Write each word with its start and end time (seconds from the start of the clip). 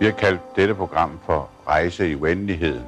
Vi 0.00 0.04
har 0.04 0.12
kaldt 0.12 0.56
dette 0.56 0.74
program 0.74 1.20
for 1.26 1.50
Rejse 1.66 2.10
i 2.10 2.14
uendeligheden. 2.14 2.84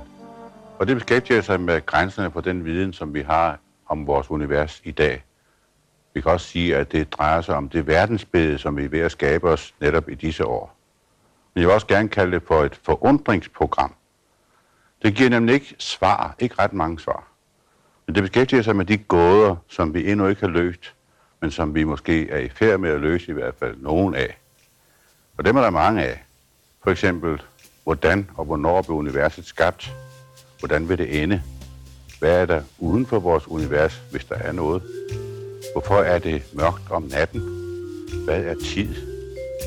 Og 0.78 0.86
det 0.86 0.96
beskæftiger 0.96 1.40
sig 1.40 1.60
med 1.60 1.86
grænserne 1.86 2.30
for 2.30 2.40
den 2.40 2.64
viden, 2.64 2.92
som 2.92 3.14
vi 3.14 3.20
har 3.20 3.58
om 3.86 4.06
vores 4.06 4.30
univers 4.30 4.80
i 4.84 4.90
dag. 4.90 5.24
Vi 6.14 6.20
kan 6.20 6.30
også 6.30 6.46
sige, 6.46 6.76
at 6.76 6.92
det 6.92 7.12
drejer 7.12 7.40
sig 7.40 7.54
om 7.54 7.68
det 7.68 7.86
verdensbillede, 7.86 8.58
som 8.58 8.76
vi 8.76 8.84
er 8.84 8.88
ved 8.88 9.00
at 9.00 9.12
skabe 9.12 9.48
os 9.48 9.74
netop 9.80 10.08
i 10.08 10.14
disse 10.14 10.46
år. 10.46 10.76
Men 11.54 11.60
jeg 11.60 11.68
vil 11.68 11.74
også 11.74 11.86
gerne 11.86 12.08
kalde 12.08 12.32
det 12.32 12.42
for 12.42 12.62
et 12.62 12.80
forundringsprogram. 12.84 13.94
Det 15.02 15.14
giver 15.14 15.30
nemlig 15.30 15.54
ikke 15.54 15.74
svar, 15.78 16.34
ikke 16.38 16.54
ret 16.58 16.72
mange 16.72 17.00
svar. 17.00 17.24
Men 18.06 18.14
det 18.14 18.22
beskæftiger 18.22 18.62
sig 18.62 18.76
med 18.76 18.84
de 18.84 18.96
gåder, 18.96 19.56
som 19.68 19.94
vi 19.94 20.10
endnu 20.10 20.26
ikke 20.26 20.40
har 20.40 20.48
løst, 20.48 20.94
men 21.40 21.50
som 21.50 21.74
vi 21.74 21.84
måske 21.84 22.30
er 22.30 22.38
i 22.38 22.48
færd 22.48 22.80
med 22.80 22.90
at 22.90 23.00
løse 23.00 23.30
i 23.30 23.34
hvert 23.34 23.54
fald 23.54 23.76
nogen 23.76 24.14
af. 24.14 24.38
Og 25.38 25.44
dem 25.44 25.56
er 25.56 25.60
der 25.60 25.70
mange 25.70 26.04
af. 26.04 26.24
For 26.84 26.90
eksempel, 26.90 27.42
hvordan 27.84 28.30
og 28.36 28.44
hvornår 28.44 28.82
blev 28.82 28.96
universet 28.96 29.46
skabt? 29.46 29.94
Hvordan 30.58 30.88
vil 30.88 30.98
det 30.98 31.22
ende? 31.22 31.42
Hvad 32.18 32.30
er 32.30 32.46
der 32.46 32.60
uden 32.78 33.06
for 33.06 33.18
vores 33.18 33.48
univers, 33.48 34.02
hvis 34.10 34.24
der 34.24 34.34
er 34.34 34.52
noget? 34.52 34.82
Hvorfor 35.72 35.94
er 35.94 36.18
det 36.18 36.42
mørkt 36.52 36.90
om 36.90 37.02
natten? 37.02 37.40
Hvad 38.24 38.40
er 38.44 38.54
tid? 38.64 38.94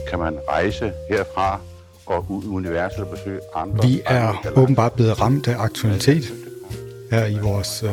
Kan 0.09 0.19
man 0.19 0.37
rejse 0.49 0.91
herfra 1.09 1.59
og 2.05 2.25
ud 2.31 2.43
i 2.43 2.47
universet 2.47 2.99
og 2.99 3.07
besøge 3.07 3.39
andre? 3.55 3.87
Vi 3.87 4.01
er 4.05 4.27
andre 4.27 4.51
åbenbart 4.61 4.93
blevet 4.93 5.21
ramt 5.21 5.47
af 5.47 5.59
aktualitet 5.59 6.33
her 7.11 7.25
i 7.25 7.39
vores 7.39 7.83
øh, 7.83 7.89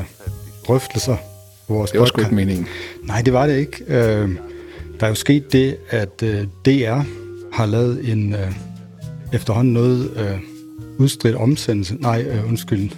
drøftelser. 0.67 1.17
Vores 1.69 1.91
Det 1.91 2.01
var 2.01 2.07
sgu 2.07 2.21
ikke 2.21 2.35
meningen. 2.35 2.69
Nej, 3.03 3.23
det 3.23 3.33
var 3.33 3.47
det 3.47 3.57
ikke. 3.59 3.85
Øh, 3.87 4.31
der 5.01 5.07
er 5.07 5.09
jo 5.09 5.15
sket 5.15 5.53
det, 5.53 5.77
at 5.89 6.23
øh, 6.23 6.47
DR 6.65 7.01
har 7.53 7.67
lavet 7.67 8.13
en 8.13 8.35
øh, 8.35 8.53
efterhånden 9.33 9.75
noget 9.75 10.11
øh, 10.17 10.39
udstridt 10.99 11.37
omsendelse, 11.37 11.95
nej, 11.95 12.25
øh, 12.29 12.49
undskyld, 12.49 12.91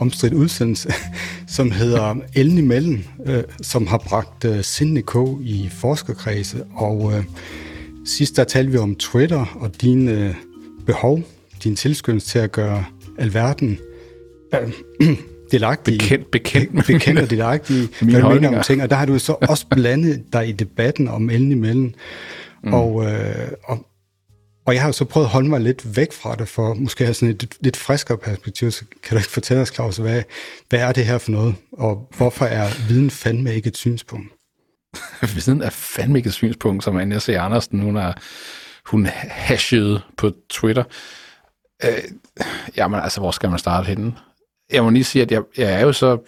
omstridt 0.00 0.34
udsendelse, 0.34 0.92
som 1.56 1.70
hedder 1.70 2.14
Ellen 2.34 2.58
imellem, 2.58 3.04
øh, 3.26 3.42
som 3.62 3.86
har 3.86 3.98
bragt 3.98 4.44
øh, 4.44 4.64
Sindne 4.64 5.02
K. 5.02 5.14
i 5.40 5.68
forskerkredse, 5.72 6.64
og 6.74 7.12
øh, 7.16 7.24
sidst 8.06 8.36
der 8.36 8.44
talte 8.44 8.72
vi 8.72 8.78
om 8.78 8.94
Twitter 8.94 9.58
og 9.60 9.80
dine 9.80 10.10
øh, 10.10 10.34
behov, 10.86 11.20
din 11.64 11.76
tilskyndelse 11.76 12.28
til 12.28 12.38
at 12.38 12.52
gøre 12.52 12.84
alverden 13.18 13.78
øh, 14.54 14.72
delagtig 15.52 15.98
Bekendt, 15.98 16.30
bekendt 16.30 16.74
med 16.74 16.82
bekendt 16.82 17.20
og 17.20 17.30
delagtige, 17.30 17.88
hvad 18.00 18.20
du 18.20 18.28
mener 18.28 18.56
om 18.56 18.62
ting, 18.62 18.82
og 18.82 18.90
der 18.90 18.96
har 18.96 19.06
du 19.06 19.18
så 19.18 19.36
også 19.48 19.66
blandet 19.70 20.22
dig 20.32 20.48
i 20.48 20.52
debatten 20.52 21.08
om 21.08 21.30
Ellen 21.30 21.52
imellem, 21.52 21.94
mm. 22.64 22.74
og, 22.74 23.04
øh, 23.04 23.48
og, 23.64 23.86
og 24.64 24.74
jeg 24.74 24.82
har 24.82 24.88
jo 24.88 24.92
så 24.92 25.04
prøvet 25.04 25.26
at 25.26 25.32
holde 25.32 25.48
mig 25.48 25.60
lidt 25.60 25.96
væk 25.96 26.12
fra 26.12 26.34
det, 26.34 26.48
for 26.48 26.74
måske 26.74 27.04
have 27.04 27.14
sådan 27.14 27.28
et 27.28 27.56
lidt 27.60 27.76
friskere 27.76 28.18
perspektiv, 28.18 28.70
så 28.70 28.84
kan 29.02 29.16
du 29.16 29.16
ikke 29.16 29.30
fortælle 29.30 29.62
os, 29.62 29.68
Claus, 29.74 29.96
hvad, 29.96 30.22
hvad 30.68 30.80
er 30.80 30.92
det 30.92 31.06
her 31.06 31.18
for 31.18 31.30
noget, 31.30 31.54
og 31.72 32.08
hvorfor 32.16 32.44
er 32.44 32.88
viden 32.88 33.10
fandme 33.10 33.54
ikke 33.54 33.68
et 33.68 33.76
synspunkt? 33.76 34.32
Viden 35.34 35.62
er 35.62 35.70
fandme 35.70 36.18
ikke 36.18 36.28
et 36.28 36.34
synspunkt, 36.34 36.84
som 36.84 36.96
Anja 36.96 37.18
C. 37.18 37.28
Andersen, 37.28 37.80
hun 37.80 37.96
har 37.96 38.22
hun 38.86 39.06
hashede 39.30 40.00
på 40.16 40.32
Twitter. 40.50 40.84
Øh, 41.84 42.02
jamen 42.76 43.00
altså, 43.00 43.20
hvor 43.20 43.30
skal 43.30 43.50
man 43.50 43.58
starte 43.58 43.86
henne? 43.86 44.14
Jeg 44.72 44.84
må 44.84 44.90
lige 44.90 45.04
sige, 45.04 45.22
at 45.22 45.32
jeg, 45.32 45.42
jeg 45.56 45.72
er 45.72 45.80
jo 45.80 45.92
så, 45.92 46.18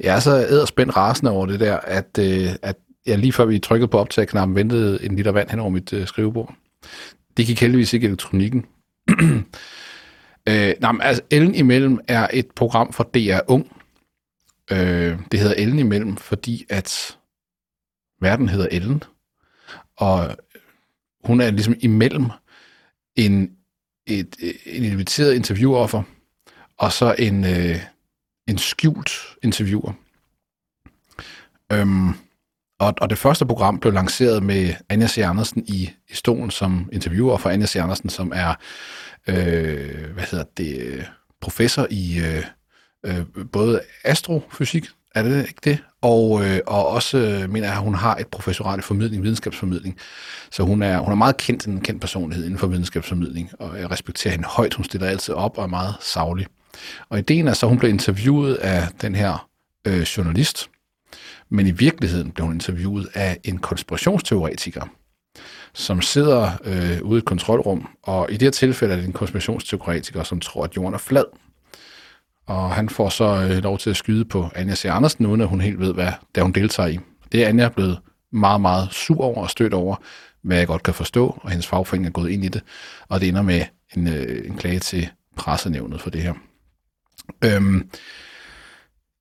jeg 0.00 0.16
er 0.16 0.20
så 0.20 0.30
æderspændt 0.30 0.96
rasende 0.96 1.32
over 1.32 1.46
det 1.46 1.60
der, 1.60 1.76
at, 1.76 2.18
øh, 2.18 2.48
at 2.62 2.76
jeg 3.06 3.18
lige 3.18 3.32
før 3.32 3.44
vi 3.44 3.58
trykkede 3.58 3.88
på 3.88 3.98
optagknappen, 3.98 4.56
ventede 4.56 5.04
en 5.04 5.16
liter 5.16 5.32
vand 5.32 5.50
hen 5.50 5.60
over 5.60 5.70
mit 5.70 5.92
øh, 5.92 6.06
skrivebord. 6.06 6.54
Det 7.36 7.46
gik 7.46 7.60
heldigvis 7.60 7.92
ikke 7.92 8.06
elektronikken. 8.06 8.66
øh, 10.48 10.74
nej, 10.80 10.92
men 10.92 11.00
altså, 11.02 11.22
Ellen 11.30 11.54
imellem 11.54 11.98
er 12.08 12.28
et 12.32 12.50
program 12.50 12.92
for 12.92 13.04
DR 13.04 13.38
Ung. 13.48 13.76
Øh, 14.70 15.18
det 15.32 15.40
hedder 15.40 15.54
Ellen 15.58 15.78
imellem, 15.78 16.16
fordi 16.16 16.66
at 16.68 17.18
verden 18.20 18.48
hedder 18.48 18.68
Ellen, 18.70 19.02
og 19.96 20.36
hun 21.24 21.40
er 21.40 21.50
ligesom 21.50 21.74
imellem 21.80 22.26
en, 23.16 23.56
et, 24.06 24.36
en 24.66 24.84
inviteret 24.84 25.34
interviewoffer, 25.34 26.02
og 26.78 26.92
så 26.92 27.14
en, 27.18 27.44
øh, 27.44 27.80
en 28.48 28.58
skjult 28.58 29.10
interviewer. 29.42 29.92
Øhm, 31.72 32.08
og, 32.80 32.94
og 33.00 33.10
det 33.10 33.18
første 33.18 33.46
program 33.46 33.78
blev 33.78 33.92
lanceret 33.92 34.42
med 34.42 34.74
Anja 34.88 35.06
C. 35.06 35.18
Andersen 35.18 35.64
i, 35.66 35.90
i 36.10 36.14
stolen 36.14 36.50
som 36.50 36.88
interviewer 36.92 37.36
for 37.36 37.50
Anja 37.50 37.66
C. 37.66 37.76
Andersen, 37.76 38.08
som 38.08 38.32
er 38.34 38.54
øh, 39.28 40.12
hvad 40.14 40.24
hedder 40.30 40.44
det, 40.56 41.06
professor 41.40 41.86
i 41.90 42.18
øh, 42.18 42.44
øh, 43.06 43.46
både 43.52 43.80
astrofysik, 44.04 44.86
er 45.14 45.22
det 45.22 45.48
ikke 45.48 45.60
det? 45.64 45.78
Og, 46.02 46.44
øh, 46.44 46.60
og 46.66 46.88
også 46.88 47.18
øh, 47.18 47.50
mener 47.50 47.66
jeg, 47.66 47.76
at 47.76 47.82
hun 47.82 47.94
har 47.94 48.16
et 48.16 48.26
professorat 48.26 48.78
i 48.78 48.82
formidling, 48.82 49.22
videnskabsformidling. 49.22 49.96
Så 50.50 50.62
hun 50.62 50.82
er, 50.82 50.98
hun 50.98 51.12
er 51.12 51.16
meget 51.16 51.36
kendt, 51.36 51.66
en 51.66 51.80
kendt 51.80 52.00
personlighed 52.00 52.44
inden 52.44 52.58
for 52.58 52.66
videnskabsformidling, 52.66 53.50
og 53.58 53.80
jeg 53.80 53.90
respekterer 53.90 54.32
hende 54.32 54.48
højt. 54.48 54.74
Hun 54.74 54.84
stiller 54.84 55.08
altid 55.08 55.34
op 55.34 55.58
og 55.58 55.64
er 55.64 55.68
meget 55.68 55.94
savlig. 56.00 56.46
Og 57.08 57.18
ideen 57.18 57.48
er 57.48 57.52
så, 57.52 57.66
at 57.66 57.70
hun 57.70 57.78
blev 57.78 57.90
interviewet 57.90 58.54
af 58.54 58.88
den 59.00 59.14
her 59.14 59.48
øh, 59.86 60.00
journalist, 60.00 60.70
men 61.48 61.66
i 61.66 61.70
virkeligheden 61.70 62.30
blev 62.30 62.46
hun 62.46 62.54
interviewet 62.54 63.08
af 63.14 63.38
en 63.44 63.58
konspirationsteoretiker, 63.58 64.82
som 65.74 66.02
sidder 66.02 66.50
øh, 66.64 67.02
ude 67.02 67.18
i 67.18 67.18
et 67.18 67.24
kontrolrum, 67.24 67.88
og 68.02 68.30
i 68.30 68.32
det 68.32 68.42
her 68.42 68.50
tilfælde 68.50 68.94
er 68.94 68.98
det 68.98 69.06
en 69.06 69.12
konspirationsteoretiker, 69.12 70.22
som 70.22 70.40
tror, 70.40 70.64
at 70.64 70.76
jorden 70.76 70.94
er 70.94 70.98
flad. 70.98 71.24
Og 72.46 72.70
han 72.70 72.88
får 72.88 73.08
så 73.08 73.24
øh, 73.24 73.62
lov 73.62 73.78
til 73.78 73.90
at 73.90 73.96
skyde 73.96 74.24
på 74.24 74.48
Anja 74.54 74.74
C. 74.74 74.84
Andersen, 74.84 75.26
uden 75.26 75.40
at 75.40 75.48
hun 75.48 75.60
helt 75.60 75.80
ved, 75.80 75.94
hvad 75.94 76.12
det 76.34 76.40
er, 76.40 76.42
hun 76.42 76.52
deltager 76.52 76.88
i. 76.88 76.98
Det 77.32 77.44
er 77.44 77.48
Anja 77.48 77.68
blevet 77.68 77.98
meget, 78.32 78.60
meget 78.60 78.88
sur 78.92 79.20
over 79.20 79.42
og 79.42 79.50
stødt 79.50 79.74
over, 79.74 79.96
hvad 80.42 80.58
jeg 80.58 80.66
godt 80.66 80.82
kan 80.82 80.94
forstå, 80.94 81.38
og 81.42 81.50
hendes 81.50 81.66
fagforening 81.66 82.06
er 82.06 82.12
gået 82.12 82.30
ind 82.30 82.44
i 82.44 82.48
det, 82.48 82.62
og 83.08 83.20
det 83.20 83.28
ender 83.28 83.42
med 83.42 83.64
en, 83.96 84.08
øh, 84.08 84.46
en 84.46 84.56
klage 84.56 84.78
til 84.78 85.08
pressenævnet 85.36 86.00
for 86.00 86.10
det 86.10 86.22
her. 86.22 86.34
Øhm, 87.44 87.90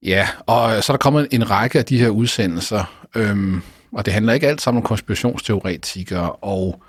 ja, 0.04 0.28
og 0.40 0.84
så 0.84 0.94
er 0.94 0.98
der 0.98 1.02
kommet 1.02 1.28
en 1.32 1.50
række 1.50 1.80
af 1.80 1.86
de 1.86 2.00
her 2.00 2.10
udsendelser, 2.10 3.08
øhm, 3.16 3.62
og 3.92 4.06
det 4.06 4.14
handler 4.14 4.34
ikke 4.34 4.48
alt 4.48 4.62
sammen 4.62 4.82
om 4.84 4.88
konspirationsteoretikere 4.88 6.32
og, 6.32 6.84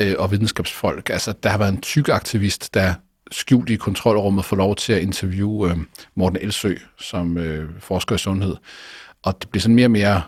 øh, 0.00 0.14
og 0.18 0.30
videnskabsfolk. 0.30 1.10
Altså, 1.10 1.34
der 1.42 1.48
har 1.48 1.58
været 1.58 1.72
en 1.72 1.80
tyk 1.80 2.08
aktivist, 2.08 2.74
der 2.74 2.94
skjult 3.30 3.70
i 3.70 3.76
kontrolrummet 3.76 4.44
får 4.44 4.56
lov 4.56 4.76
til 4.76 4.92
at 4.92 5.02
interviewe 5.02 5.70
øh, 5.70 5.76
Morten 6.14 6.38
Elsø, 6.42 6.74
som 7.00 7.38
øh, 7.38 7.68
forsker 7.80 8.14
i 8.14 8.18
sundhed. 8.18 8.56
Og 9.22 9.42
det 9.42 9.50
bliver 9.50 9.60
sådan 9.60 9.74
mere 9.74 9.86
og 9.86 9.90
mere 9.90 10.22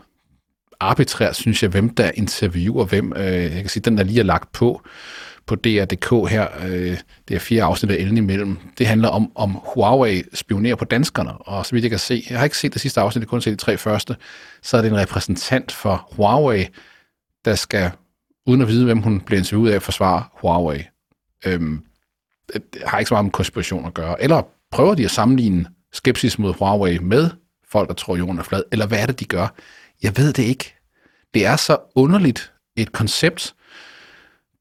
arbitrært, 0.80 1.36
synes 1.36 1.62
jeg, 1.62 1.70
hvem 1.70 1.88
der 1.88 2.10
interviewer 2.14 2.84
hvem. 2.84 3.12
Øh, 3.16 3.42
jeg 3.42 3.50
kan 3.50 3.68
sige, 3.68 3.82
den 3.82 3.98
der 3.98 4.04
lige 4.04 4.20
er 4.20 4.24
lagt 4.24 4.52
på, 4.52 4.82
på 5.46 5.54
DR.dk 5.54 6.30
her, 6.30 6.48
øh, 6.64 6.98
det 7.28 7.34
er 7.34 7.38
fire 7.38 7.62
afsnit 7.62 7.90
af 7.90 7.96
Ellen 7.96 8.16
imellem, 8.16 8.56
det 8.78 8.86
handler 8.86 9.08
om, 9.08 9.32
om 9.34 9.50
Huawei 9.74 10.22
spionerer 10.34 10.76
på 10.76 10.84
danskerne, 10.84 11.32
og 11.32 11.66
så 11.66 11.72
vidt 11.72 11.82
jeg 11.82 11.90
kan 11.90 11.98
se, 11.98 12.26
jeg 12.30 12.38
har 12.38 12.44
ikke 12.44 12.58
set 12.58 12.72
det 12.72 12.80
sidste 12.80 13.00
afsnit, 13.00 13.20
jeg 13.20 13.26
har 13.26 13.30
kun 13.30 13.40
set 13.40 13.50
de 13.52 13.64
tre 13.64 13.76
første, 13.76 14.16
så 14.62 14.76
er 14.76 14.82
det 14.82 14.90
en 14.90 14.98
repræsentant 14.98 15.72
for 15.72 16.08
Huawei, 16.12 16.66
der 17.44 17.54
skal, 17.54 17.90
uden 18.46 18.60
at 18.60 18.68
vide, 18.68 18.84
hvem 18.84 19.02
hun 19.02 19.20
bliver 19.20 19.38
interviewet 19.38 19.72
af, 19.72 19.82
forsvare 19.82 20.24
Huawei. 20.32 20.82
Øhm, 21.46 21.82
det 22.54 22.82
har 22.86 22.98
ikke 22.98 23.08
så 23.08 23.14
meget 23.14 23.24
med 23.24 23.32
konspiration 23.32 23.86
at 23.86 23.94
gøre. 23.94 24.22
Eller 24.22 24.42
prøver 24.70 24.94
de 24.94 25.04
at 25.04 25.10
sammenligne 25.10 25.66
skepsis 25.92 26.38
mod 26.38 26.54
Huawei 26.54 26.98
med 26.98 27.30
folk, 27.68 27.88
der 27.88 27.94
tror, 27.94 28.16
jorden 28.16 28.38
er 28.38 28.42
flad? 28.42 28.62
Eller 28.72 28.86
hvad 28.86 28.98
er 28.98 29.06
det, 29.06 29.20
de 29.20 29.24
gør? 29.24 29.54
Jeg 30.02 30.16
ved 30.16 30.32
det 30.32 30.42
ikke. 30.42 30.74
Det 31.34 31.46
er 31.46 31.56
så 31.56 31.78
underligt 31.94 32.52
et 32.76 32.92
koncept. 32.92 33.54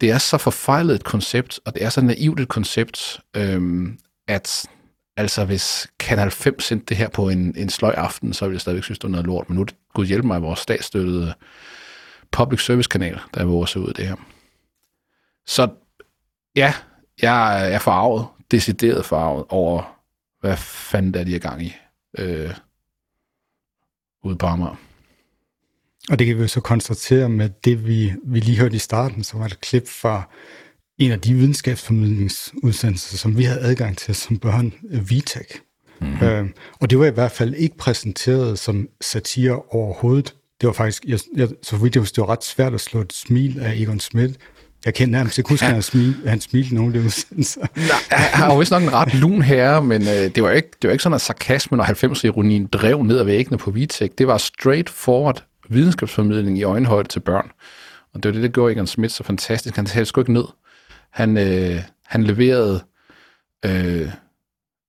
Det 0.02 0.12
er 0.12 0.18
så 0.18 0.38
forfejlet 0.38 0.96
et 0.96 1.04
koncept, 1.04 1.60
og 1.66 1.74
det 1.74 1.84
er 1.84 1.90
så 1.90 2.02
naivt 2.02 2.40
et 2.40 2.48
koncept, 2.48 3.20
øhm, 3.36 4.00
at 4.28 4.66
altså 5.18 5.46
hvis 5.46 5.88
Kanal 6.00 6.32
5 6.32 6.60
sendte 6.60 6.86
det 6.86 6.98
her 6.98 7.10
på 7.10 7.30
en, 7.30 7.58
en 7.58 7.70
sløj 7.70 7.94
aften, 7.98 8.34
så 8.34 8.46
ville 8.46 8.56
jeg 8.56 8.62
stadigvæk 8.62 8.84
synes, 8.84 9.00
det 9.00 9.04
var 9.04 9.12
noget 9.12 9.26
lort. 9.26 9.50
Men 9.50 9.56
nu 9.56 9.64
det 9.64 9.76
gud 9.94 10.06
hjælpe 10.06 10.28
mig 10.28 10.42
vores 10.42 10.60
statsstøttede 10.60 11.34
public 12.32 12.66
service 12.66 12.90
kanal, 12.90 13.20
der 13.34 13.42
er 13.42 13.46
vores 13.46 13.78
ud 13.78 13.88
af 13.88 13.94
det 13.94 14.08
her. 14.08 14.16
Så 15.46 15.70
ja, 16.56 16.74
jeg 17.22 17.74
er 17.74 17.80
forarvet, 17.80 18.28
decideret 18.52 19.06
forarvet 19.06 19.46
over, 19.50 20.00
hvad 20.40 20.58
fanden 20.58 21.14
der 21.14 21.20
er, 21.20 21.24
de 21.24 21.36
er 21.36 21.40
gang 21.40 21.62
i 21.64 21.76
øh, 22.18 22.54
ude 24.24 24.36
på 24.36 24.46
Amager. 24.46 24.76
Og 26.10 26.20
det 26.20 26.28
kan 26.28 26.38
vi 26.38 26.42
jo 26.42 26.48
så 26.48 26.62
konstatere 26.62 27.30
med 27.30 27.50
det, 27.66 27.88
vi, 27.88 28.14
vi 28.26 28.40
lige 28.40 28.60
hørte 28.60 28.76
i 28.76 28.80
starten, 28.80 29.24
som 29.24 29.40
var 29.40 29.46
et 29.46 29.62
klip 29.62 29.90
fra 29.90 30.30
en 30.98 31.12
af 31.12 31.22
de 31.22 31.34
videnskabsformidlingsudsendelser, 31.34 33.18
som 33.18 33.38
vi 33.38 33.44
havde 33.44 33.62
adgang 33.62 33.98
til 33.98 34.16
som 34.16 34.38
børn, 34.38 34.74
VTech. 34.84 35.60
Mm-hmm. 36.02 36.28
Øh, 36.28 36.46
og 36.80 36.90
det 36.90 37.00
var 37.00 37.06
i 37.06 37.12
hvert 37.12 37.32
fald 37.32 37.54
ikke 37.54 37.78
præsenteret 37.78 38.60
som 38.60 38.88
satire 39.02 39.62
overhovedet. 39.70 40.36
Det 40.62 40.68
var 40.68 40.74
faktisk, 40.74 41.06
jeg, 41.08 41.20
jeg, 41.36 41.50
så 41.64 41.78
vidt 41.78 41.96
jeg 41.96 42.02
husker, 42.02 42.16
det 42.16 42.28
var 42.28 42.34
ret 42.34 42.44
svært 42.44 42.74
at 42.74 42.82
slå 42.82 43.02
et 43.02 43.14
smil 43.14 43.60
af 43.60 43.74
Egon 43.76 44.00
Schmidt, 44.00 44.38
Jeg 44.86 44.94
kender 44.94 45.18
nærmest 45.18 45.38
ikke 45.38 45.50
huske, 45.50 45.66
at 45.66 45.72
han 45.72 45.82
smilte, 45.82 46.30
han 46.30 46.42
smilte 46.42 46.76
nogen 46.76 46.96
af 46.96 47.00
de 47.00 47.06
udsendelser. 47.06 47.62
Nej, 47.76 48.18
han 48.18 48.40
har 48.40 48.54
jo 48.54 48.60
vist 48.60 48.72
nok 48.72 48.84
en 48.84 48.94
ret 48.94 49.14
lun 49.14 49.42
herre, 49.42 49.84
men 49.84 50.02
øh, 50.02 50.36
det, 50.36 50.44
var 50.44 50.52
ikke, 50.52 50.70
det 50.82 50.88
var 50.88 50.92
ikke 50.92 51.04
sådan, 51.04 51.16
at 51.16 51.22
sarkasmen 51.22 51.80
og 51.80 51.86
90'er-ironien 51.86 52.68
drev 52.68 53.04
ned 53.04 53.20
ad 53.20 53.24
væggene 53.24 53.58
på 53.58 53.72
Vitek. 53.72 54.18
Det 54.18 54.28
var 54.28 54.38
straight 54.38 54.90
forward 54.90 55.44
videnskabsformidling 55.70 56.58
i 56.58 56.64
øjenhøjde 56.64 57.08
til 57.08 57.20
børn. 57.20 57.52
Og 58.14 58.24
det 58.24 58.30
var 58.30 58.34
det, 58.34 58.44
der 58.44 58.50
gjorde 58.50 58.74
Egon 58.74 58.88
Schmidt 58.88 59.12
så 59.12 59.24
fantastisk. 59.24 59.76
Han 59.76 59.86
talte 59.86 60.06
sgu 60.06 60.22
ikke 60.22 60.34
ned. 60.34 60.46
Han, 61.12 61.38
øh, 61.38 61.82
han 62.06 62.24
leverede 62.24 62.84
øh, 63.66 64.12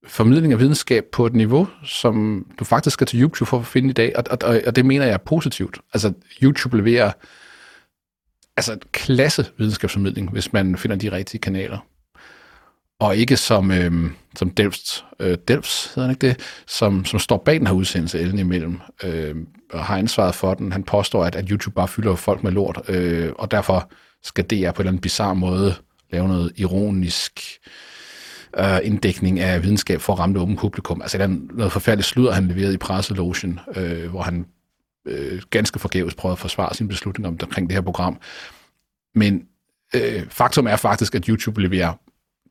formidling 0.07 0.53
af 0.53 0.59
videnskab 0.61 1.05
på 1.13 1.27
et 1.27 1.35
niveau, 1.35 1.69
som 1.85 2.47
du 2.59 2.65
faktisk 2.65 2.95
skal 2.95 3.07
til 3.07 3.23
YouTube 3.23 3.49
for 3.49 3.59
at 3.59 3.67
finde 3.67 3.91
i 3.91 3.93
dag, 3.93 4.17
og, 4.17 4.25
og, 4.43 4.61
og 4.67 4.77
det 4.77 4.87
mener 4.87 5.05
jeg 5.05 5.15
er 5.15 5.19
positivt. 5.27 5.79
Altså, 5.95 6.13
YouTube 6.43 6.77
leverer 6.77 7.13
altså 8.57 8.79
klasse 8.93 9.47
videnskabsformidling, 9.59 10.31
hvis 10.31 10.53
man 10.53 10.77
finder 10.77 10.97
de 10.97 11.13
rigtige 11.13 11.41
kanaler. 11.41 11.79
Og 13.01 13.17
ikke 13.17 13.37
som, 13.37 13.71
øh, 13.71 14.11
som 14.37 14.51
Delfts, 14.51 15.05
øh, 15.21 15.39
Delfs 15.49 15.87
hedder 15.87 16.01
han 16.01 16.11
ikke 16.11 16.27
det, 16.27 16.41
som, 16.67 17.05
som 17.05 17.21
står 17.21 17.43
bag 17.45 17.59
den 17.59 17.67
her 17.67 17.75
udsendelse, 17.75 18.21
Ellen 18.21 18.39
imellem, 18.39 18.81
øh, 19.05 19.37
og 19.73 19.85
har 19.85 19.97
ansvaret 19.97 20.35
for 20.35 20.55
den. 20.55 20.73
Han 20.73 20.83
påstår, 20.83 21.25
at, 21.25 21.37
at 21.37 21.49
YouTube 21.49 21.75
bare 21.75 21.89
fylder 21.89 22.15
folk 22.15 22.43
med 22.43 22.53
lort, 22.53 22.81
øh, 22.89 23.33
og 23.39 23.51
derfor 23.51 23.91
skal 24.23 24.45
DR 24.45 24.55
på 24.55 24.57
en 24.57 24.61
eller 24.61 24.91
anden 24.91 25.01
bizarre 25.01 25.35
måde 25.35 25.75
lave 26.13 26.29
noget 26.29 26.53
ironisk 26.57 27.41
øh, 28.59 28.79
inddækning 28.83 29.41
af 29.41 29.63
videnskab 29.63 30.01
for 30.01 30.13
at 30.13 30.19
ramme 30.19 30.35
det 30.35 30.43
åbne 30.43 30.57
publikum. 30.57 31.03
Altså, 31.03 31.19
det 31.19 31.25
er 31.25 31.37
noget 31.55 31.73
forfærdeligt 31.73 32.09
sludder, 32.09 32.33
han 32.33 32.49
leverede 32.49 32.75
i 32.75 32.79
presselogen, 32.79 33.61
øh, 33.77 34.11
hvor 34.11 34.23
han 34.23 34.47
øh, 35.07 35.43
ganske 35.51 35.79
forgæves 35.79 36.15
prøvede 36.15 36.33
at 36.33 36.39
forsvare 36.39 36.75
sin 36.75 36.89
beslutning 36.89 37.27
om, 37.27 37.39
omkring 37.43 37.69
det 37.69 37.75
her 37.75 37.83
program. 37.83 38.21
Men 39.15 39.43
øh, 39.95 40.27
faktum 40.29 40.67
er 40.67 40.77
faktisk, 40.77 41.15
at 41.15 41.27
YouTube 41.27 41.61
leverer 41.61 41.93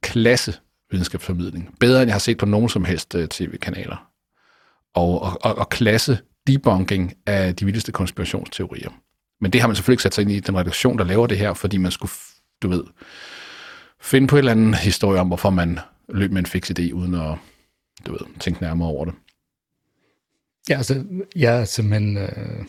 klasse 0.02 0.54
videnskabsformidling. 0.92 1.76
Bedre 1.80 2.02
end 2.02 2.08
jeg 2.08 2.14
har 2.14 2.20
set 2.20 2.38
på 2.38 2.46
nogen 2.46 2.70
som 2.70 2.86
helst 2.86 3.16
øh, 3.16 3.28
tv-kanaler. 3.28 4.12
Og, 4.94 5.22
og, 5.22 5.58
og 5.58 5.70
klasse 5.70 6.20
debunking 6.48 7.14
af 7.26 7.56
de 7.56 7.66
vildeste 7.66 7.92
konspirationsteorier. 7.92 8.90
Men 9.42 9.54
det 9.54 9.62
har 9.62 9.68
man 9.68 9.76
selvfølgelig 9.76 9.94
ikke 9.94 10.04
sat 10.04 10.16
sig 10.16 10.22
ind 10.22 10.32
i 10.32 10.40
den 10.40 10.58
redaktion, 10.58 10.98
der 10.98 11.04
laver 11.04 11.28
det 11.28 11.38
her, 11.38 11.54
fordi 11.54 11.78
man 11.78 11.92
skulle, 11.92 12.12
du 12.62 12.68
ved, 12.68 12.84
finde 14.02 14.28
på 14.28 14.36
en 14.36 14.38
eller 14.38 14.52
anden 14.52 14.74
historie 14.74 15.20
om, 15.20 15.28
hvorfor 15.28 15.50
man 15.50 15.80
løb 16.10 16.32
med 16.32 16.40
en 16.40 16.46
fix 16.46 16.72
idé, 16.72 16.92
uden 16.92 17.14
at, 17.14 17.38
du 18.06 18.12
ved, 18.12 18.40
tænke 18.40 18.62
nærmere 18.62 18.90
over 18.90 19.06
det. 19.06 19.14
Ja, 20.70 20.78
altså, 20.78 21.06
jeg 21.36 21.60
er 21.62 21.66
simpelthen 21.66 22.18
øh, 22.18 22.66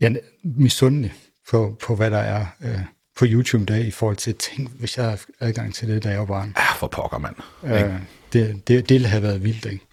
jeg 0.00 0.12
er 0.12 0.16
misundelig 0.44 1.12
på, 1.50 1.78
på, 1.82 1.96
hvad 1.96 2.10
der 2.10 2.18
er 2.18 2.46
øh, 2.60 2.80
på 3.16 3.24
YouTube 3.28 3.64
dag 3.64 3.84
i 3.86 3.90
forhold 3.90 4.16
til 4.16 4.34
ting, 4.34 4.68
hvis 4.68 4.96
jeg 4.96 5.04
har 5.04 5.24
adgang 5.40 5.74
til 5.74 5.88
det, 5.88 6.04
da 6.04 6.08
jeg 6.08 6.18
var 6.18 6.24
barn. 6.24 6.54
Ja, 6.56 6.72
for 6.74 6.86
pokker, 6.86 7.18
mand. 7.18 7.36
Øh, 7.64 8.00
det, 8.32 8.68
det, 8.68 8.88
det 8.88 9.06
have 9.06 9.22
været 9.22 9.44
vildt, 9.44 9.66
ikke? 9.66 9.86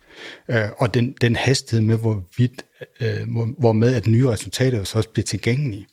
Øh, 0.50 0.70
og 0.78 0.94
den, 0.94 1.16
den 1.22 1.36
hastighed 1.36 1.86
med, 1.86 1.98
hvor 1.98 2.24
vidt, 2.38 2.66
øh, 3.02 3.32
hvor, 3.32 3.50
hvor 3.58 3.72
med 3.72 3.96
at 3.96 4.08
nye 4.08 4.28
resultater 4.30 4.84
så 4.84 4.98
også 4.98 5.10
bliver 5.10 5.26
tilgængelige, 5.26 5.88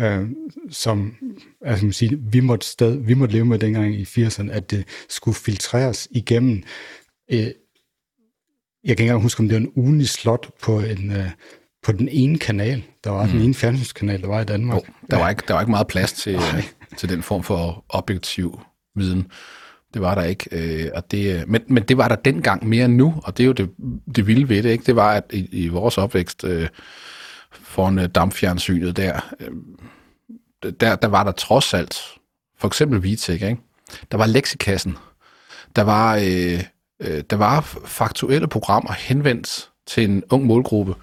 øh, 0.00 0.28
som, 0.70 1.16
altså 1.64 1.84
man 1.84 1.92
siger, 1.92 2.16
vi 2.20 2.40
måtte, 2.40 2.66
sted, 2.66 2.96
vi 2.96 3.14
måtte 3.14 3.34
leve 3.34 3.44
med 3.44 3.58
dengang 3.58 3.94
i 3.94 4.02
80'erne, 4.02 4.50
at 4.50 4.70
det 4.70 4.84
skulle 5.08 5.34
filtreres 5.34 6.08
igennem 6.10 6.62
øh, 7.32 7.50
jeg 8.84 8.96
kan 8.96 9.04
ikke 9.04 9.10
engang 9.10 9.22
huske, 9.22 9.40
om 9.40 9.48
det 9.48 9.54
var 9.54 9.60
en 9.60 9.72
ugenlig 9.74 10.08
slot 10.08 10.50
på, 10.62 10.80
en, 10.80 11.10
uh, 11.10 11.26
på 11.82 11.92
den 11.92 12.08
ene 12.08 12.38
kanal. 12.38 12.82
Der 13.04 13.10
var 13.10 13.24
mm. 13.24 13.30
den 13.30 13.40
ene 13.40 13.54
fjernsynskanal, 13.54 14.20
der 14.20 14.28
var 14.28 14.40
i 14.40 14.44
Danmark. 14.44 14.78
Oh, 14.78 14.82
der, 15.10 15.18
var 15.18 15.30
ikke, 15.30 15.42
der 15.48 15.54
var 15.54 15.60
ikke 15.60 15.70
meget 15.70 15.86
plads 15.86 16.12
til, 16.12 16.36
uh, 16.36 16.62
til 16.96 17.08
den 17.08 17.22
form 17.22 17.42
for 17.42 17.84
objektiv 17.88 18.60
viden. 18.94 19.30
Det 19.94 20.02
var 20.02 20.14
der 20.14 20.22
ikke. 20.22 20.48
Øh, 20.52 20.90
og 20.94 21.10
det, 21.10 21.48
men, 21.48 21.62
men 21.68 21.82
det 21.82 21.96
var 21.96 22.08
der 22.08 22.16
dengang 22.16 22.68
mere 22.68 22.84
end 22.84 22.94
nu, 22.94 23.14
og 23.24 23.36
det 23.36 23.44
er 23.44 23.46
jo 23.46 23.52
det, 23.52 23.70
det 24.16 24.26
vilde 24.26 24.48
ved 24.48 24.62
det. 24.62 24.70
Ikke? 24.70 24.84
Det 24.84 24.96
var, 24.96 25.12
at 25.12 25.24
i, 25.32 25.48
i 25.52 25.68
vores 25.68 25.98
opvækst 25.98 26.44
øh, 26.44 26.68
foran 27.52 27.98
øh, 27.98 28.08
dampfjernsynet 28.08 28.96
der, 28.96 29.20
øh, 29.40 29.50
der, 30.80 30.96
der 30.96 31.08
var 31.08 31.24
der 31.24 31.32
trods 31.32 31.74
alt, 31.74 31.96
for 32.58 32.68
eksempel 32.68 33.02
Vitek, 33.02 33.42
ikke? 33.42 33.56
der 34.10 34.18
var 34.18 34.26
leksikassen, 34.26 34.96
der 35.76 35.82
var... 35.82 36.16
Øh, 36.16 36.64
øh, 37.00 37.22
der 37.30 37.36
var 37.36 37.60
faktuelle 37.84 38.48
programmer 38.48 38.92
henvendt 38.92 39.70
til 39.86 40.04
en 40.04 40.22
ung 40.30 40.46
målgruppe, 40.46 40.94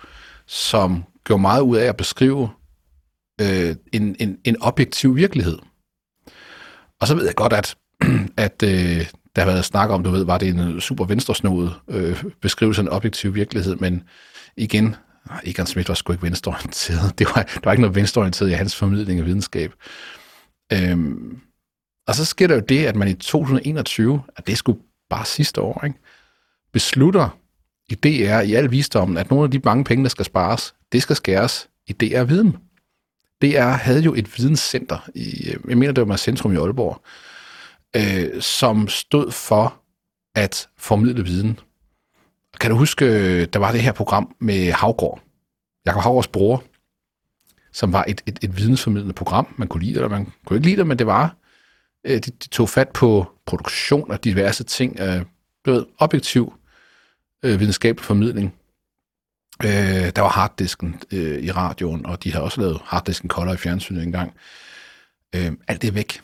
som 0.48 1.04
gjorde 1.26 1.42
meget 1.42 1.62
ud 1.62 1.78
af 1.78 1.86
at 1.86 1.98
beskrive 1.98 2.50
øh, 3.42 3.76
en, 3.94 4.16
en, 4.20 4.38
en 4.44 4.62
objektiv 4.62 5.16
virkelighed. 5.16 5.58
Og 7.02 7.08
så 7.08 7.16
ved 7.16 7.26
jeg 7.26 7.36
godt, 7.36 7.54
at, 7.54 7.76
at 8.46 8.64
øh, 8.64 9.10
der 9.36 9.42
har 9.42 9.52
været 9.52 9.66
snak 9.66 9.90
om, 9.90 10.04
du 10.04 10.10
ved, 10.10 10.26
var 10.26 10.38
det 10.38 10.48
en 10.48 10.82
super 10.82 11.06
venstresnodet 11.06 11.74
øh, 11.88 12.24
beskrivelse 12.42 12.82
af 12.82 12.84
en 12.84 12.90
objektiv 12.90 13.36
virkelighed, 13.36 13.76
men 13.76 14.04
igen, 14.58 14.96
Egon 15.44 15.66
Schmidt 15.66 15.90
var 15.90 15.96
sgu 15.96 16.14
ikke 16.14 16.24
venstreorienteret. 16.24 17.14
Det 17.20 17.28
var, 17.36 17.44
der 17.44 17.60
var 17.64 17.72
ikke 17.72 17.82
noget 17.82 17.96
venstreorienteret 17.96 18.50
i 18.50 18.54
hans 18.54 18.76
formidling 18.76 19.20
af 19.20 19.26
videnskab. 19.26 19.74
Øhm, 20.74 21.40
og 22.08 22.16
så 22.16 22.26
sker 22.26 22.48
der 22.48 22.56
jo 22.56 22.62
det, 22.62 22.86
at 22.86 22.96
man 22.96 23.08
i 23.08 23.14
2021, 23.14 24.24
at 24.36 24.48
det 24.48 24.58
skulle 24.58 24.80
bare 25.10 25.26
sidste 25.26 25.62
år, 25.62 25.86
ikke? 25.86 26.00
beslutter 26.74 27.38
idé 27.92 28.24
er 28.24 28.42
i 28.42 28.54
al 28.54 28.72
visdom, 28.72 29.18
at 29.18 29.30
nogle 29.30 29.44
af 29.44 29.52
de 29.52 29.60
mange 29.64 29.84
penge, 29.84 30.04
der 30.04 30.10
skal 30.10 30.26
spares, 30.26 30.76
det 30.92 31.02
skal 31.02 31.16
skæres 31.16 31.70
i 31.88 31.94
DR 31.94 32.24
Viden. 32.24 32.58
DR 33.42 33.70
havde 33.70 34.02
jo 34.02 34.14
et 34.14 34.38
videnscenter, 34.38 35.10
i, 35.16 35.50
øh, 35.50 35.70
jeg 35.70 35.78
mener, 35.78 35.94
det 35.94 36.08
var 36.08 36.18
Centrum 36.18 36.54
i 36.54 36.56
Aalborg, 36.56 37.02
øh, 37.96 38.42
som 38.42 38.88
stod 38.88 39.32
for 39.32 39.82
at 40.36 40.70
formidle 40.78 41.24
viden. 41.24 41.60
Kan 42.60 42.72
du 42.72 42.78
huske, 42.78 43.06
øh, 43.06 43.48
der 43.54 43.60
var 43.60 43.72
det 43.72 43.82
her 43.82 43.92
program 43.92 44.36
med 44.40 44.72
Havgård, 44.72 45.22
Jakob 45.86 46.02
Havgårds 46.02 46.28
bror, 46.28 46.64
som 47.74 47.94
var 47.94 48.06
et, 48.08 48.22
et, 48.26 48.40
et 48.42 48.58
vidensformidlende 48.58 49.14
program. 49.14 49.56
Man 49.58 49.68
kunne 49.68 49.84
lide 49.84 49.94
det, 49.94 49.98
eller 49.98 50.10
man 50.10 50.32
kunne 50.46 50.58
ikke 50.58 50.68
lide 50.68 50.78
det, 50.78 50.88
men 50.88 51.00
det 51.00 51.08
var 51.08 51.36
øh, 52.06 52.16
de, 52.16 52.32
de 52.32 52.48
tog 52.48 52.70
fat 52.70 52.90
på 52.90 53.26
produktion 53.46 54.12
af 54.12 54.20
diverse 54.20 54.64
ting, 54.64 55.00
øh, 55.00 55.26
ved, 55.66 55.86
objektiv 55.98 56.54
øh, 57.46 57.60
videnskabelig 57.60 58.06
formidling. 58.06 58.54
Øh, 59.64 60.12
der 60.16 60.22
var 60.22 60.30
harddisken 60.30 61.02
øh, 61.12 61.44
i 61.44 61.52
radioen, 61.52 62.06
og 62.06 62.24
de 62.24 62.34
har 62.34 62.40
også 62.40 62.62
lavet 62.62 62.82
harddisken 62.84 63.30
kolder 63.30 63.54
i 63.54 63.58
fjernsynet 63.58 64.04
engang. 64.04 64.34
Øh, 65.36 65.52
alt 65.68 65.82
det 65.82 65.88
er 65.88 65.92
væk. 65.92 66.22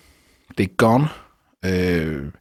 Det 0.58 0.64
er 0.64 0.76
gone. 0.78 1.08
Øh, 1.66 2.32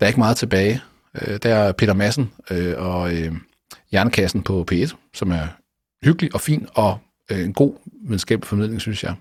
der 0.00 0.06
er 0.06 0.06
ikke 0.06 0.20
meget 0.20 0.36
tilbage. 0.36 0.82
Øh, 1.14 1.38
der 1.42 1.54
er 1.54 1.72
Peter 1.72 1.94
Madsen 1.94 2.32
øh, 2.50 2.74
og 2.78 3.14
øh, 3.14 3.32
Jernkassen 3.92 4.42
på 4.42 4.66
P1, 4.72 4.94
som 5.14 5.30
er 5.30 5.46
hyggelig 6.04 6.34
og 6.34 6.40
fin, 6.40 6.68
og 6.74 6.98
øh, 7.30 7.40
en 7.40 7.52
god 7.52 7.74
videnskabelig 8.02 8.48
formidling, 8.48 8.80
synes 8.80 9.04
jeg. 9.04 9.14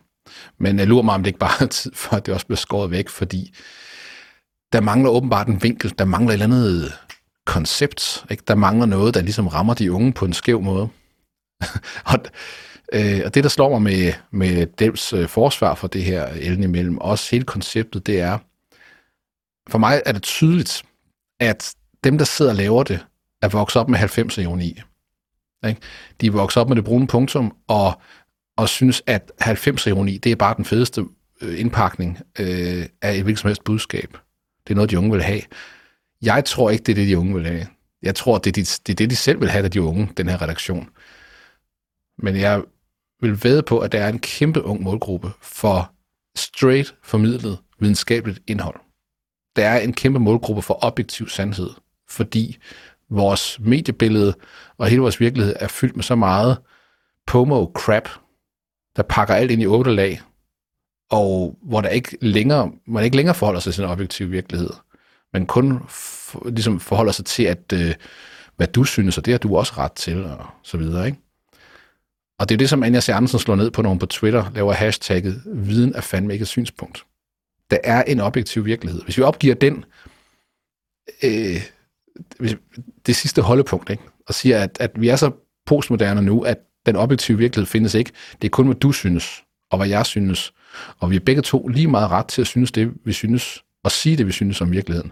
Men 0.57 0.79
jeg 0.79 0.87
lurer 0.87 1.03
mig, 1.03 1.15
om 1.15 1.23
det 1.23 1.27
ikke 1.27 1.39
bare 1.39 1.63
er 1.63 1.67
tid 1.67 1.91
for, 1.95 2.15
at 2.15 2.25
det 2.25 2.33
også 2.33 2.45
bliver 2.45 2.57
skåret 2.57 2.91
væk, 2.91 3.09
fordi 3.09 3.55
der 4.73 4.81
mangler 4.81 5.09
åbenbart 5.09 5.47
en 5.47 5.63
vinkel, 5.63 5.93
der 5.97 6.05
mangler 6.05 6.29
et 6.29 6.33
eller 6.33 6.45
andet 6.45 6.93
koncept, 7.45 8.25
ikke? 8.31 8.43
der 8.47 8.55
mangler 8.55 8.85
noget, 8.85 9.13
der 9.13 9.21
ligesom 9.21 9.47
rammer 9.47 9.73
de 9.73 9.91
unge 9.91 10.13
på 10.13 10.25
en 10.25 10.33
skæv 10.33 10.61
måde. 10.61 10.89
og, 12.11 12.19
øh, 12.93 13.21
og 13.25 13.33
det, 13.33 13.43
der 13.43 13.49
slår 13.49 13.69
mig 13.69 13.81
med, 13.81 14.13
med 14.31 14.65
Delfs 14.65 15.13
øh, 15.13 15.27
forsvar 15.27 15.75
for 15.75 15.87
det 15.87 16.03
her 16.03 16.25
elden 16.25 16.63
imellem, 16.63 16.97
også 16.97 17.31
hele 17.31 17.45
konceptet, 17.45 18.07
det 18.07 18.19
er, 18.19 18.37
for 19.71 19.77
mig 19.77 20.01
er 20.05 20.11
det 20.11 20.23
tydeligt, 20.23 20.83
at 21.39 21.75
dem, 22.03 22.17
der 22.17 22.25
sidder 22.25 22.51
og 22.51 22.57
laver 22.57 22.83
det, 22.83 23.05
er 23.41 23.47
vokset 23.47 23.79
op 23.79 23.89
med 23.89 23.99
90'er 23.99 24.41
ironi. 24.41 24.81
Ikke? 25.67 25.81
De 26.21 26.27
er 26.27 26.31
vokset 26.31 26.61
op 26.61 26.67
med 26.67 26.75
det 26.75 26.85
brune 26.85 27.07
punktum, 27.07 27.55
og 27.67 28.01
og 28.57 28.69
synes, 28.69 29.03
at 29.07 29.31
90'er 29.41 29.89
ironi, 29.89 30.17
det 30.17 30.31
er 30.31 30.35
bare 30.35 30.55
den 30.57 30.65
fedeste 30.65 31.05
øh, 31.41 31.59
indpakning 31.59 32.19
øh, 32.39 32.85
af 33.01 33.15
et 33.15 33.23
hvilket 33.23 33.39
som 33.39 33.47
helst 33.47 33.63
budskab. 33.63 34.17
Det 34.67 34.73
er 34.73 34.75
noget, 34.75 34.91
de 34.91 34.97
unge 34.97 35.11
vil 35.11 35.23
have. 35.23 35.41
Jeg 36.23 36.45
tror 36.45 36.69
ikke, 36.69 36.83
det 36.83 36.91
er 36.91 36.95
det, 36.95 37.07
de 37.07 37.17
unge 37.17 37.33
vil 37.33 37.47
have. 37.47 37.67
Jeg 38.01 38.15
tror, 38.15 38.37
det 38.37 38.49
er, 38.49 38.51
de, 38.51 38.61
det 38.61 38.89
er 38.89 38.95
det, 38.95 39.09
de 39.09 39.15
selv 39.15 39.39
vil 39.39 39.49
have, 39.49 39.63
da 39.63 39.67
de 39.67 39.81
unge, 39.81 40.09
den 40.17 40.29
her 40.29 40.41
redaktion. 40.41 40.89
Men 42.17 42.35
jeg 42.35 42.63
vil 43.21 43.43
ved 43.43 43.63
på, 43.63 43.79
at 43.79 43.91
der 43.91 43.99
er 43.99 44.09
en 44.09 44.19
kæmpe 44.19 44.63
ung 44.63 44.83
målgruppe 44.83 45.31
for 45.41 45.93
straight 46.35 46.95
formidlet 47.03 47.57
videnskabeligt 47.79 48.39
indhold. 48.47 48.79
Der 49.55 49.67
er 49.67 49.79
en 49.79 49.93
kæmpe 49.93 50.19
målgruppe 50.19 50.61
for 50.61 50.77
objektiv 50.81 51.29
sandhed, 51.29 51.69
fordi 52.09 52.57
vores 53.09 53.59
mediebillede 53.59 54.33
og 54.77 54.87
hele 54.87 55.01
vores 55.01 55.19
virkelighed 55.19 55.55
er 55.59 55.67
fyldt 55.67 55.95
med 55.95 56.03
så 56.03 56.15
meget 56.15 56.57
pomo-crap, 57.27 58.09
der 58.95 59.03
pakker 59.03 59.33
alt 59.33 59.51
ind 59.51 59.61
i 59.61 59.65
otte 59.65 59.95
lag, 59.95 60.21
og 61.11 61.57
hvor 61.61 61.81
der 61.81 61.89
ikke 61.89 62.17
længere, 62.21 62.71
man 62.87 63.03
ikke 63.03 63.15
længere 63.15 63.35
forholder 63.35 63.59
sig 63.59 63.73
til 63.73 63.83
en 63.83 63.89
objektiv 63.89 64.31
virkelighed, 64.31 64.69
man 65.33 65.45
kun 65.45 65.79
for, 65.89 66.49
ligesom 66.49 66.79
forholder 66.79 67.11
sig 67.11 67.25
til, 67.25 67.43
at 67.43 67.73
øh, 67.73 67.93
hvad 68.57 68.67
du 68.67 68.83
synes, 68.83 69.17
og 69.17 69.25
det 69.25 69.31
har 69.31 69.39
du 69.39 69.57
også 69.57 69.73
ret 69.77 69.91
til, 69.91 70.25
og 70.25 70.45
så 70.63 70.77
videre, 70.77 71.05
ikke? 71.05 71.17
Og 72.39 72.49
det 72.49 72.55
er 72.55 72.57
det, 72.57 72.69
som 72.69 72.83
Anja 72.83 73.01
C. 73.01 73.09
Andersen 73.09 73.39
slår 73.39 73.55
ned 73.55 73.71
på, 73.71 73.81
når 73.81 73.89
hun 73.89 73.99
på 73.99 74.05
Twitter 74.05 74.51
laver 74.55 74.73
hashtagget, 74.73 75.41
viden 75.45 75.95
er 75.95 76.01
fandme 76.01 76.33
ikke 76.33 76.43
et 76.43 76.47
synspunkt. 76.47 77.05
der 77.71 77.77
er 77.83 78.03
en 78.03 78.19
objektiv 78.19 78.65
virkelighed. 78.65 79.01
Hvis 79.01 79.17
vi 79.17 79.23
opgiver 79.23 79.55
den, 79.55 79.85
øh, 81.23 81.61
det 83.05 83.15
sidste 83.15 83.41
holdepunkt, 83.41 83.89
ikke? 83.89 84.03
og 84.27 84.33
siger, 84.33 84.63
at, 84.63 84.77
at 84.79 84.91
vi 84.95 85.09
er 85.09 85.15
så 85.15 85.31
postmoderne 85.65 86.21
nu, 86.21 86.41
at 86.41 86.57
den 86.85 86.95
objektive 86.95 87.37
virkelighed 87.37 87.65
findes 87.65 87.93
ikke. 87.93 88.11
Det 88.41 88.47
er 88.47 88.49
kun, 88.49 88.65
hvad 88.65 88.75
du 88.75 88.91
synes, 88.91 89.43
og 89.71 89.77
hvad 89.77 89.87
jeg 89.87 90.05
synes. 90.05 90.53
Og 90.99 91.11
vi 91.11 91.15
er 91.15 91.19
begge 91.19 91.41
to 91.41 91.67
lige 91.67 91.87
meget 91.87 92.11
ret 92.11 92.27
til 92.27 92.41
at 92.41 92.47
synes 92.47 92.71
det, 92.71 92.93
vi 93.05 93.13
synes, 93.13 93.63
og 93.83 93.91
sige 93.91 94.17
det, 94.17 94.27
vi 94.27 94.31
synes 94.31 94.61
om 94.61 94.71
virkeligheden. 94.71 95.11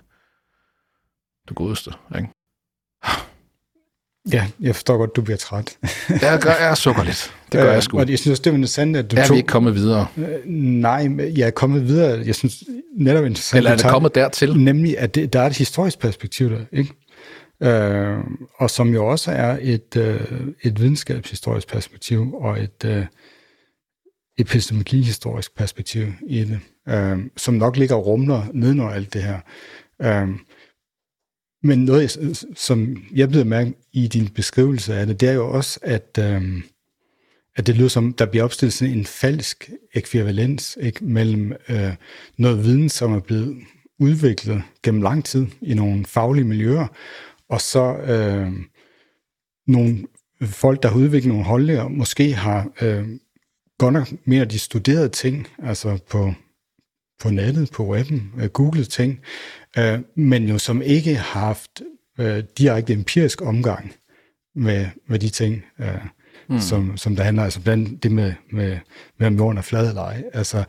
Det 1.48 1.56
godeste, 1.56 1.92
ikke? 2.16 2.30
Ja, 4.32 4.48
jeg 4.60 4.76
forstår 4.76 4.98
godt, 4.98 5.16
du 5.16 5.22
bliver 5.22 5.38
træt. 5.38 5.78
jeg, 6.10 6.40
gør, 6.42 6.52
jeg 6.52 6.78
sukker 6.78 7.04
lidt. 7.04 7.34
Det 7.52 7.60
gør 7.60 7.72
jeg 7.72 7.84
sgu. 7.84 8.00
Og 8.00 8.10
jeg 8.10 8.20
synes 8.20 8.40
det 8.40 8.50
er 8.50 8.54
interessant, 8.54 8.98
at 8.98 9.12
du 9.12 9.16
er 9.16 9.26
tog... 9.26 9.34
vi 9.34 9.38
ikke 9.38 9.48
kommet 9.48 9.76
videre? 9.76 10.08
Nej, 10.46 11.10
jeg 11.38 11.48
er 11.48 11.52
kommet 11.52 11.88
videre. 11.88 12.26
Jeg 12.26 12.36
synes 12.36 12.64
netop 12.98 13.26
interessant... 13.26 13.58
Eller 13.58 13.72
er 13.72 13.76
det 13.76 13.86
kommet 13.86 14.16
dertil? 14.16 14.58
Nemlig, 14.58 15.00
at 15.00 15.16
det, 15.16 15.34
der 15.34 15.42
er 15.42 15.48
et 15.48 15.58
historisk 15.58 16.00
perspektiv 16.00 16.50
der, 16.50 16.60
ikke? 16.72 16.94
Øh, 17.64 18.20
og 18.56 18.70
som 18.70 18.94
jo 18.94 19.08
også 19.08 19.32
er 19.32 19.58
et, 19.62 19.98
øh, 19.98 20.22
et 20.64 20.80
videnskabshistorisk 20.80 21.68
perspektiv 21.68 22.34
og 22.34 22.60
et 22.60 22.86
øh, 22.86 23.06
epistemologihistorisk 24.38 25.56
perspektiv 25.56 26.08
i 26.28 26.44
det, 26.44 26.60
øh, 26.90 27.18
som 27.38 27.54
nok 27.54 27.78
ligger 27.78 27.96
og 27.96 28.06
rumler 28.06 28.44
nedenunder 28.54 28.94
alt 28.94 29.14
det 29.14 29.24
her. 29.24 29.40
Øh, 30.02 30.30
men 31.64 31.86
noget, 31.86 32.44
som 32.56 32.98
jeg 33.16 33.30
bliver 33.30 33.44
mærke 33.44 33.74
i 33.94 34.08
din 34.08 34.28
beskrivelse 34.28 34.96
af 34.96 35.08
det, 35.08 35.20
det 35.20 35.30
er 35.30 35.34
jo 35.34 35.52
også, 35.52 35.80
at, 35.82 36.20
øh, 36.20 36.62
at 37.56 37.68
det 37.68 37.76
lyder 37.76 37.90
som, 37.90 38.14
der 38.14 38.26
bliver 38.26 38.44
opstillet 38.44 38.74
sådan 38.74 38.94
en 38.94 39.06
falsk 39.06 39.70
ekvivalens 39.94 40.78
ikke, 40.82 41.06
mellem 41.06 41.54
øh, 41.70 41.96
noget 42.38 42.64
viden, 42.64 42.90
som 42.90 43.14
er 43.14 43.20
blevet 43.20 43.58
udviklet 44.00 44.64
gennem 44.84 45.02
lang 45.02 45.26
tid 45.26 45.48
i 45.62 45.74
nogle 45.74 46.06
faglige 46.06 46.46
miljøer, 46.46 46.88
og 47.50 47.62
så 47.62 47.98
øh, 47.98 48.52
nogle 49.68 50.08
folk, 50.44 50.84
der 50.84 50.90
har 50.90 50.98
udviklet 50.98 51.30
nogle 51.30 51.46
holdninger, 51.46 51.88
måske 51.88 52.34
har 52.34 52.72
øh, 52.82 53.08
godt 53.78 53.94
nok 53.94 54.08
mere 54.26 54.46
de 54.46 54.60
studerede 54.60 55.10
ting, 55.10 55.48
altså 55.64 55.98
på, 56.10 56.34
på 57.20 57.30
nettet, 57.30 57.72
på 57.72 57.88
webben, 57.88 58.34
øh, 58.38 58.50
googlet 58.50 58.90
ting, 58.90 59.20
øh, 59.78 60.00
men 60.16 60.50
jo 60.50 60.58
som 60.58 60.82
ikke 60.82 61.16
har 61.16 61.40
haft 61.40 61.82
øh, 62.20 62.44
direkte 62.58 62.94
empirisk 62.94 63.42
omgang 63.42 63.94
med, 64.56 64.86
med 65.08 65.20
de 65.20 65.30
ting, 65.30 65.64
øh, 65.80 65.88
mm. 66.50 66.60
som, 66.60 66.98
som 66.98 67.16
der 67.16 67.24
handler, 67.24 67.44
altså 67.44 67.62
blandt 67.62 68.04
det 68.04 68.12
med, 68.12 68.34
med, 68.52 68.78
med 69.20 69.28
om 69.28 69.36
jorden 69.36 69.58
er 69.58 69.62
flad 69.62 69.90
eller 69.90 70.02
ej. 70.02 70.24
Altså, 70.34 70.64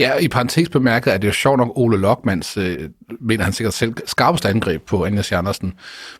ja, 0.00 0.16
i 0.16 0.28
parentes 0.28 0.68
bemærket 0.68 1.14
er 1.14 1.18
det 1.18 1.28
jo 1.28 1.32
sjovt 1.32 1.58
nok 1.58 1.72
Ole 1.74 1.98
Lokmans, 1.98 2.56
øh, 2.56 2.90
mener 3.20 3.44
han 3.44 3.52
sikkert 3.52 3.74
selv, 3.74 3.94
skarpeste 4.06 4.48
angreb 4.48 4.82
på 4.82 5.04
Agnes 5.04 5.32
Andersen, 5.32 5.72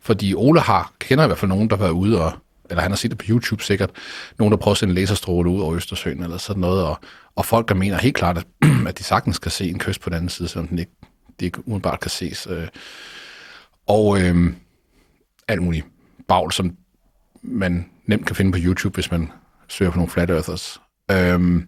fordi 0.03 0.35
Ole 0.35 0.61
har, 0.61 0.93
kender 0.99 1.25
i 1.25 1.27
hvert 1.27 1.39
fald 1.39 1.49
nogen, 1.49 1.71
der 1.71 1.77
har 1.77 1.85
været 1.85 1.95
ude 1.95 2.25
og 2.25 2.33
eller 2.71 2.83
han 2.83 2.91
har 2.91 2.97
set 2.97 3.11
det 3.11 3.19
på 3.19 3.25
YouTube 3.29 3.65
sikkert, 3.65 3.91
nogen, 4.39 4.53
der 4.53 4.59
prøver 4.59 4.73
at 4.73 4.79
sende 4.79 4.95
laserstråle 4.95 5.51
ud 5.51 5.61
over 5.61 5.75
Østersøen, 5.75 6.23
eller 6.23 6.39
sådan 6.39 6.61
noget, 6.61 6.85
og, 6.85 6.99
og 7.37 7.47
folk, 7.47 7.69
der 7.69 7.75
mener 7.75 7.99
helt 7.99 8.17
klart, 8.17 8.39
at, 8.39 8.45
at 8.89 8.99
de 8.99 9.05
sagtens 9.05 9.39
kan 9.39 9.51
se 9.51 9.69
en 9.69 9.79
kyst 9.79 10.01
på 10.01 10.11
den 10.11 10.17
anden 10.17 10.29
side, 10.29 10.49
selvom 10.49 10.69
den 10.69 10.79
ikke, 10.79 10.93
det 11.41 11.47
ikke 11.47 11.69
umiddelbart 11.69 12.01
kan 12.01 12.11
ses. 12.11 12.49
Øh. 12.51 12.69
Og 13.87 14.21
øh, 14.21 14.53
alt 15.49 15.63
muligt 15.63 15.87
bagl, 16.29 16.53
som 16.53 16.77
man 17.43 17.87
nemt 18.07 18.27
kan 18.27 18.37
finde 18.37 18.53
på 18.53 18.59
YouTube, 18.61 18.95
hvis 18.95 19.11
man 19.11 19.31
søger 19.69 19.91
på 19.91 19.97
nogle 19.97 20.11
flat 20.11 20.31
earthers. 20.31 20.81
Øhm, 21.11 21.67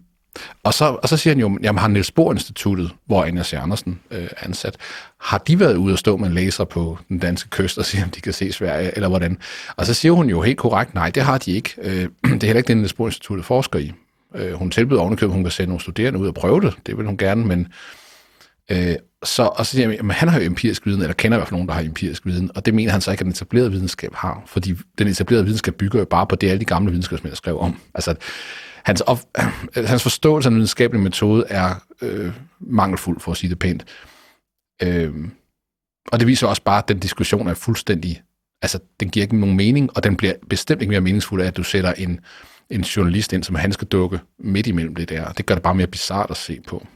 og, 0.63 0.73
så, 0.73 0.85
og 0.85 1.09
så 1.09 1.17
siger 1.17 1.33
han 1.33 1.39
jo, 1.39 1.59
jamen 1.63 1.79
har 1.79 1.87
Niels 1.87 2.11
Bohr 2.11 2.31
Instituttet, 2.31 2.91
hvor 3.05 3.23
Anja 3.23 3.43
C. 3.43 3.53
Andersen 3.53 3.99
øh, 4.11 4.23
er 4.23 4.27
ansat, 4.41 4.77
har 5.19 5.37
de 5.37 5.59
været 5.59 5.75
ude 5.75 5.93
og 5.93 5.99
stå 5.99 6.17
med 6.17 6.27
en 6.27 6.33
laser 6.33 6.65
på 6.65 6.97
den 7.09 7.19
danske 7.19 7.49
kyst 7.49 7.77
og 7.77 7.85
se, 7.85 7.97
om 8.03 8.09
de 8.09 8.21
kan 8.21 8.33
se 8.33 8.51
Sverige, 8.51 8.91
eller 8.95 9.09
hvordan? 9.09 9.37
Og 9.75 9.85
så 9.85 9.93
siger 9.93 10.11
hun 10.11 10.29
jo 10.29 10.41
helt 10.41 10.57
korrekt, 10.57 10.93
nej, 10.93 11.09
det 11.09 11.23
har 11.23 11.37
de 11.37 11.51
ikke. 11.51 11.73
Øh, 11.81 11.93
det 12.23 12.43
er 12.43 12.47
heller 12.47 12.57
ikke 12.57 12.67
det, 12.67 12.77
Niels 12.77 12.93
Bohr 12.93 13.07
Instituttet 13.07 13.45
forsker 13.45 13.79
i. 13.79 13.91
Øh, 14.35 14.53
hun 14.53 14.71
tilbyder 14.71 15.01
ovenikøbet, 15.01 15.31
at 15.31 15.35
hun 15.35 15.43
kan 15.43 15.51
sende 15.51 15.69
nogle 15.69 15.81
studerende 15.81 16.19
ud 16.19 16.27
og 16.27 16.33
prøve 16.33 16.61
det. 16.61 16.73
Det 16.85 16.97
vil 16.97 17.05
hun 17.05 17.17
gerne, 17.17 17.45
men... 17.45 17.67
Øh, 18.71 18.95
så, 19.23 19.43
og 19.43 19.65
så 19.65 19.71
siger 19.71 19.89
jeg, 19.89 19.99
at 19.99 20.15
han 20.15 20.29
har 20.29 20.39
jo 20.39 20.45
empirisk 20.45 20.85
viden, 20.85 21.01
eller 21.01 21.13
kender 21.13 21.37
i 21.37 21.39
hvert 21.39 21.47
fald 21.47 21.55
nogen, 21.55 21.67
der 21.67 21.73
har 21.73 21.81
empirisk 21.81 22.25
viden, 22.25 22.51
og 22.55 22.65
det 22.65 22.73
mener 22.73 22.91
han 22.91 23.01
så 23.01 23.11
ikke, 23.11 23.21
at 23.21 23.25
den 23.25 23.31
etablerede 23.31 23.71
videnskab 23.71 24.13
har, 24.13 24.43
fordi 24.45 24.75
den 24.97 25.07
etablerede 25.07 25.45
videnskab 25.45 25.75
bygger 25.75 25.99
jo 25.99 26.05
bare 26.05 26.27
på 26.27 26.35
det, 26.35 26.49
alle 26.49 26.59
de 26.59 26.65
gamle 26.65 26.91
videnskabsmænd 26.91 27.35
skrev 27.35 27.59
om. 27.59 27.79
Altså, 27.93 28.15
hans, 28.83 29.01
op, 29.01 29.19
hans 29.75 30.03
forståelse 30.03 30.47
af 30.47 30.51
den 30.51 30.57
videnskabelige 30.57 31.03
metode 31.03 31.45
er 31.49 31.75
øh, 32.01 32.33
mangelfuld, 32.59 33.19
for 33.19 33.31
at 33.31 33.37
sige 33.37 33.49
det 33.49 33.59
pænt. 33.59 33.85
Øh, 34.83 35.13
og 36.11 36.19
det 36.19 36.27
viser 36.27 36.47
også 36.47 36.61
bare, 36.61 36.77
at 36.77 36.87
den 36.87 36.99
diskussion 36.99 37.47
er 37.47 37.53
fuldstændig, 37.53 38.21
altså 38.61 38.79
den 38.99 39.09
giver 39.09 39.23
ikke 39.23 39.39
nogen 39.39 39.57
mening, 39.57 39.89
og 39.95 40.03
den 40.03 40.15
bliver 40.15 40.33
bestemt 40.49 40.81
ikke 40.81 40.91
mere 40.91 41.01
meningsfuld 41.01 41.41
af, 41.41 41.47
at 41.47 41.57
du 41.57 41.63
sætter 41.63 41.93
en, 41.93 42.19
en 42.69 42.81
journalist 42.81 43.33
ind, 43.33 43.43
som 43.43 43.55
han 43.55 43.71
skal 43.71 43.87
dukke 43.87 44.19
midt 44.39 44.67
imellem 44.67 44.95
det 44.95 45.09
der. 45.09 45.31
Det 45.31 45.45
gør 45.45 45.55
det 45.55 45.63
bare 45.63 45.75
mere 45.75 45.87
bizart 45.87 46.31
at 46.31 46.37
se 46.37 46.59
på. 46.67 46.87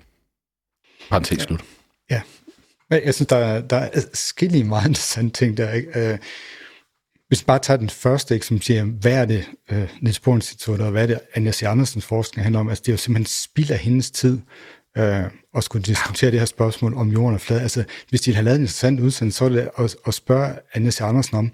Parenthes 1.09 1.43
slut. 1.43 1.63
Ja. 2.09 2.21
ja. 2.91 2.99
Jeg 3.05 3.13
synes, 3.13 3.27
der 3.27 3.35
er, 3.35 3.61
der 3.61 3.77
er 3.77 4.01
skille 4.13 4.63
meget 4.63 4.87
interessante 4.87 5.39
ting 5.39 5.57
der. 5.57 5.73
Ikke? 5.73 6.11
Øh, 6.11 6.17
hvis 7.27 7.41
vi 7.41 7.45
bare 7.45 7.59
tager 7.59 7.77
den 7.77 7.89
første, 7.89 8.33
ikke, 8.33 8.45
som 8.45 8.61
siger, 8.61 8.83
hvad 8.83 9.13
er 9.13 9.25
det 9.25 9.45
uh, 9.71 9.77
Niels 10.01 10.19
Bohr 10.19 10.35
Institut, 10.35 10.79
og 10.79 10.91
hvad 10.91 11.03
er 11.03 11.07
det 11.07 11.19
Anja 11.35 11.51
C. 11.51 11.63
Andersens 11.63 12.05
forskning 12.05 12.45
handler 12.45 12.59
om? 12.59 12.69
Altså, 12.69 12.81
det 12.81 12.89
er 12.89 12.93
jo 12.93 12.97
simpelthen 12.97 13.25
spild 13.43 13.71
af 13.71 13.77
hendes 13.77 14.11
tid 14.11 14.39
at 15.55 15.63
skulle 15.63 15.83
diskutere 15.83 16.31
det 16.31 16.39
her 16.39 16.45
spørgsmål 16.45 16.93
om 16.93 17.09
jorden 17.09 17.35
er 17.35 17.39
flad. 17.39 17.61
Altså, 17.61 17.83
hvis 18.09 18.21
de 18.21 18.35
har 18.35 18.41
lavet 18.41 18.55
en 18.55 18.61
interessant 18.61 18.99
udsendelse, 18.99 19.37
så 19.37 19.45
er 19.45 19.49
det 19.49 19.69
at, 19.77 19.95
at 20.07 20.13
spørge 20.13 20.53
Anja 20.73 20.91
C. 20.91 21.01
Andersen 21.01 21.37
om, 21.37 21.51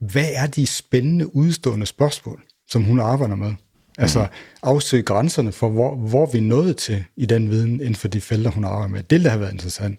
hvad 0.00 0.28
er 0.32 0.46
de 0.46 0.66
spændende 0.66 1.36
udstående 1.36 1.86
spørgsmål, 1.86 2.42
som 2.68 2.82
hun 2.82 3.00
arbejder 3.00 3.34
med? 3.34 3.54
Altså 3.98 4.20
mm. 4.20 4.26
afsøge 4.62 5.02
grænserne 5.02 5.52
for, 5.52 5.68
hvor, 5.68 5.96
hvor 5.96 6.26
vi 6.32 6.40
nåede 6.40 6.74
til 6.74 7.04
i 7.16 7.26
den 7.26 7.50
viden 7.50 7.80
inden 7.80 7.94
for 7.94 8.08
de 8.08 8.20
felter, 8.20 8.50
hun 8.50 8.64
arbejder 8.64 8.88
med. 8.88 9.02
Det 9.02 9.10
ville 9.10 9.30
have 9.30 9.40
været 9.40 9.52
interessant. 9.52 9.98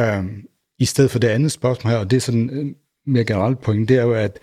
Um, 0.00 0.42
I 0.78 0.84
stedet 0.84 1.10
for 1.10 1.18
det 1.18 1.28
andet 1.28 1.52
spørgsmål 1.52 1.90
her, 1.90 1.98
og 1.98 2.10
det 2.10 2.16
er 2.16 2.20
sådan 2.20 2.74
mere 3.06 3.24
generelt 3.24 3.60
point, 3.60 3.88
det 3.88 3.96
er 3.96 4.02
jo, 4.02 4.12
at, 4.12 4.38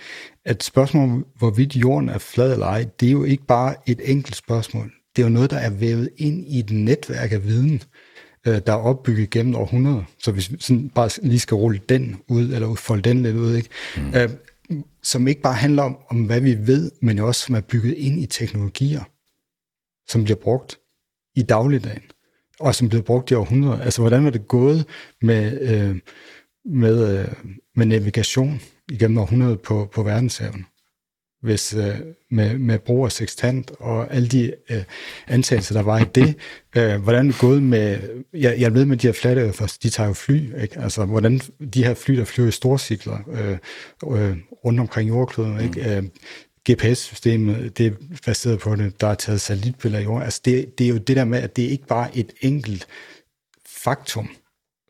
at 0.46 0.64
spørgsmålet 0.64 1.24
hvorvidt 1.38 1.76
jorden 1.76 2.10
er 2.10 2.18
flad 2.18 2.52
eller 2.54 2.66
ej, 2.66 2.86
det 3.00 3.08
er 3.08 3.12
jo 3.12 3.24
ikke 3.24 3.46
bare 3.46 3.76
et 3.86 4.02
enkelt 4.04 4.36
spørgsmål. 4.36 4.92
Det 5.16 5.22
er 5.22 5.26
jo 5.26 5.34
noget, 5.34 5.52
der 5.52 5.58
er 5.58 5.70
vævet 5.70 6.10
ind 6.18 6.48
i 6.48 6.60
et 6.60 6.72
netværk 6.72 7.32
af 7.32 7.44
viden, 7.46 7.82
øh, 8.48 8.62
der 8.68 8.74
er 8.74 8.78
opbygget 8.78 9.30
gennem 9.30 9.56
århundreder. 9.56 10.04
Så 10.24 10.32
hvis 10.32 10.52
vi 10.52 10.58
sådan 10.60 10.90
bare 10.90 11.10
lige 11.24 11.40
skal 11.40 11.56
rulle 11.56 11.80
den 11.90 12.18
ud, 12.28 12.54
eller 12.54 12.76
folde 12.76 13.02
den 13.10 13.24
lidt 13.24 13.36
ud, 13.36 13.56
ikke? 13.56 13.70
Mm. 13.98 14.16
Øh, 14.16 14.30
som 15.04 15.28
ikke 15.28 15.42
bare 15.42 15.54
handler 15.54 15.84
om, 15.84 15.98
om, 16.10 16.26
hvad 16.26 16.42
vi 16.42 16.68
ved, 16.68 16.92
men 17.02 17.20
også 17.20 17.46
som 17.46 17.56
er 17.56 17.62
bygget 17.62 17.94
ind 17.94 18.20
i 18.20 18.26
teknologier, 18.26 19.04
som 20.12 20.24
bliver 20.24 20.38
brugt 20.38 20.80
i 21.36 21.42
dagligdagen, 21.42 22.04
og 22.60 22.76
som 22.76 22.90
bliver 22.90 23.04
brugt 23.04 23.32
i 23.32 23.34
århundreder. 23.34 23.82
Altså, 23.82 24.02
hvordan 24.02 24.24
var 24.24 24.30
det 24.30 24.48
gået 24.48 24.86
med, 25.22 25.62
øh, 25.62 26.00
med, 26.66 27.20
øh, 27.20 27.34
med 27.76 27.86
navigation 27.86 28.62
igennem 28.92 29.18
århundrede 29.18 29.58
på, 29.58 29.90
på 29.94 30.04
verdenshaven? 30.04 30.66
Hvis, 31.42 31.74
øh, 31.74 31.96
med, 32.32 32.58
med 32.58 32.80
brug 32.80 33.06
af 33.06 33.12
sextant 33.12 33.72
og 33.80 34.14
alle 34.14 34.28
de 34.28 34.54
øh, 34.70 34.84
antagelser, 35.28 35.76
der 35.76 35.82
var 35.82 36.00
i 36.00 36.04
det. 36.16 36.36
Øh, 36.78 37.02
hvordan 37.02 37.28
det 37.28 37.38
gået 37.40 37.64
med, 37.64 38.00
jeg, 38.34 38.56
jeg 38.60 38.74
ved 38.74 38.86
med 38.86 38.98
de 38.98 39.08
her 39.08 39.14
flat 39.14 39.38
earthers, 39.38 39.78
de 39.78 39.90
tager 39.90 40.08
jo 40.08 40.14
fly, 40.14 40.62
ikke? 40.62 40.80
altså 40.80 41.06
hvordan 41.06 41.42
de 41.74 41.84
her 41.84 41.94
fly, 41.94 42.18
der 42.18 42.26
flyver 42.26 42.48
i 42.50 42.52
storcykler 42.52 43.18
øh, 43.32 43.58
øh, 44.18 44.38
rundt 44.66 44.80
omkring 44.80 45.10
jordkloden, 45.10 45.60
ikke? 45.60 46.02
Mm. 46.02 46.06
Øh, 46.06 46.10
GPS-systemet, 46.70 47.78
det 47.78 47.86
er 47.86 47.92
baseret 48.26 48.60
på 48.60 48.76
det, 48.76 49.02
der 49.02 49.08
er 49.08 49.16
taget 49.16 49.42
satellitbilleder 49.42 50.02
i 50.02 50.04
jorden. 50.04 50.24
Altså 50.24 50.42
det, 50.46 50.78
det 50.78 50.86
er 50.86 50.90
jo 50.90 50.98
det 50.98 51.16
der 51.16 51.26
med, 51.26 51.40
at 51.40 51.56
det 51.56 51.64
ikke 51.64 51.88
bare 51.88 52.08
er 52.08 52.12
et 52.14 52.34
enkelt 52.42 52.88
faktum, 53.68 54.30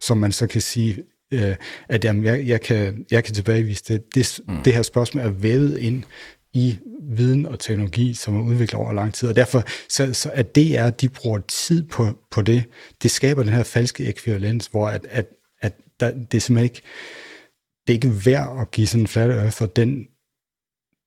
som 0.01 0.17
man 0.17 0.31
så 0.31 0.47
kan 0.47 0.61
sige, 0.61 1.03
øh, 1.31 1.55
at 1.89 2.05
jamen, 2.05 2.23
jeg, 2.23 2.47
jeg, 2.47 2.61
kan, 2.61 3.05
jeg 3.11 3.23
kan 3.23 3.33
tilbagevise 3.33 3.83
det. 3.87 4.15
Det, 4.15 4.39
mm. 4.47 4.63
det 4.63 4.73
her 4.73 4.81
spørgsmål 4.81 5.23
er 5.23 5.29
vævet 5.29 5.77
ind 5.77 6.03
i 6.53 6.77
viden 7.01 7.45
og 7.45 7.59
teknologi, 7.59 8.13
som 8.13 8.37
er 8.39 8.43
udviklet 8.43 8.73
over 8.73 8.93
lang 8.93 9.13
tid. 9.13 9.29
Og 9.29 9.35
derfor, 9.35 9.63
så, 9.89 10.13
så 10.13 10.31
at 10.33 10.55
det 10.55 10.77
er, 10.77 10.85
at 10.85 11.01
de 11.01 11.09
bruger 11.09 11.39
tid 11.47 11.83
på, 11.83 12.07
på 12.31 12.41
det, 12.41 12.63
det 13.01 13.11
skaber 13.11 13.43
den 13.43 13.53
her 13.53 13.63
falske 13.63 14.05
ekvivalens, 14.05 14.65
hvor 14.65 14.87
at, 14.87 15.05
at, 15.09 15.25
at 15.61 15.73
der, 15.99 16.11
det 16.11 16.33
er 16.33 16.41
simpelthen 16.41 16.63
ikke, 16.63 16.81
det 17.87 17.93
er 17.93 17.95
ikke 17.95 18.25
værd 18.25 18.57
at 18.61 18.71
give 18.71 18.87
sådan 18.87 19.01
en 19.01 19.07
flat 19.07 19.29
earth 19.29 19.63
den 19.75 20.07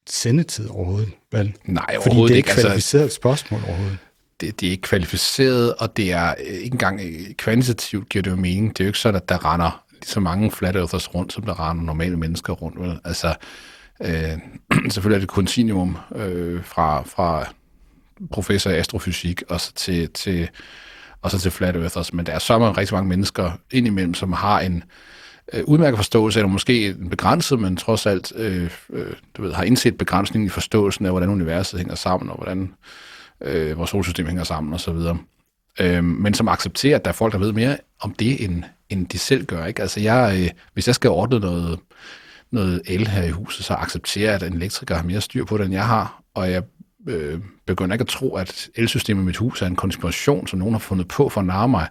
sendetid 0.08 0.68
overhovedet, 0.68 1.12
vel? 1.32 1.56
Nej, 1.64 1.84
overhovedet 1.88 2.04
Fordi 2.04 2.28
det 2.28 2.32
er 2.32 2.36
ikke. 2.36 2.50
et 2.50 2.54
kvalificeret 2.54 3.02
altså, 3.02 3.16
spørgsmål 3.16 3.60
overhovedet. 3.66 3.98
Det, 4.40 4.60
det 4.60 4.66
er 4.66 4.70
ikke 4.70 4.82
kvalificeret, 4.82 5.74
og 5.74 5.96
det 5.96 6.12
er 6.12 6.34
ikke 6.34 6.74
engang 6.74 7.00
kvantitativt 7.36 8.08
giver 8.08 8.22
det 8.22 8.30
jo 8.30 8.36
mening. 8.36 8.68
Det 8.68 8.80
er 8.80 8.84
jo 8.84 8.88
ikke 8.88 8.98
sådan, 8.98 9.20
at 9.20 9.28
der 9.28 9.52
render 9.52 9.84
så 10.04 10.20
mange 10.20 10.50
flat 10.50 10.76
earthers 10.76 11.14
rundt, 11.14 11.32
som 11.32 11.42
der 11.42 11.70
render 11.70 11.84
normale 11.84 12.16
mennesker 12.16 12.52
rundt. 12.52 12.80
Vel? 12.80 13.00
Altså, 13.04 13.34
øh, 14.02 14.38
selvfølgelig 14.92 15.16
er 15.16 15.20
det 15.20 15.28
kontinuum 15.28 15.98
øh, 16.14 16.64
fra, 16.64 17.02
fra 17.02 17.52
professor 18.30 18.70
i 18.70 18.78
astrofysik 18.78 19.42
og 19.48 19.60
så 19.60 19.72
til, 19.72 20.10
til 20.10 20.48
og 21.22 21.30
så 21.30 21.38
til 21.38 21.50
Flat 21.50 21.76
Earthers. 21.76 22.12
Men 22.12 22.26
der 22.26 22.32
er 22.32 22.38
så 22.38 22.58
mange, 22.58 22.80
rigtig 22.80 22.94
mange 22.94 23.08
mennesker 23.08 23.50
indimellem, 23.70 24.14
som 24.14 24.32
har 24.32 24.60
en 24.60 24.84
øh, 25.52 25.64
udmærket 25.64 25.98
forståelse, 25.98 26.38
eller 26.38 26.48
måske 26.48 26.88
en 26.88 27.10
begrænset, 27.10 27.58
men 27.58 27.76
trods 27.76 28.06
alt 28.06 28.32
øh, 28.36 28.70
øh, 28.90 29.12
du 29.36 29.42
ved, 29.42 29.52
har 29.52 29.64
indset 29.64 29.98
begrænsningen 29.98 30.46
i 30.46 30.50
forståelsen 30.50 31.06
af, 31.06 31.12
hvordan 31.12 31.28
universet 31.28 31.78
hænger 31.78 31.94
sammen, 31.94 32.30
og 32.30 32.36
hvordan 32.36 32.72
øh, 33.40 33.78
vores 33.78 33.90
solsystem 33.90 34.26
hænger 34.26 34.44
sammen, 34.44 34.74
osv. 34.74 34.98
Øh, 35.80 36.04
men 36.04 36.34
som 36.34 36.48
accepterer, 36.48 36.96
at 36.96 37.04
der 37.04 37.10
er 37.10 37.14
folk, 37.14 37.32
der 37.32 37.38
ved 37.38 37.52
mere 37.52 37.76
om 38.00 38.14
det, 38.14 38.44
end, 38.44 38.62
end 38.90 39.06
de 39.06 39.18
selv 39.18 39.44
gør. 39.46 39.66
Ikke? 39.66 39.82
Altså 39.82 40.00
jeg, 40.00 40.40
øh, 40.40 40.50
hvis 40.72 40.86
jeg 40.86 40.94
skal 40.94 41.10
ordne 41.10 41.38
noget, 41.38 41.78
noget 42.54 42.82
el 42.86 43.06
her 43.06 43.22
i 43.22 43.30
huset, 43.30 43.64
så 43.64 43.74
accepterer 43.74 44.24
jeg, 44.24 44.34
at 44.34 44.42
en 44.42 44.52
elektriker 44.52 44.94
har 44.94 45.02
mere 45.02 45.20
styr 45.20 45.44
på 45.44 45.58
det, 45.58 45.64
end 45.64 45.74
jeg 45.74 45.86
har, 45.86 46.22
og 46.34 46.50
jeg 46.50 46.62
øh, 47.08 47.40
begynder 47.66 47.94
ikke 47.94 48.02
at 48.02 48.08
tro, 48.08 48.34
at 48.36 48.68
elsystemet 48.74 49.22
i 49.22 49.26
mit 49.26 49.36
hus 49.36 49.62
er 49.62 49.66
en 49.66 49.76
konspiration, 49.76 50.46
som 50.46 50.58
nogen 50.58 50.74
har 50.74 50.78
fundet 50.78 51.08
på 51.08 51.28
for 51.28 51.40
at 51.40 51.46
narre 51.46 51.68
mig. 51.68 51.88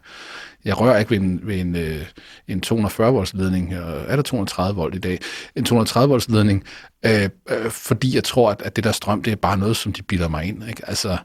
Jeg 0.66 0.80
rører 0.80 1.00
ikke 1.00 1.12
ved 1.12 1.18
en, 1.18 1.40
ved 1.44 1.60
en, 1.60 1.76
øh, 1.76 2.06
en 2.48 2.62
240 2.62 3.14
volts 3.14 3.34
ledning, 3.34 3.74
øh, 3.74 4.04
er 4.08 4.16
der 4.16 4.24
230 4.24 4.76
volt 4.76 4.96
i 4.96 5.00
dag, 5.00 5.20
en 5.56 5.66
230 5.66 6.10
volts 6.10 6.30
ledning, 6.30 6.64
øh, 7.06 7.30
øh, 7.50 7.72
fordi 7.72 8.16
jeg 8.16 8.24
tror, 8.24 8.52
at, 8.52 8.62
at 8.62 8.76
det 8.76 8.84
der 8.84 8.92
strøm, 8.92 9.24
det 9.24 9.32
er 9.32 9.36
bare 9.36 9.58
noget, 9.58 9.78
som 9.78 9.94
de 9.94 10.04
bilder 10.04 10.28
mig 10.28 10.46
ind. 10.46 10.68
Ikke? 10.70 10.90
Altså, 10.90 11.18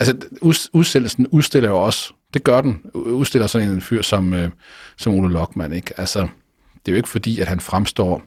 altså 0.00 0.16
udstillelsen 0.72 1.26
udstiller 1.26 1.68
jo 1.68 1.78
også, 1.78 2.12
det 2.34 2.44
gør 2.44 2.60
den, 2.60 2.80
udstiller 2.94 3.46
sådan 3.46 3.68
en 3.68 3.80
fyr 3.80 4.02
som, 4.02 4.34
øh, 4.34 4.50
som 4.96 5.14
Ole 5.14 5.32
Lokman. 5.32 5.72
Ikke? 5.72 6.00
Altså, 6.00 6.20
det 6.86 6.88
er 6.88 6.92
jo 6.92 6.96
ikke 6.96 7.08
fordi, 7.08 7.40
at 7.40 7.46
han 7.46 7.60
fremstår 7.60 8.22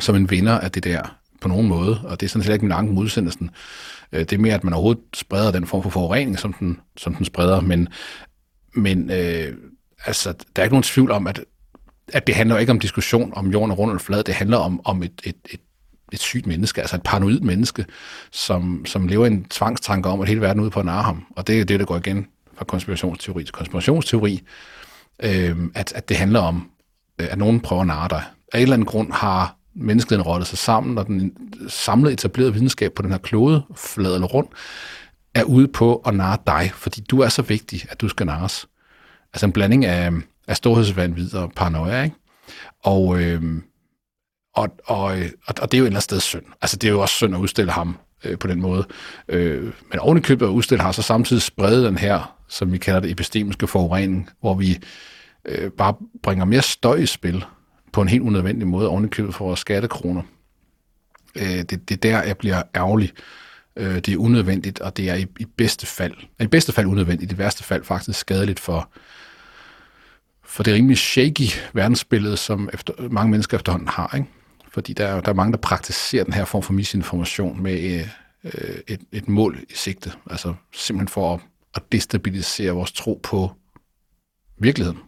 som 0.00 0.16
en 0.16 0.30
vinder 0.30 0.58
af 0.58 0.70
det 0.70 0.84
der 0.84 1.18
på 1.40 1.48
nogen 1.48 1.68
måde, 1.68 2.00
og 2.04 2.20
det 2.20 2.26
er 2.26 2.30
sådan 2.30 2.42
set 2.44 2.52
ikke 2.52 2.64
min 2.64 2.72
anke 2.72 2.92
modsendelsen. 2.92 3.50
Øh, 4.12 4.20
det 4.20 4.32
er 4.32 4.38
mere, 4.38 4.54
at 4.54 4.64
man 4.64 4.72
overhovedet 4.72 5.02
spreder 5.14 5.50
den 5.50 5.66
form 5.66 5.82
for 5.82 5.90
forurening, 5.90 6.38
som 6.38 6.52
den, 6.52 6.80
som 6.96 7.14
den 7.14 7.24
spreder, 7.24 7.60
men, 7.60 7.88
men 8.74 9.10
øh, 9.10 9.56
altså, 10.04 10.32
der 10.56 10.62
er 10.62 10.64
ikke 10.64 10.74
nogen 10.74 10.82
tvivl 10.82 11.10
om, 11.10 11.26
at, 11.26 11.40
at 12.12 12.26
det 12.26 12.34
handler 12.34 12.58
ikke 12.58 12.72
om 12.72 12.80
diskussion 12.80 13.32
om 13.36 13.50
jorden 13.50 13.70
er 13.70 13.74
rund 13.74 13.90
eller 13.90 14.00
flad, 14.00 14.24
det 14.24 14.34
handler 14.34 14.56
om, 14.56 14.80
om 14.84 15.02
et, 15.02 15.20
et, 15.24 15.36
et, 15.50 15.60
et 16.12 16.20
sygt 16.20 16.46
menneske, 16.46 16.80
altså 16.80 16.96
et 16.96 17.02
paranoid 17.02 17.40
menneske, 17.40 17.86
som, 18.30 18.86
som 18.86 19.08
lever 19.08 19.24
i 19.24 19.28
en 19.28 19.44
tvangstanke 19.44 20.08
om, 20.08 20.20
at 20.20 20.28
hele 20.28 20.40
verden 20.40 20.58
er 20.60 20.62
ude 20.62 20.70
på 20.70 20.80
at 20.80 20.86
narre 20.86 21.02
ham. 21.02 21.24
Og 21.36 21.46
det 21.46 21.60
er 21.60 21.64
det, 21.64 21.80
der 21.80 21.86
går 21.86 21.96
igen 21.96 22.26
fra 22.54 22.64
konspirationsteori 22.64 23.44
til 23.44 23.52
konspirationsteori, 23.52 24.42
øh, 25.22 25.56
at, 25.74 25.92
at 25.92 26.08
det 26.08 26.16
handler 26.16 26.40
om, 26.40 26.70
øh, 27.20 27.26
at 27.30 27.38
nogen 27.38 27.60
prøver 27.60 27.82
at 27.82 27.86
narre 27.86 28.08
dig. 28.08 28.22
Af 28.52 28.58
en 28.58 28.62
eller 28.62 28.74
anden 28.74 28.86
grund 28.86 29.12
har 29.12 29.57
menneskeheden 29.78 30.26
rottet 30.26 30.48
sig 30.48 30.58
sammen, 30.58 30.98
og 30.98 31.06
den 31.06 31.32
samlede 31.68 32.12
etablerede 32.12 32.52
videnskab 32.52 32.92
på 32.92 33.02
den 33.02 33.10
her 33.10 33.18
klode, 33.18 33.62
flad 33.76 34.14
eller 34.14 34.26
rund, 34.26 34.48
er 35.34 35.44
ude 35.44 35.68
på 35.68 35.96
at 35.96 36.14
narre 36.14 36.38
dig, 36.46 36.70
fordi 36.74 37.00
du 37.00 37.20
er 37.20 37.28
så 37.28 37.42
vigtig, 37.42 37.86
at 37.90 38.00
du 38.00 38.08
skal 38.08 38.26
narres. 38.26 38.68
Altså 39.32 39.46
en 39.46 39.52
blanding 39.52 39.84
af, 39.84 40.12
af 40.48 40.56
storhedsvandvid 40.56 41.34
og 41.34 41.52
paranoia, 41.56 42.02
ikke? 42.02 42.16
Og, 42.82 43.22
øh, 43.22 43.42
og, 44.54 44.68
og, 44.86 45.02
og, 45.46 45.72
det 45.72 45.74
er 45.74 45.78
jo 45.78 45.84
et 45.84 45.86
eller 45.86 45.86
andet 45.86 46.02
sted 46.02 46.20
synd. 46.20 46.44
Altså 46.62 46.76
det 46.76 46.88
er 46.88 46.92
jo 46.92 47.00
også 47.00 47.14
synd 47.14 47.34
at 47.34 47.40
udstille 47.40 47.72
ham 47.72 47.98
øh, 48.24 48.38
på 48.38 48.46
den 48.46 48.60
måde. 48.60 48.86
Øh, 49.28 49.72
men 49.90 49.98
oven 49.98 50.18
i 50.18 50.20
købet 50.20 50.46
at 50.46 50.50
udstille 50.50 50.82
har 50.82 50.92
så 50.92 51.02
samtidig 51.02 51.42
spredt 51.42 51.86
den 51.86 51.98
her, 51.98 52.36
som 52.48 52.72
vi 52.72 52.78
kalder 52.78 53.00
det 53.00 53.10
epistemiske 53.10 53.66
forurening, 53.66 54.30
hvor 54.40 54.54
vi 54.54 54.78
øh, 55.44 55.70
bare 55.70 55.94
bringer 56.22 56.44
mere 56.44 56.62
støj 56.62 56.96
i 56.96 57.06
spil, 57.06 57.44
på 57.98 58.02
en 58.02 58.08
helt 58.08 58.22
unødvendig 58.22 58.68
måde 58.68 58.88
ovenikøbet 58.88 59.34
for 59.34 59.44
vores 59.44 59.60
skattekroner. 59.60 60.22
Øh, 61.36 61.42
det, 61.42 61.88
det 61.88 61.90
er 61.90 61.96
der, 61.96 62.22
jeg 62.22 62.36
bliver 62.36 62.62
ærgerlig. 62.74 63.12
Øh, 63.76 63.94
det 63.94 64.08
er 64.08 64.16
unødvendigt, 64.16 64.80
og 64.80 64.96
det 64.96 65.10
er 65.10 65.14
i, 65.14 65.26
i 65.38 65.44
bedste 65.44 65.86
fald, 65.86 66.14
i 66.40 66.46
bedste 66.46 66.72
fald 66.72 66.86
unødvendigt, 66.86 67.32
i 67.32 67.38
værste 67.38 67.64
fald 67.64 67.84
faktisk 67.84 68.18
skadeligt 68.18 68.60
for, 68.60 68.90
for 70.44 70.62
det 70.62 70.74
rimelig 70.74 70.98
shaky 70.98 71.48
verdensbillede, 71.72 72.36
som 72.36 72.70
efter, 72.72 73.08
mange 73.10 73.30
mennesker 73.30 73.56
efterhånden 73.56 73.88
har. 73.88 74.14
Ikke? 74.16 74.28
Fordi 74.72 74.92
der, 74.92 75.20
der 75.20 75.30
er 75.30 75.34
mange, 75.34 75.52
der 75.52 75.58
praktiserer 75.58 76.24
den 76.24 76.32
her 76.32 76.44
form 76.44 76.62
for 76.62 76.72
misinformation 76.72 77.62
med 77.62 77.80
øh, 77.80 78.08
øh, 78.44 78.76
et, 78.88 79.00
et 79.12 79.28
mål 79.28 79.58
i 79.68 79.74
sigte. 79.74 80.12
Altså 80.30 80.54
simpelthen 80.72 81.08
for 81.08 81.34
at, 81.34 81.40
at 81.74 81.82
destabilisere 81.92 82.72
vores 82.72 82.92
tro 82.92 83.20
på 83.22 83.50
virkeligheden. 84.58 85.07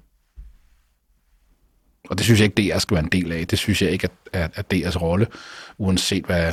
Og 2.11 2.19
det 2.19 2.25
synes 2.25 2.41
jeg 2.41 2.45
ikke, 2.45 2.75
DR 2.75 2.79
skal 2.79 2.95
være 2.95 3.05
en 3.05 3.13
del 3.13 3.33
af. 3.33 3.47
Det 3.47 3.59
synes 3.59 3.83
jeg 3.83 3.91
ikke 3.91 4.09
er, 4.33 4.49
er, 4.55 4.63
DR's 4.75 4.99
rolle, 4.99 5.27
uanset 5.79 6.25
hvad 6.25 6.53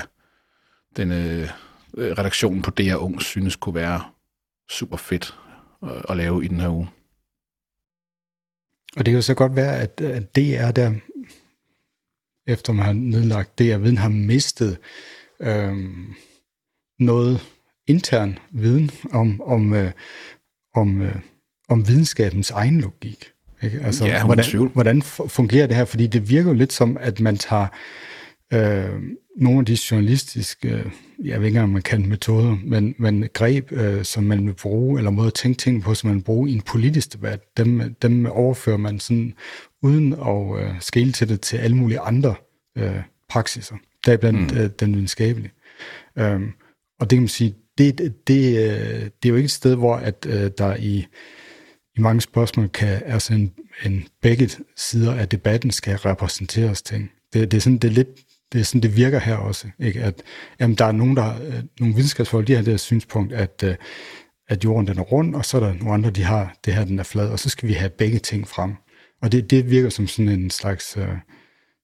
den 0.97 1.11
øh, 1.11 1.49
øh 1.97 2.11
redaktionen 2.17 2.61
på 2.61 2.71
DR 2.71 2.95
Ung 2.95 3.21
synes 3.21 3.55
kunne 3.55 3.75
være 3.75 4.03
super 4.69 4.97
fedt 4.97 5.35
at, 5.83 6.05
at 6.09 6.17
lave 6.17 6.45
i 6.45 6.47
den 6.47 6.59
her 6.59 6.69
uge. 6.69 6.89
Og 8.97 9.05
det 9.05 9.05
kan 9.05 9.13
jo 9.13 9.21
så 9.21 9.33
godt 9.33 9.55
være, 9.55 9.79
at, 9.79 10.01
at 10.01 10.35
DR 10.35 10.71
der, 10.71 10.93
efter 12.47 12.73
man 12.73 12.85
har 12.85 12.93
nedlagt 12.93 13.59
DR 13.59 13.77
Viden, 13.77 13.97
har 13.97 14.09
mistet 14.09 14.77
øh, 15.39 15.75
noget 16.99 17.41
intern 17.87 18.39
viden 18.51 18.91
om, 19.11 19.41
om, 19.41 19.73
øh, 19.73 19.91
om, 20.75 21.01
øh, 21.01 21.15
om 21.69 21.87
videnskabens 21.87 22.51
egen 22.51 22.81
logik. 22.81 23.33
Ikke? 23.63 23.79
Altså, 23.83 24.05
ja, 24.05 24.25
hvordan, 24.25 24.71
hvordan 24.73 25.01
fungerer 25.27 25.67
det 25.67 25.75
her? 25.75 25.85
Fordi 25.85 26.07
det 26.07 26.29
virker 26.29 26.49
jo 26.49 26.55
lidt 26.57 26.73
som, 26.73 26.97
at 26.99 27.19
man 27.19 27.37
tager 27.37 27.67
øh, 28.53 29.01
nogle 29.37 29.59
af 29.59 29.65
de 29.65 29.77
journalistiske, 29.91 30.69
øh, 30.69 30.85
jeg 31.23 31.39
ved 31.39 31.47
ikke 31.47 31.61
om 31.61 31.69
man 31.69 31.81
kan 31.81 32.09
metoder, 32.09 32.57
men, 32.63 32.95
men 32.97 33.25
greb, 33.33 33.71
øh, 33.71 34.03
som 34.03 34.23
man 34.23 34.47
vil 34.47 34.53
bruge, 34.53 34.99
eller 34.99 35.11
måde 35.11 35.27
at 35.27 35.33
tænke 35.33 35.57
ting 35.57 35.83
på, 35.83 35.93
som 35.93 36.07
man 36.07 36.17
vil 36.17 36.23
bruge 36.23 36.49
i 36.49 36.53
en 36.53 36.61
politisk 36.61 37.13
debat, 37.13 37.57
dem, 37.57 37.95
dem 38.01 38.25
overfører 38.25 38.77
man 38.77 38.99
sådan, 38.99 39.33
uden 39.83 40.13
at 40.13 40.59
øh, 40.59 40.71
skele 40.79 41.11
til 41.11 41.29
det 41.29 41.41
til 41.41 41.57
alle 41.57 41.77
mulige 41.77 41.99
andre 41.99 42.35
øh, 42.77 43.01
praksiser, 43.29 43.75
deriblandt 44.05 44.53
mm. 44.53 44.59
øh, 44.59 44.69
den 44.79 44.93
videnskabelige. 44.93 45.51
Øh, 46.17 46.41
og 46.99 47.09
det 47.09 47.15
kan 47.15 47.21
man 47.21 47.27
sige, 47.27 47.55
det, 47.77 47.97
det, 47.97 48.27
det, 48.27 48.57
øh, 48.57 49.01
det 49.03 49.25
er 49.25 49.29
jo 49.29 49.35
ikke 49.35 49.45
et 49.45 49.51
sted, 49.51 49.75
hvor 49.75 49.95
at 49.95 50.27
øh, 50.29 50.51
der 50.57 50.75
i 50.75 51.07
i 51.97 52.01
mange 52.01 52.21
spørgsmål 52.21 52.69
kan 52.69 53.01
altså 53.05 53.33
en, 53.33 53.53
en 53.85 54.07
begge 54.21 54.49
sider 54.75 55.13
af 55.13 55.29
debatten 55.29 55.71
skal 55.71 55.97
repræsenteres 55.97 56.81
ting. 56.81 57.11
Det, 57.33 57.51
det 57.51 57.57
er 57.57 57.61
sådan, 57.61 57.77
det 57.77 57.87
er 57.87 57.93
lidt 57.93 58.07
det 58.51 58.59
er 58.59 58.63
sådan, 58.63 58.81
det 58.81 58.95
virker 58.95 59.19
her 59.19 59.35
også, 59.35 59.69
ikke? 59.79 60.03
at 60.03 60.21
jamen, 60.59 60.75
der 60.75 60.85
er 60.85 60.91
nogen, 60.91 61.15
der, 61.15 61.41
øh, 61.41 61.63
nogle 61.79 61.95
videnskabsfolk, 61.95 62.47
de 62.47 62.55
har 62.55 62.61
det 62.61 62.73
her 62.73 62.77
synspunkt, 62.77 63.33
at, 63.33 63.63
øh, 63.63 63.75
at 64.47 64.63
jorden 64.63 64.87
den 64.87 64.97
er 64.97 65.03
rund, 65.03 65.35
og 65.35 65.45
så 65.45 65.57
er 65.57 65.61
der 65.61 65.73
nogle 65.73 65.93
andre, 65.93 66.09
de 66.09 66.23
har 66.23 66.57
det 66.65 66.73
her, 66.73 66.85
den 66.85 66.99
er 66.99 67.03
flad, 67.03 67.29
og 67.29 67.39
så 67.39 67.49
skal 67.49 67.69
vi 67.69 67.73
have 67.73 67.89
begge 67.89 68.19
ting 68.19 68.47
frem. 68.47 68.73
Og 69.21 69.31
det, 69.31 69.51
det 69.51 69.69
virker 69.69 69.89
som 69.89 70.07
sådan 70.07 70.29
en 70.29 70.49
slags 70.49 70.97
øh, 70.97 71.07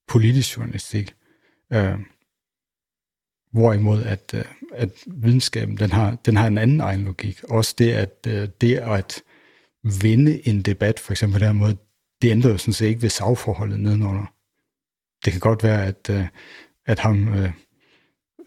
politisk 0.07 0.57
journalistik. 0.57 1.15
Øh, 1.73 1.95
hvorimod 3.51 4.03
at, 4.03 4.31
øh, 4.33 4.43
at 4.73 4.89
videnskaben, 5.07 5.77
den 5.77 5.91
har, 5.91 6.17
den 6.25 6.37
har 6.37 6.47
en 6.47 6.57
anden 6.57 6.81
egen 6.81 7.03
logik. 7.03 7.43
Også 7.43 7.75
det, 7.77 7.91
at 7.91 8.27
øh, 8.27 8.47
det 8.61 8.77
at 8.77 9.21
vinde 9.83 10.47
en 10.47 10.61
debat, 10.61 10.99
for 10.99 11.13
eksempel 11.13 11.39
på 11.39 11.45
den 11.45 11.55
måde, 11.55 11.77
det 12.21 12.31
ændrer 12.31 12.51
jo 12.51 12.57
sådan 12.57 12.73
set 12.73 12.87
ikke 12.87 13.01
ved 13.01 13.09
sagforholdet 13.09 13.79
nedenunder. 13.79 14.33
Det 15.25 15.33
kan 15.33 15.39
godt 15.39 15.63
være, 15.63 15.85
at, 15.85 16.09
øh, 16.09 16.25
at 16.85 16.99
ham, 16.99 17.27
øh, 17.27 17.51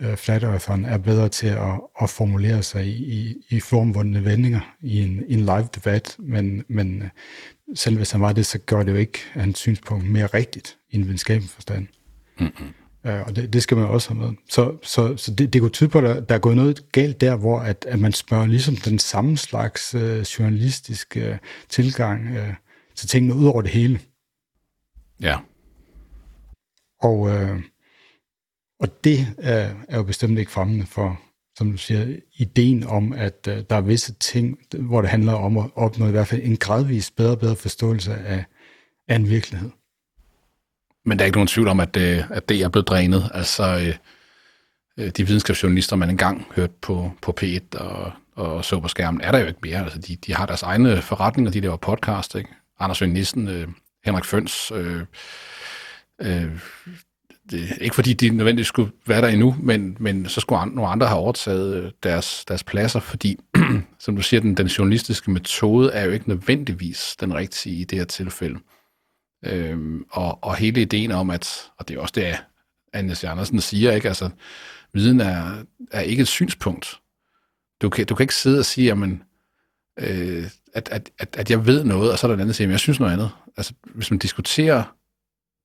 øh 0.01 0.17
Flat 0.17 0.43
Eartheren, 0.43 0.85
er 0.85 0.99
bedre 0.99 1.29
til 1.29 1.47
at, 1.47 1.81
at 2.03 2.11
formulere 2.11 2.63
sig 2.63 2.87
i, 2.87 3.21
i, 3.21 3.35
i 3.51 3.61
formvundne 3.61 4.25
vendinger 4.25 4.77
i 4.81 5.03
en, 5.03 5.25
en 5.29 5.41
live 5.41 5.69
debat, 5.75 6.17
men, 6.19 6.65
men 6.69 7.03
øh, 7.03 7.09
selv 7.75 7.97
hvis 7.97 8.11
han 8.11 8.21
var 8.21 8.33
det, 8.33 8.47
så 8.47 8.59
gør 8.59 8.83
det 8.83 8.93
jo 8.93 8.97
ikke 8.97 9.19
hans 9.33 9.59
synspunkt 9.59 10.11
mere 10.11 10.27
rigtigt 10.27 10.79
i 10.91 10.97
en 10.97 11.05
videnskabelig 11.05 11.51
forstand. 11.51 11.87
Mm-hmm. 12.39 12.75
Uh, 13.07 13.27
og 13.27 13.37
det, 13.37 13.53
det 13.53 13.63
skal 13.63 13.77
man 13.77 13.87
også 13.87 14.15
have 14.15 14.27
med. 14.27 14.37
Så, 14.51 14.77
så, 14.83 15.17
så 15.17 15.35
det, 15.35 15.53
det 15.53 15.61
kunne 15.61 15.71
tyde 15.71 15.89
på, 15.89 15.99
at 15.99 16.29
der, 16.29 16.35
er 16.35 16.39
gået 16.39 16.57
noget 16.57 16.93
galt 16.93 17.21
der, 17.21 17.37
hvor 17.37 17.59
at, 17.61 17.85
at 17.89 17.99
man 17.99 18.13
spørger 18.13 18.47
ligesom 18.47 18.77
den 18.77 18.99
samme 18.99 19.37
slags 19.37 19.95
uh, 19.95 20.21
journalistiske 20.21 21.31
uh, 21.31 21.37
tilgang 21.69 22.31
uh, 22.31 22.55
til 22.95 23.09
tingene 23.09 23.35
ud 23.35 23.47
over 23.47 23.63
det 23.63 23.71
hele. 23.71 24.01
Ja. 25.21 25.39
Og, 27.03 27.19
uh, 27.19 27.61
og 28.81 29.05
det 29.05 29.27
er, 29.39 29.75
er 29.89 29.97
jo 29.97 30.03
bestemt 30.03 30.39
ikke 30.39 30.51
fremmende 30.51 30.87
for, 30.87 31.21
som 31.59 31.71
du 31.71 31.77
siger, 31.77 32.17
ideen 32.37 32.85
om, 32.85 33.13
at 33.13 33.49
uh, 33.49 33.55
der 33.71 33.77
er 33.77 33.81
visse 33.81 34.15
ting, 34.15 34.59
hvor 34.79 35.01
det 35.01 35.11
handler 35.11 35.33
om 35.33 35.59
at 35.59 35.71
opnå 35.75 36.09
i 36.09 36.11
hvert 36.11 36.27
fald 36.27 36.43
en 36.45 36.57
gradvis 36.57 37.11
bedre 37.11 37.31
og 37.31 37.39
bedre 37.39 37.57
forståelse 37.57 38.15
af, 38.15 38.45
af 39.09 39.17
en 39.17 39.29
virkelighed. 39.29 39.71
Men 41.07 41.19
der 41.19 41.25
er 41.25 41.27
ikke 41.27 41.37
nogen 41.37 41.49
tvivl 41.49 41.69
om, 41.69 41.81
at, 41.81 41.97
øh, 41.97 42.31
at 42.31 42.49
det 42.49 42.61
er 42.61 42.69
blevet 42.69 42.89
drænet. 42.89 43.31
Altså, 43.35 43.63
øh, 43.65 43.95
øh, 45.05 45.11
de 45.11 45.27
videnskabsjournalister, 45.27 45.97
man 45.97 46.11
engang 46.11 46.47
hørte 46.57 46.73
på, 46.83 47.13
på 47.23 47.35
P1 47.41 47.79
og, 47.79 48.13
og 48.35 48.65
så 48.65 48.81
på 48.81 48.89
skærmen, 48.89 49.21
er 49.21 49.33
der 49.33 49.39
jo 49.39 49.47
ikke 49.47 49.61
mere. 49.63 49.85
Altså, 49.85 49.99
de, 49.99 50.17
de 50.17 50.35
har 50.35 50.47
deres 50.47 50.63
egne 50.63 51.03
forretninger, 51.03 51.53
de 51.53 51.61
laver 51.61 51.77
podcast. 51.77 52.35
Ikke? 52.35 52.49
Anders 52.81 53.03
Vend 53.03 53.13
Nissen, 53.13 53.49
øh, 53.49 53.69
Henrik 54.05 54.25
Føns, 54.25 54.73
øh, 54.75 55.01
øh, 56.23 56.51
det, 57.51 57.79
ikke 57.81 57.95
fordi 57.95 58.13
de 58.13 58.31
nødvendigvis 58.31 58.67
skulle 58.67 58.93
være 59.07 59.21
der 59.21 59.29
endnu, 59.29 59.57
men, 59.59 59.97
men 60.01 60.29
så 60.29 60.41
skulle 60.41 60.75
nogle 60.75 60.91
andre 60.91 61.07
have 61.07 61.19
overtaget 61.19 61.77
øh, 61.77 61.91
deres, 62.03 62.45
deres 62.49 62.65
pladser, 62.65 63.01
fordi, 63.01 63.37
som 63.99 64.17
du 64.17 64.23
siger, 64.23 64.41
den, 64.41 64.55
den 64.55 64.67
journalistiske 64.67 65.31
metode 65.31 65.93
er 65.93 66.05
jo 66.05 66.11
ikke 66.11 66.29
nødvendigvis 66.29 67.17
den 67.21 67.35
rigtige 67.35 67.77
i 67.77 67.85
det 67.85 67.99
her 67.99 68.05
tilfælde. 68.05 68.59
Øhm, 69.51 70.05
og, 70.11 70.45
og 70.45 70.57
hele 70.57 70.81
ideen 70.81 71.13
om, 71.13 71.31
at, 71.31 71.71
og 71.79 71.89
det 71.89 71.97
er 71.97 72.01
også 72.01 72.13
det, 72.17 72.37
Anne 72.93 73.17
Andersen 73.25 73.61
siger, 73.61 73.93
ikke? 73.93 74.09
Altså, 74.09 74.31
viden 74.93 75.21
er, 75.21 75.65
er 75.91 76.01
ikke 76.01 76.21
et 76.21 76.29
synspunkt. 76.29 77.01
Du 77.83 77.89
kan, 77.89 78.07
du 78.07 78.15
kan 78.15 78.25
ikke 78.25 78.35
sidde 78.35 78.59
og 78.59 78.65
sige, 78.65 78.87
jamen, 78.87 79.23
øh, 79.99 80.45
at, 80.75 80.89
at, 80.93 81.11
at, 81.19 81.37
at 81.39 81.51
jeg 81.51 81.67
ved 81.67 81.85
noget, 81.85 82.13
og 82.13 82.19
så 82.19 82.27
er 82.27 82.29
der 82.29 82.35
en 82.35 82.41
anden, 82.41 82.49
der 82.49 82.55
siger, 82.55 82.71
jeg 82.71 82.81
synes 82.81 83.01
noget 83.01 83.13
andet. 83.13 83.31
Altså, 83.57 83.75
hvis 83.95 84.11
man 84.11 84.19
diskuterer 84.19 84.97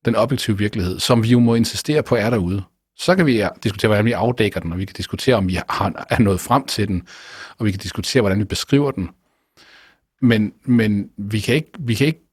den 0.05 0.15
objektive 0.15 0.57
virkelighed, 0.57 0.99
som 0.99 1.23
vi 1.23 1.27
jo 1.27 1.39
må 1.39 1.55
insistere 1.55 2.03
på 2.03 2.15
er 2.15 2.29
derude, 2.29 2.63
så 2.95 3.15
kan 3.15 3.25
vi 3.25 3.43
diskutere, 3.63 3.89
hvordan 3.89 4.05
vi 4.05 4.11
afdækker 4.11 4.59
den, 4.59 4.71
og 4.71 4.77
vi 4.77 4.85
kan 4.85 4.95
diskutere, 4.95 5.35
om 5.35 5.47
vi 5.47 5.59
har, 5.69 6.05
er 6.09 6.19
nået 6.19 6.39
frem 6.39 6.65
til 6.65 6.87
den, 6.87 7.07
og 7.57 7.65
vi 7.65 7.71
kan 7.71 7.79
diskutere, 7.79 8.21
hvordan 8.21 8.39
vi 8.39 8.43
beskriver 8.43 8.91
den. 8.91 9.09
Men, 10.21 10.53
men 10.65 11.09
vi, 11.17 11.39
kan 11.39 11.55
ikke, 11.55 11.71
vi 11.79 11.93
kan 11.93 12.07
ikke, 12.07 12.30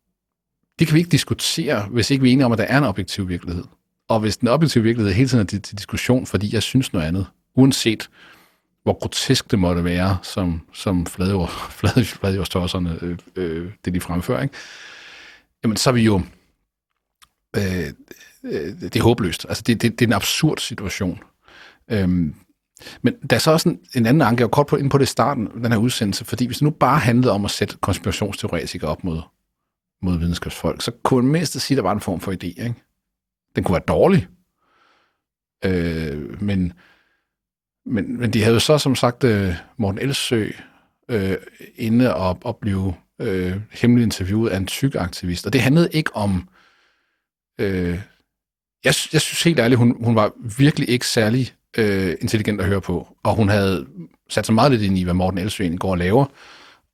det 0.79 0.87
kan 0.87 0.95
vi 0.95 0.99
ikke 0.99 1.11
diskutere, 1.11 1.83
hvis 1.83 2.11
ikke 2.11 2.23
vi 2.23 2.29
er 2.29 2.33
enige 2.33 2.47
om, 2.47 2.53
at 2.53 2.59
der 2.59 2.65
er 2.65 2.79
en 2.79 2.85
objektiv 2.85 3.29
virkelighed. 3.29 3.65
Og 4.09 4.21
hvis 4.21 4.37
den 4.37 4.49
objektive 4.49 4.85
virkelighed 4.85 5.15
hele 5.15 5.29
tiden 5.29 5.43
er 5.43 5.47
til, 5.47 5.63
til 5.63 5.79
diskussion, 5.79 6.27
fordi 6.27 6.55
jeg 6.55 6.63
synes 6.63 6.93
noget 6.93 7.07
andet, 7.07 7.27
uanset 7.55 8.09
hvor 8.83 8.99
grotesk 8.99 9.51
det 9.51 9.59
måtte 9.59 9.85
være, 9.85 10.19
som, 10.23 10.61
som 10.73 11.07
fladjordstosserne, 11.07 12.99
øh, 13.03 13.19
øh, 13.37 13.71
det 13.85 13.95
de 13.95 14.01
fremfører, 14.01 14.43
ikke? 14.43 14.55
jamen 15.65 15.77
så 15.77 15.91
er 15.91 15.95
vi 15.95 16.03
jo, 16.03 16.23
øh, 17.57 17.93
øh, 18.45 18.81
det 18.81 18.97
er 18.97 19.03
håbløst. 19.03 19.47
Altså 19.49 19.63
det, 19.67 19.83
det, 19.83 19.99
det 19.99 20.05
er 20.05 20.09
en 20.09 20.13
absurd 20.13 20.59
situation. 20.59 21.21
Øhm, 21.91 22.35
men 23.03 23.15
der 23.31 23.37
er 23.37 23.41
så 23.41 23.51
også 23.51 23.69
en, 23.69 23.81
en 23.95 24.07
anden 24.07 24.23
anke, 24.23 24.41
jeg 24.41 24.45
var 24.45 24.51
kort 24.51 24.67
på, 24.67 24.77
ind 24.77 24.91
på 24.91 24.99
det 24.99 25.05
i 25.05 25.07
starten, 25.07 25.47
den 25.47 25.73
her 25.73 25.79
udsendelse, 25.79 26.25
fordi 26.25 26.47
hvis 26.47 26.57
det 26.57 26.63
nu 26.63 26.71
bare 26.71 26.99
handlede 26.99 27.33
om 27.33 27.45
at 27.45 27.51
sætte 27.51 27.77
konspirationsteoretikere 27.81 28.91
op 28.91 29.05
mod, 29.05 29.21
mod 30.03 30.19
videnskabsfolk, 30.19 30.83
så 30.83 30.93
kunne 31.03 31.23
man 31.23 31.33
mindst 31.33 31.61
sige, 31.61 31.77
at 31.77 31.77
der 31.77 31.89
var 31.89 31.93
en 31.93 32.01
form 32.01 32.21
for 32.21 32.33
idé. 32.33 32.47
Ikke? 32.47 32.75
Den 33.57 33.65
kunne 33.65 33.73
være 33.73 33.83
dårlig, 33.89 34.29
øh, 35.65 36.43
men, 36.43 36.73
men, 37.87 38.21
men 38.21 38.33
de 38.33 38.43
havde 38.43 38.55
jo 38.55 38.61
så 38.61 38.79
som 38.79 38.95
sagt 38.95 39.25
øh, 39.25 39.55
Morten 39.77 40.01
Elsø 40.01 40.51
øh, 41.09 41.37
inde 41.77 42.15
og, 42.15 42.39
og 42.45 42.57
blive 42.57 42.95
øh, 43.21 43.57
hemmeligt 43.71 44.05
interviewet 44.07 44.51
af 44.51 44.57
en 44.57 44.67
tyk 44.67 44.95
aktivist, 44.95 45.47
og 45.47 45.53
det 45.53 45.61
handlede 45.61 45.89
ikke 45.93 46.17
om 46.17 46.49
Øh, 47.59 48.01
jeg, 48.85 48.95
jeg 49.13 49.21
synes 49.21 49.43
helt 49.43 49.59
ærligt, 49.59 49.79
hun, 49.79 50.05
hun 50.05 50.15
var 50.15 50.33
virkelig 50.59 50.89
ikke 50.89 51.07
særlig 51.07 51.55
øh, 51.79 52.15
intelligent 52.21 52.61
at 52.61 52.67
høre 52.67 52.81
på, 52.81 53.17
og 53.23 53.35
hun 53.35 53.49
havde 53.49 53.87
sat 54.29 54.47
sig 54.47 54.55
meget 54.55 54.73
lidt 54.73 54.83
ind 54.83 54.99
i, 54.99 55.03
hvad 55.03 55.15
Morten 55.15 55.39
Elsøen 55.39 55.79
går 55.79 55.91
og 55.91 55.99
laver, 55.99 56.27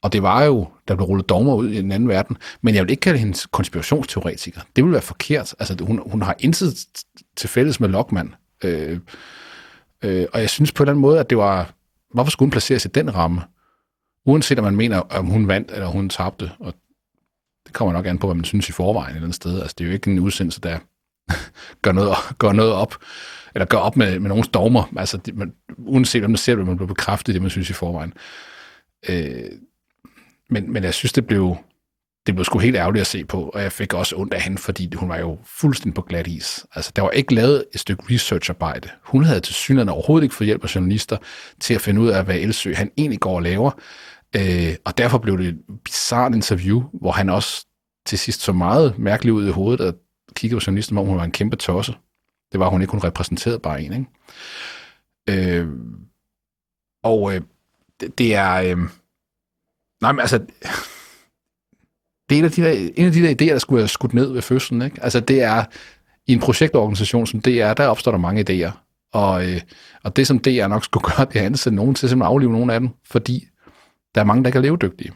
og 0.04 0.12
det 0.12 0.22
var 0.22 0.44
jo, 0.44 0.68
der 0.88 0.94
blev 0.94 1.06
rullet 1.06 1.28
dogmer 1.28 1.54
ud 1.54 1.68
i 1.68 1.76
den 1.76 1.92
anden 1.92 2.08
verden, 2.08 2.36
men 2.62 2.74
jeg 2.74 2.82
vil 2.82 2.90
ikke 2.90 3.00
kalde 3.00 3.18
hende 3.18 3.38
konspirationsteoretiker. 3.50 4.60
Det 4.76 4.84
vil 4.84 4.92
være 4.92 5.02
forkert. 5.02 5.54
Altså, 5.58 5.76
hun, 5.80 6.02
hun 6.06 6.22
har 6.22 6.36
intet 6.38 6.86
til 7.36 7.48
fælles 7.48 7.80
med 7.80 7.88
Lockman. 7.88 8.34
Øh, 8.64 8.98
øh, 10.02 10.26
og 10.32 10.40
jeg 10.40 10.50
synes 10.50 10.72
på 10.72 10.82
en 10.82 10.84
eller 10.84 10.92
anden 10.92 11.00
måde, 11.00 11.20
at 11.20 11.30
det 11.30 11.38
var, 11.38 11.74
hvorfor 12.14 12.30
skulle 12.30 12.46
hun 12.46 12.50
placeres 12.50 12.84
i 12.84 12.88
den 12.88 13.14
ramme? 13.14 13.42
Uanset 14.26 14.58
om 14.58 14.64
man 14.64 14.76
mener, 14.76 14.98
om 14.98 15.26
hun 15.26 15.48
vandt 15.48 15.70
eller 15.70 15.86
hun 15.86 16.08
tabte, 16.08 16.50
og 16.58 16.74
det 17.66 17.72
kommer 17.72 17.92
nok 17.92 18.06
an 18.06 18.18
på, 18.18 18.26
hvad 18.26 18.34
man 18.34 18.44
synes 18.44 18.68
i 18.68 18.72
forvejen 18.72 19.10
et 19.10 19.16
eller 19.16 19.26
andet 19.26 19.36
sted. 19.36 19.60
Altså, 19.60 19.74
det 19.78 19.84
er 19.84 19.88
jo 19.88 19.94
ikke 19.94 20.10
en 20.10 20.18
udsendelse, 20.18 20.60
der 20.60 20.78
gør 21.82 21.92
noget, 21.92 22.16
gør 22.38 22.52
noget 22.52 22.72
op, 22.72 22.96
eller 23.54 23.66
gør 23.66 23.78
op 23.78 23.96
med, 23.96 24.18
med 24.20 24.28
nogle 24.28 24.44
dogmer. 24.44 24.92
Altså, 24.96 25.16
det, 25.16 25.36
man, 25.36 25.52
uanset 25.78 26.24
om 26.24 26.30
man 26.30 26.36
ser 26.36 26.56
det, 26.56 26.66
man 26.66 26.76
bliver 26.76 26.88
bekræftet 26.88 27.34
det, 27.34 27.42
man 27.42 27.50
synes 27.50 27.70
i 27.70 27.72
forvejen. 27.72 28.12
Øh, 29.08 29.50
men, 30.50 30.72
men 30.72 30.84
jeg 30.84 30.94
synes, 30.94 31.12
det 31.12 31.26
blev, 31.26 31.56
det 32.26 32.34
blev 32.34 32.44
sgu 32.44 32.58
helt 32.58 32.76
ærgerligt 32.76 33.00
at 33.00 33.06
se 33.06 33.24
på, 33.24 33.48
og 33.48 33.62
jeg 33.62 33.72
fik 33.72 33.94
også 33.94 34.16
ondt 34.16 34.34
af 34.34 34.40
hende, 34.40 34.58
fordi 34.58 34.94
hun 34.94 35.08
var 35.08 35.18
jo 35.18 35.38
fuldstændig 35.44 35.94
på 35.94 36.02
glat 36.02 36.26
is. 36.26 36.66
Altså, 36.74 36.92
der 36.96 37.02
var 37.02 37.10
ikke 37.10 37.34
lavet 37.34 37.64
et 37.74 37.80
stykke 37.80 38.02
researcharbejde. 38.10 38.88
Hun 39.02 39.24
havde 39.24 39.40
til 39.40 39.54
synligheden 39.54 39.88
overhovedet 39.88 40.24
ikke 40.24 40.34
fået 40.34 40.46
hjælp 40.46 40.64
af 40.64 40.74
journalister 40.74 41.16
til 41.60 41.74
at 41.74 41.80
finde 41.80 42.00
ud 42.00 42.08
af, 42.08 42.24
hvad 42.24 42.36
Elsø 42.36 42.74
han 42.74 42.90
egentlig 42.96 43.20
går 43.20 43.36
og 43.36 43.42
laver. 43.42 43.70
Øh, 44.36 44.74
og 44.84 44.98
derfor 44.98 45.18
blev 45.18 45.38
det 45.38 45.46
et 45.46 45.58
bizarrt 45.84 46.34
interview, 46.34 46.82
hvor 46.92 47.12
han 47.12 47.28
også 47.28 47.66
til 48.06 48.18
sidst 48.18 48.40
så 48.40 48.52
meget 48.52 48.98
mærkeligt 48.98 49.34
ud 49.34 49.48
i 49.48 49.50
hovedet, 49.50 49.80
og 49.80 49.94
kiggede 50.36 50.60
på 50.60 50.64
journalisten, 50.66 50.98
om 50.98 51.06
hun 51.06 51.16
var 51.16 51.24
en 51.24 51.32
kæmpe 51.32 51.56
tosse. 51.56 51.94
Det 52.52 52.60
var 52.60 52.68
hun 52.68 52.80
ikke, 52.80 52.90
hun 52.90 53.04
repræsenterede 53.04 53.58
bare 53.58 53.82
en. 53.82 53.92
Ikke? 53.92 55.58
Øh, 55.58 55.68
og 57.02 57.34
øh, 57.34 57.40
det, 58.00 58.18
det 58.18 58.34
er... 58.34 58.54
Øh, 58.54 58.78
nej, 60.04 60.12
men 60.12 60.20
altså... 60.20 60.38
Det 62.28 62.34
er 62.34 62.38
en 62.38 62.44
af, 62.44 62.50
de 62.50 62.62
der, 62.62 62.90
en 62.96 63.06
af 63.06 63.12
de 63.12 63.22
der 63.22 63.28
idéer, 63.28 63.52
der 63.52 63.58
skulle 63.58 63.80
have 63.80 63.88
skudt 63.88 64.14
ned 64.14 64.32
ved 64.32 64.42
fødslen. 64.42 64.82
Ikke? 64.82 65.02
Altså 65.02 65.20
det 65.20 65.42
er, 65.42 65.64
i 66.26 66.32
en 66.32 66.40
projektorganisation 66.40 67.26
som 67.26 67.40
DR, 67.40 67.72
der 67.72 67.86
opstår 67.86 68.10
der 68.10 68.18
mange 68.18 68.44
idéer. 68.50 68.70
Og, 69.12 69.46
øh, 69.50 69.60
og 70.04 70.16
det, 70.16 70.26
som 70.26 70.38
DR 70.38 70.66
nok 70.66 70.84
skulle 70.84 71.04
gøre, 71.16 71.26
det 71.26 71.36
er 71.36 71.40
at 71.40 71.46
ansætte 71.46 71.76
nogen 71.76 71.94
til 71.94 72.06
at 72.06 72.22
aflive 72.22 72.52
nogle 72.52 72.74
af 72.74 72.80
dem, 72.80 72.88
fordi 73.04 73.48
der 74.14 74.20
er 74.20 74.24
mange, 74.24 74.44
der 74.44 74.50
kan 74.50 74.62
leve 74.62 74.78
levedygtige. 74.78 75.12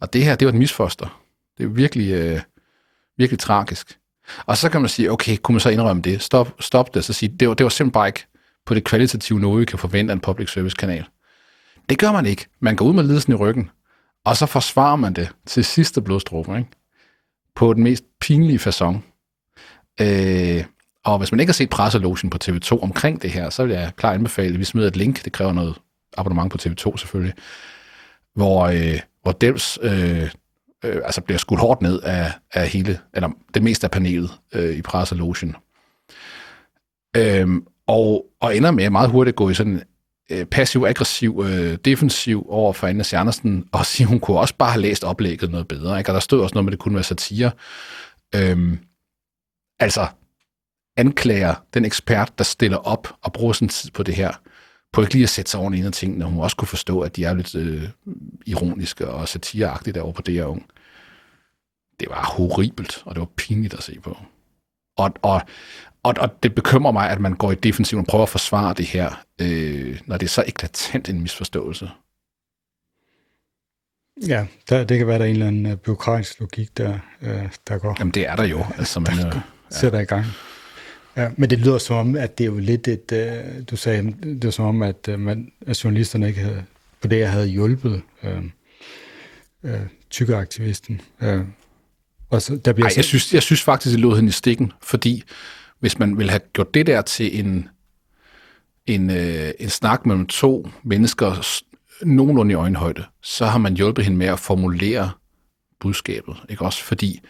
Og 0.00 0.12
det 0.12 0.24
her, 0.24 0.36
det 0.36 0.46
var 0.46 0.52
et 0.52 0.58
misfoster. 0.58 1.22
Det 1.58 1.64
er 1.64 1.68
virkelig, 1.68 2.12
øh, 2.12 2.40
virkelig 3.16 3.38
tragisk. 3.38 3.98
Og 4.46 4.56
så 4.56 4.70
kan 4.70 4.80
man 4.80 4.88
sige, 4.88 5.12
okay, 5.12 5.36
kunne 5.36 5.52
man 5.54 5.60
så 5.60 5.68
indrømme 5.68 6.02
det? 6.02 6.22
Stop, 6.22 6.54
stop 6.60 6.94
det, 6.94 7.04
så 7.04 7.12
sige, 7.12 7.36
det 7.40 7.48
var, 7.48 7.54
det 7.54 7.64
var 7.64 7.70
simpelthen 7.70 7.92
bare 7.92 8.08
ikke 8.08 8.26
på 8.66 8.74
det 8.74 8.84
kvalitative 8.84 9.38
niveau, 9.38 9.56
vi 9.56 9.64
kan 9.64 9.78
forvente 9.78 10.10
af 10.10 10.14
en 10.14 10.20
public 10.20 10.52
service 10.52 10.76
kanal. 10.76 11.04
Det 11.88 11.98
gør 11.98 12.12
man 12.12 12.26
ikke. 12.26 12.46
Man 12.60 12.76
går 12.76 12.84
ud 12.84 12.92
med 12.92 13.04
lidelsen 13.04 13.32
i 13.32 13.36
ryggen, 13.36 13.70
og 14.24 14.36
så 14.36 14.46
forsvarer 14.46 14.96
man 14.96 15.12
det 15.12 15.28
til 15.46 15.64
sidste 15.64 16.02
blodstråbe, 16.02 16.58
ikke? 16.58 16.70
På 17.54 17.74
den 17.74 17.82
mest 17.82 18.04
pinlige 18.20 18.58
façon. 18.58 18.96
Øh, 20.00 20.64
og 21.04 21.18
hvis 21.18 21.32
man 21.32 21.40
ikke 21.40 21.50
har 21.50 21.54
set 21.54 21.70
presselogen 21.70 22.30
på 22.30 22.38
TV2 22.44 22.82
omkring 22.82 23.22
det 23.22 23.30
her, 23.30 23.50
så 23.50 23.64
vil 23.64 23.74
jeg 23.74 23.92
klart 23.96 24.14
anbefale, 24.14 24.54
at 24.54 24.58
vi 24.58 24.64
smider 24.64 24.88
et 24.88 24.96
link. 24.96 25.24
Det 25.24 25.32
kræver 25.32 25.52
noget 25.52 25.74
abonnement 26.16 26.52
på 26.52 26.58
TV2 26.60 26.96
selvfølgelig, 26.96 27.34
hvor, 28.34 28.66
øh, 28.66 29.00
hvor 29.22 29.32
Dels 29.32 29.78
øh, 29.82 30.30
øh, 30.84 31.00
altså 31.04 31.20
bliver 31.20 31.38
skudt 31.38 31.60
hårdt 31.60 31.82
ned 31.82 32.00
af, 32.02 32.32
af 32.52 32.68
hele, 32.68 32.98
eller 33.14 33.30
det 33.54 33.62
meste 33.62 33.86
af 33.86 33.90
panelet 33.90 34.30
øh, 34.52 34.76
i 34.76 34.82
presselogen. 34.82 35.56
Øh, 37.16 37.48
og, 37.86 38.26
og 38.40 38.56
ender 38.56 38.70
med 38.70 38.90
meget 38.90 39.10
hurtigt 39.10 39.32
at 39.32 39.36
gå 39.36 39.50
i 39.50 39.54
sådan 39.54 39.82
øh, 40.30 40.46
passiv-aggressiv, 40.46 41.44
øh, 41.44 41.78
defensiv 41.84 42.46
over 42.48 42.72
for 42.72 42.86
Anna 42.86 43.04
Andersen, 43.12 43.68
og 43.72 43.86
sige, 43.86 44.06
hun 44.12 44.20
kunne 44.20 44.38
også 44.38 44.54
bare 44.54 44.70
have 44.70 44.82
læst 44.82 45.04
oplægget 45.04 45.50
noget 45.50 45.68
bedre. 45.68 45.98
Ikke? 45.98 46.10
Og 46.10 46.14
der 46.14 46.20
stod 46.20 46.40
også 46.40 46.54
noget 46.54 46.64
med, 46.64 46.72
at 46.72 46.76
det 46.76 46.82
kunne 46.82 46.94
være 46.94 47.04
satire. 47.04 47.50
Øhm, 48.34 48.78
altså, 49.80 50.06
anklager 50.96 51.54
den 51.74 51.84
ekspert, 51.84 52.38
der 52.38 52.44
stiller 52.44 52.76
op 52.76 53.14
og 53.22 53.32
bruger 53.32 53.52
sin 53.52 53.68
tid 53.68 53.90
på 53.90 54.02
det 54.02 54.14
her, 54.14 54.32
på 54.92 55.00
ikke 55.00 55.12
lige 55.12 55.22
at 55.22 55.28
sætte 55.28 55.50
sig 55.50 55.60
over 55.60 55.70
en 55.70 55.84
af 55.84 55.92
tingene. 55.92 56.24
Hun 56.24 56.42
også 56.42 56.56
kunne 56.56 56.68
forstå, 56.68 57.00
at 57.00 57.16
de 57.16 57.24
er 57.24 57.34
lidt 57.34 57.54
øh, 57.54 57.88
ironiske 58.46 59.08
og 59.08 59.28
satireagtige 59.28 59.94
derovre 59.94 60.12
på 60.12 60.22
det 60.22 60.34
her 60.34 60.44
ung. 60.44 60.66
Det 62.00 62.08
var 62.10 62.34
horribelt, 62.36 63.02
og 63.04 63.14
det 63.14 63.20
var 63.20 63.28
pinligt 63.36 63.74
at 63.74 63.82
se 63.82 64.00
på. 64.00 64.18
Og, 64.96 65.12
og, 65.22 65.42
og, 66.06 66.14
og 66.18 66.42
det 66.42 66.54
bekymrer 66.54 66.92
mig, 66.92 67.10
at 67.10 67.20
man 67.20 67.34
går 67.34 67.52
i 67.52 67.54
defensiven 67.54 68.00
og 68.00 68.06
prøver 68.06 68.22
at 68.22 68.28
forsvare 68.28 68.74
det 68.74 68.86
her, 68.86 69.24
øh, 69.40 70.00
når 70.06 70.16
det 70.16 70.26
er 70.26 70.30
så 70.30 70.44
eklatant 70.46 71.08
en 71.08 71.20
misforståelse. 71.20 71.90
Ja, 74.26 74.46
der, 74.68 74.84
det 74.84 74.98
kan 74.98 75.06
være, 75.06 75.18
der 75.18 75.24
er 75.24 75.28
en 75.28 75.34
eller 75.34 75.46
anden 75.46 75.66
uh, 75.66 75.78
byråkratisk 75.78 76.40
logik, 76.40 76.76
der, 76.76 76.98
uh, 77.22 77.28
der 77.68 77.78
går. 77.78 77.96
Jamen, 77.98 78.14
det 78.14 78.28
er 78.28 78.36
der 78.36 78.44
jo. 78.44 78.64
Altså, 78.78 79.00
man, 79.00 79.16
der, 79.16 79.26
ja. 79.34 79.40
sætter 79.70 79.98
i 79.98 80.04
gang. 80.04 80.24
Ja, 81.16 81.30
men 81.36 81.50
det 81.50 81.58
lyder 81.58 81.78
som 81.78 81.96
om, 81.96 82.16
at 82.16 82.38
det 82.38 82.44
er 82.44 82.48
jo 82.48 82.58
lidt 82.58 82.88
et, 82.88 83.12
uh, 83.12 83.62
du 83.70 83.76
sagde, 83.76 84.02
det 84.22 84.44
var 84.44 84.50
som 84.50 84.64
om, 84.64 84.82
at, 84.82 85.08
uh, 85.08 85.20
man, 85.20 85.52
at 85.66 85.84
journalisterne 85.84 86.28
ikke 86.28 86.40
havde, 86.40 86.64
på 87.02 87.08
det, 87.08 87.18
jeg 87.18 87.30
havde 87.32 87.46
hjulpet 87.46 88.02
uh, 88.22 88.44
uh, 89.62 89.70
tykkeaktivisten. 90.10 91.00
Uh, 91.22 91.40
og 92.30 92.42
så, 92.42 92.56
der 92.56 92.72
bliver 92.72 92.88
Ej, 92.88 92.92
jeg, 92.96 93.04
synes, 93.04 93.34
jeg 93.34 93.42
synes 93.42 93.62
faktisk, 93.62 93.92
det 93.92 94.00
lå 94.00 94.14
hende 94.14 94.28
i 94.28 94.32
stikken, 94.32 94.72
fordi 94.82 95.24
hvis 95.80 95.98
man 95.98 96.18
vil 96.18 96.30
have 96.30 96.40
gjort 96.52 96.74
det 96.74 96.86
der 96.86 97.02
til 97.02 97.40
en, 97.40 97.68
en, 98.86 99.10
øh, 99.10 99.50
en 99.60 99.70
snak 99.70 100.06
mellem 100.06 100.26
to 100.26 100.68
mennesker 100.82 101.62
nogenlunde 102.02 102.52
i 102.52 102.54
øjenhøjde, 102.54 103.04
så 103.22 103.46
har 103.46 103.58
man 103.58 103.74
hjulpet 103.74 104.04
hende 104.04 104.18
med 104.18 104.26
at 104.26 104.38
formulere 104.38 105.10
budskabet, 105.80 106.36
ikke 106.48 106.64
også? 106.64 106.84
Fordi 106.84 107.20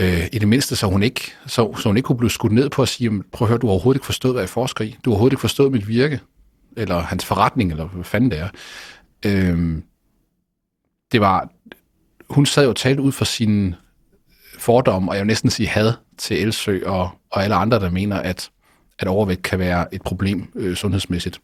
øh, 0.00 0.26
i 0.32 0.38
det 0.38 0.48
mindste, 0.48 0.76
så 0.76 0.86
hun, 0.86 1.02
ikke, 1.02 1.20
så, 1.46 1.76
så 1.76 1.88
hun 1.88 1.96
ikke 1.96 2.06
kunne 2.06 2.18
blive 2.18 2.30
skudt 2.30 2.52
ned 2.52 2.70
på 2.70 2.82
at 2.82 2.88
sige, 2.88 3.22
prøv 3.32 3.46
at 3.46 3.48
høre, 3.48 3.58
du 3.58 3.66
har 3.66 3.72
overhovedet 3.72 3.98
ikke 3.98 4.06
forstået, 4.06 4.34
hvad 4.34 4.42
jeg 4.42 4.48
forsker 4.48 4.84
i. 4.84 4.96
Du 5.04 5.10
har 5.10 5.14
overhovedet 5.14 5.32
ikke 5.32 5.40
forstået 5.40 5.72
mit 5.72 5.88
virke, 5.88 6.20
eller 6.76 7.00
hans 7.00 7.24
forretning, 7.24 7.70
eller 7.70 7.84
hvad 7.84 8.04
fanden 8.04 8.30
det 8.30 8.38
er. 8.38 8.48
Øh, 9.26 9.82
det 11.12 11.20
var, 11.20 11.48
hun 12.30 12.46
sad 12.46 12.62
jo 12.64 12.68
og 12.68 12.76
talte 12.76 13.02
ud 13.02 13.12
fra 13.12 13.24
sin 13.24 13.74
fordom, 14.58 15.08
og 15.08 15.14
jeg 15.14 15.22
vil 15.22 15.26
næsten 15.26 15.50
sige 15.50 15.68
had 15.68 15.92
til 16.18 16.42
Elsø 16.42 16.80
og, 16.86 17.10
og 17.30 17.42
alle 17.42 17.54
andre, 17.54 17.80
der 17.80 17.90
mener, 17.90 18.16
at, 18.16 18.50
at 18.98 19.08
overvægt 19.08 19.42
kan 19.42 19.58
være 19.58 19.94
et 19.94 20.02
problem 20.02 20.52
øh, 20.54 20.76
sundhedsmæssigt. 20.76 21.40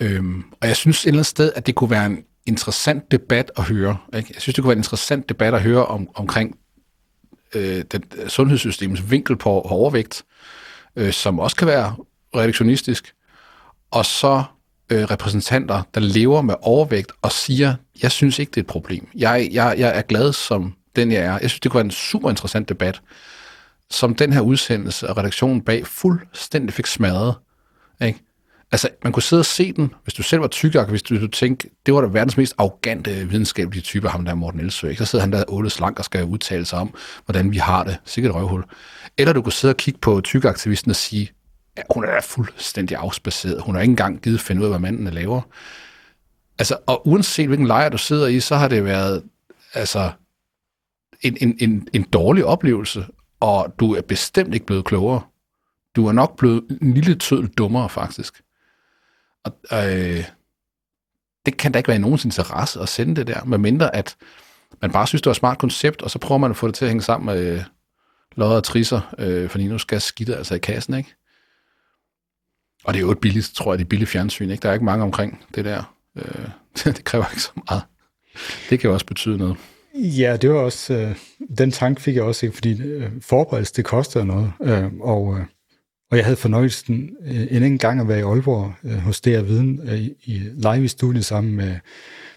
Øhm, 0.00 0.44
og 0.60 0.68
jeg 0.68 0.76
synes 0.76 1.00
et 1.00 1.06
eller 1.06 1.18
andet 1.18 1.26
sted, 1.26 1.52
at 1.56 1.66
det 1.66 1.74
kunne 1.74 1.90
være 1.90 2.06
en 2.06 2.24
interessant 2.46 3.10
debat 3.10 3.50
at 3.56 3.64
høre. 3.64 3.96
Ikke? 4.16 4.30
Jeg 4.34 4.42
synes, 4.42 4.54
det 4.54 4.62
kunne 4.62 4.68
være 4.68 4.76
en 4.76 4.78
interessant 4.78 5.28
debat 5.28 5.54
at 5.54 5.62
høre 5.62 5.86
om, 5.86 6.08
omkring 6.14 6.58
øh, 7.54 7.84
den, 7.92 8.28
sundhedssystemets 8.28 9.10
vinkel 9.10 9.36
på 9.36 9.60
overvægt, 9.60 10.24
øh, 10.96 11.12
som 11.12 11.38
også 11.38 11.56
kan 11.56 11.66
være 11.66 11.96
reduktionistisk, 12.36 13.14
og 13.90 14.06
så 14.06 14.44
øh, 14.90 15.04
repræsentanter, 15.04 15.82
der 15.94 16.00
lever 16.00 16.42
med 16.42 16.54
overvægt 16.62 17.12
og 17.22 17.32
siger, 17.32 17.74
jeg 18.02 18.10
synes 18.10 18.38
ikke, 18.38 18.50
det 18.50 18.56
er 18.56 18.62
et 18.62 18.66
problem. 18.66 19.08
Jeg, 19.14 19.48
jeg, 19.52 19.74
jeg 19.78 19.98
er 19.98 20.02
glad 20.02 20.32
som 20.32 20.74
den, 20.96 21.12
jeg 21.12 21.22
er. 21.22 21.32
Jeg 21.32 21.50
synes, 21.50 21.60
det 21.60 21.70
kunne 21.70 21.78
være 21.78 21.84
en 21.84 21.90
super 21.90 22.30
interessant 22.30 22.68
debat, 22.68 23.02
som 23.90 24.14
den 24.14 24.32
her 24.32 24.40
udsendelse 24.40 25.08
og 25.08 25.16
redaktionen 25.16 25.62
bag 25.62 25.86
fuldstændig 25.86 26.74
fik 26.74 26.86
smadret. 26.86 27.34
Ikke? 28.02 28.20
Altså, 28.72 28.88
man 29.04 29.12
kunne 29.12 29.22
sidde 29.22 29.40
og 29.40 29.46
se 29.46 29.72
den, 29.72 29.94
hvis 30.02 30.14
du 30.14 30.22
selv 30.22 30.40
var 30.40 30.48
tykker, 30.48 30.86
hvis 30.86 31.02
du, 31.02 31.20
du 31.20 31.26
tænkte, 31.26 31.68
det 31.86 31.94
var 31.94 32.00
da 32.00 32.06
verdens 32.06 32.36
mest 32.36 32.54
arrogante 32.58 33.28
videnskabelige 33.28 33.82
type, 33.82 34.08
ham 34.08 34.24
der 34.24 34.34
Morten 34.34 34.60
Elsø. 34.60 34.94
Så 34.94 35.04
sidder 35.04 35.22
han 35.22 35.32
der 35.32 35.44
otte 35.48 35.70
slank 35.70 35.98
og 35.98 36.04
skal 36.04 36.24
udtale 36.24 36.64
sig 36.64 36.78
om, 36.78 36.94
hvordan 37.24 37.52
vi 37.52 37.56
har 37.56 37.84
det. 37.84 37.96
Sikkert 38.04 38.34
røvhul. 38.34 38.64
Eller 39.18 39.32
du 39.32 39.42
kunne 39.42 39.52
sidde 39.52 39.72
og 39.72 39.76
kigge 39.76 40.00
på 40.00 40.20
tykkeaktivisten 40.20 40.90
og 40.90 40.96
sige, 40.96 41.30
ja, 41.76 41.82
hun 41.94 42.04
er 42.04 42.20
fuldstændig 42.20 42.96
afspaceret. 42.96 43.62
Hun 43.62 43.74
har 43.74 43.82
ikke 43.82 43.90
engang 43.90 44.20
givet 44.20 44.40
finde 44.40 44.60
ud 44.60 44.66
af, 44.66 44.70
hvad 44.70 44.78
manden 44.78 45.14
laver. 45.14 45.40
Altså, 46.58 46.76
og 46.86 47.08
uanset 47.08 47.46
hvilken 47.46 47.66
lejr 47.66 47.88
du 47.88 47.98
sidder 47.98 48.26
i, 48.26 48.40
så 48.40 48.56
har 48.56 48.68
det 48.68 48.84
været 48.84 49.22
altså, 49.74 50.10
en, 51.20 51.36
en, 51.40 51.56
en, 51.60 51.88
en 51.92 52.02
dårlig 52.02 52.44
oplevelse, 52.44 53.06
og 53.40 53.74
du 53.80 53.94
er 53.94 54.00
bestemt 54.00 54.54
ikke 54.54 54.66
blevet 54.66 54.84
klogere. 54.84 55.22
Du 55.96 56.06
er 56.06 56.12
nok 56.12 56.38
blevet 56.38 56.78
en 56.82 56.94
lille 56.94 57.14
tødel 57.14 57.48
dummere, 57.48 57.88
faktisk. 57.88 58.42
Og, 59.44 59.52
øh, 59.72 60.24
det 61.46 61.56
kan 61.56 61.72
da 61.72 61.78
ikke 61.78 61.88
være 61.88 61.96
i 61.96 62.00
nogens 62.00 62.24
interesse 62.24 62.80
at 62.80 62.88
sende 62.88 63.16
det 63.16 63.26
der, 63.26 63.44
medmindre 63.44 63.94
at 63.94 64.16
man 64.82 64.92
bare 64.92 65.06
synes, 65.06 65.22
det 65.22 65.26
var 65.26 65.32
et 65.32 65.36
smart 65.36 65.58
koncept, 65.58 66.02
og 66.02 66.10
så 66.10 66.18
prøver 66.18 66.38
man 66.38 66.50
at 66.50 66.56
få 66.56 66.66
det 66.66 66.74
til 66.74 66.84
at 66.84 66.88
hænge 66.90 67.02
sammen 67.02 67.26
med 67.26 67.54
øh, 67.54 67.62
lodder 68.36 68.56
og 68.56 68.64
trisser, 68.64 69.14
øh, 69.18 69.50
fordi 69.50 69.68
nu 69.68 69.78
skal 69.78 70.00
skidtet 70.00 70.34
altså 70.34 70.54
i 70.54 70.58
kassen, 70.58 70.94
ikke? 70.94 71.14
Og 72.84 72.94
det 72.94 73.00
er 73.00 73.04
jo 73.04 73.10
et 73.10 73.18
billigt, 73.18 73.52
tror 73.54 73.72
jeg, 73.72 73.78
det 73.78 73.84
er 73.84 73.88
billigt 73.88 74.10
fjernsyn, 74.10 74.50
ikke? 74.50 74.62
Der 74.62 74.68
er 74.68 74.72
ikke 74.72 74.84
mange 74.84 75.04
omkring 75.04 75.44
det 75.54 75.64
der. 75.64 75.96
Øh, 76.16 76.48
det 76.94 77.04
kræver 77.04 77.24
ikke 77.30 77.42
så 77.42 77.50
meget. 77.68 77.82
Det 78.70 78.80
kan 78.80 78.88
jo 78.88 78.94
også 78.94 79.06
betyde 79.06 79.38
noget. 79.38 79.56
Ja, 79.94 80.36
det 80.36 80.50
var 80.50 80.58
også, 80.58 80.94
øh, 80.94 81.16
den 81.58 81.70
tanke 81.70 82.02
fik 82.02 82.14
jeg 82.14 82.22
også, 82.22 82.46
ikke? 82.46 82.54
fordi 82.54 82.82
øh, 82.82 83.10
forberedelse, 83.20 83.72
det 83.74 83.84
koster 83.84 84.24
noget, 84.24 84.52
øh, 84.62 84.92
og, 85.00 85.38
øh, 85.38 85.44
og 86.10 86.16
jeg 86.16 86.24
havde 86.24 86.36
fornøjelsen 86.36 87.16
øh, 87.24 87.46
endnu 87.50 87.66
en 87.66 87.78
gang 87.78 88.00
at 88.00 88.08
være 88.08 88.18
i 88.18 88.22
Aalborg 88.22 88.74
øh, 88.84 88.98
hos 88.98 89.20
DR 89.20 89.40
Viden 89.40 89.80
øh, 89.88 90.00
i 90.00 90.42
live 90.54 90.84
i 90.84 90.88
studiet 90.88 91.24
sammen 91.24 91.56
med, 91.56 91.76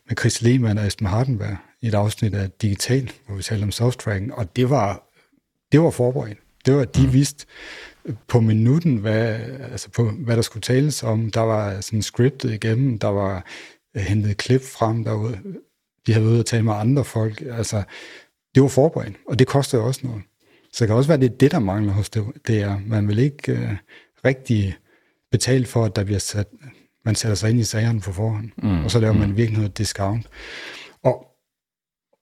med 0.08 0.18
Chris 0.20 0.42
Lehmann 0.42 0.80
og 0.80 0.88
Esben 0.88 1.08
Hardenberg 1.08 1.58
i 1.82 1.88
et 1.88 1.94
afsnit 1.94 2.34
af 2.34 2.50
Digital, 2.62 3.12
hvor 3.26 3.36
vi 3.36 3.44
talte 3.44 3.64
om 3.64 3.72
softtracking, 3.72 4.34
og 4.34 4.56
det 4.56 4.70
var, 4.70 5.10
det 5.72 5.82
var 5.82 5.90
forberedt. 5.90 6.40
Det 6.66 6.74
var, 6.74 6.86
de 6.86 7.08
vidste 7.08 7.46
på 8.28 8.40
minuten, 8.40 8.98
hvad, 8.98 9.40
altså 9.72 9.90
på, 9.90 10.10
hvad 10.10 10.36
der 10.36 10.42
skulle 10.42 10.62
tales 10.62 11.04
om. 11.04 11.32
Der 11.32 11.42
var 11.42 11.82
sådan 11.82 12.02
scriptet 12.02 12.54
igennem, 12.54 13.00
der 13.00 13.08
var 13.08 13.46
hentet 13.96 14.38
klip 14.38 14.62
frem, 14.62 15.04
der 15.04 15.12
var, 15.12 15.38
de 16.08 16.14
havde 16.14 16.26
været 16.26 16.34
ude 16.34 16.42
og 16.42 16.46
tale 16.46 16.64
med 16.64 16.74
andre 16.74 17.04
folk. 17.04 17.42
Altså, 17.42 17.84
det 18.56 18.64
var 18.64 18.70
forberedt, 18.70 19.16
og 19.28 19.40
det 19.40 19.48
koster 19.48 19.80
også 19.80 20.02
noget. 20.04 20.22
Så 20.74 20.84
det 20.84 20.88
kan 20.88 20.96
også 20.96 21.08
være, 21.08 21.16
at 21.16 21.22
det 21.22 21.32
er 21.32 21.38
det, 21.38 21.52
der 21.52 21.60
mangler 21.60 21.94
hos 21.94 22.10
det. 22.10 22.26
det 22.48 22.62
er, 22.62 22.80
man 22.86 23.08
vil 23.08 23.20
ikke 23.20 23.54
uh, 23.54 23.76
rigtig 24.26 24.76
betale 25.32 25.66
for, 25.66 25.86
at 25.86 25.96
der 25.96 26.04
bliver 26.04 26.20
sat, 26.20 26.48
man 27.06 27.16
sætter 27.16 27.36
sig 27.36 27.50
ind 27.50 27.60
i 27.60 27.64
sagerne 27.64 28.02
på 28.02 28.12
forhånd, 28.12 28.50
mm. 28.64 28.84
og 28.84 28.92
så 28.92 29.00
laver 29.00 29.14
man 29.14 29.30
mm. 29.30 29.38
virkelig 29.38 29.58
noget 29.58 29.78
discount. 29.78 30.28
Og, 31.04 31.26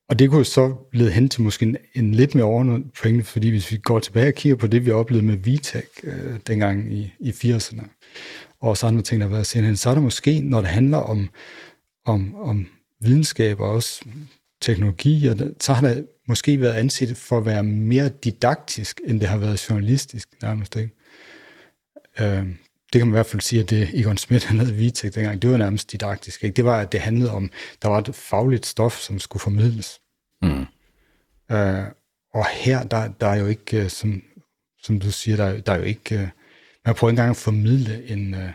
og 0.10 0.20
det 0.20 0.30
kunne 0.30 0.46
så 0.46 0.76
lede 0.94 1.12
hen 1.12 1.30
til 1.30 1.41
måske 1.41 1.65
en, 1.65 1.78
en 1.94 2.15
lidt 2.15 2.36
mere 2.36 2.46
overnået 2.46 2.84
pointe, 3.02 3.24
fordi 3.24 3.50
hvis 3.50 3.72
vi 3.72 3.78
går 3.78 4.00
tilbage 4.00 4.28
og 4.28 4.34
kigger 4.34 4.56
på 4.56 4.67
det, 4.67 4.86
vi 4.86 4.91
oplevede 4.91 5.26
med 5.26 5.38
VTech 5.38 5.88
øh, 6.04 6.39
dengang 6.48 6.94
i, 6.94 7.13
i 7.20 7.30
80'erne, 7.30 7.88
og 8.62 8.78
så 8.78 8.88
andre 8.88 9.02
ting, 9.02 9.22
der 9.22 9.28
har 9.28 9.34
været 9.34 9.46
senere, 9.46 9.76
så 9.76 9.89
er 9.89 9.94
der 9.94 10.02
måske, 10.02 10.41
når 10.41 10.62
det 10.62 10.70
handler 10.70 10.98
om, 10.98 11.30
om, 12.06 12.36
om 12.36 12.67
videnskab 13.02 13.60
og 13.60 13.70
også 13.70 14.06
teknologi, 14.62 15.28
og 15.28 15.40
det, 15.40 15.56
så 15.60 15.74
har 15.74 15.88
der 15.88 16.04
måske 16.28 16.62
været 16.62 16.74
anset 16.74 17.18
for 17.18 17.38
at 17.38 17.46
være 17.46 17.64
mere 17.64 18.10
didaktisk, 18.10 19.02
end 19.04 19.20
det 19.20 19.30
har 19.30 19.38
været 19.38 19.70
journalistisk 19.70 20.30
nærmest. 20.42 20.76
Ikke? 20.76 20.92
Øh, 22.20 22.46
det 22.94 23.00
kan 23.00 23.08
man 23.08 23.14
i 23.14 23.18
hvert 23.18 23.26
fald 23.26 23.42
sige, 23.42 23.62
at 23.62 23.70
det 23.70 24.00
Egon 24.00 24.18
Schmidt 24.18 24.46
han 24.46 24.60
havde 24.60 24.76
Vitek 24.76 25.16
dengang, 25.16 25.42
det 25.42 25.50
var 25.50 25.58
nærmest 25.58 25.92
didaktisk. 25.92 26.44
Ikke? 26.44 26.56
Det 26.56 26.66
var, 26.66 26.80
at 26.80 26.92
det 26.92 27.00
handlede 27.00 27.32
om, 27.32 27.52
der 27.82 27.90
var 27.90 28.00
et 28.00 28.16
fagligt 28.16 28.66
stof, 28.66 29.00
som 29.00 29.20
skulle 29.20 29.42
formidles. 29.42 30.00
Mm. 30.42 30.66
Øh, 31.52 31.86
og 32.34 32.46
her, 32.48 32.84
der, 32.84 33.08
der 33.08 33.28
er 33.28 33.36
jo 33.36 33.48
ikke, 33.48 33.84
øh, 33.84 33.90
som, 33.90 34.24
som 34.84 35.00
du 35.00 35.12
siger, 35.12 35.38
der, 35.38 35.62
der 35.62 35.72
er 35.72 35.78
jo 35.78 35.84
ikke, 35.84 36.16
øh, 36.16 36.28
man 36.86 36.96
prøver 36.96 37.12
ikke 37.12 37.20
engang 37.20 37.30
at 37.30 37.38
formidle 37.38 38.10
en, 38.10 38.34
øh, 38.34 38.50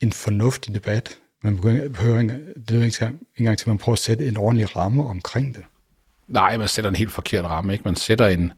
en 0.00 0.12
fornuftig 0.12 0.74
debat. 0.74 1.18
Man 1.44 1.56
behøver 1.92 2.20
ikke, 2.20 2.40
det 2.68 2.80
er 2.80 2.84
ikke 2.84 3.18
engang 3.36 3.58
til, 3.58 3.64
at 3.64 3.68
man 3.68 3.78
prøver 3.78 3.94
at 3.94 3.98
sætte 3.98 4.28
en 4.28 4.36
ordentlig 4.36 4.76
ramme 4.76 5.06
omkring 5.06 5.54
det. 5.54 5.64
Nej, 6.28 6.56
man 6.56 6.68
sætter 6.68 6.90
en 6.90 6.96
helt 6.96 7.12
forkert 7.12 7.44
ramme. 7.44 7.72
Ikke? 7.72 7.84
Man 7.84 7.96
sætter 7.96 8.26
en... 8.26 8.52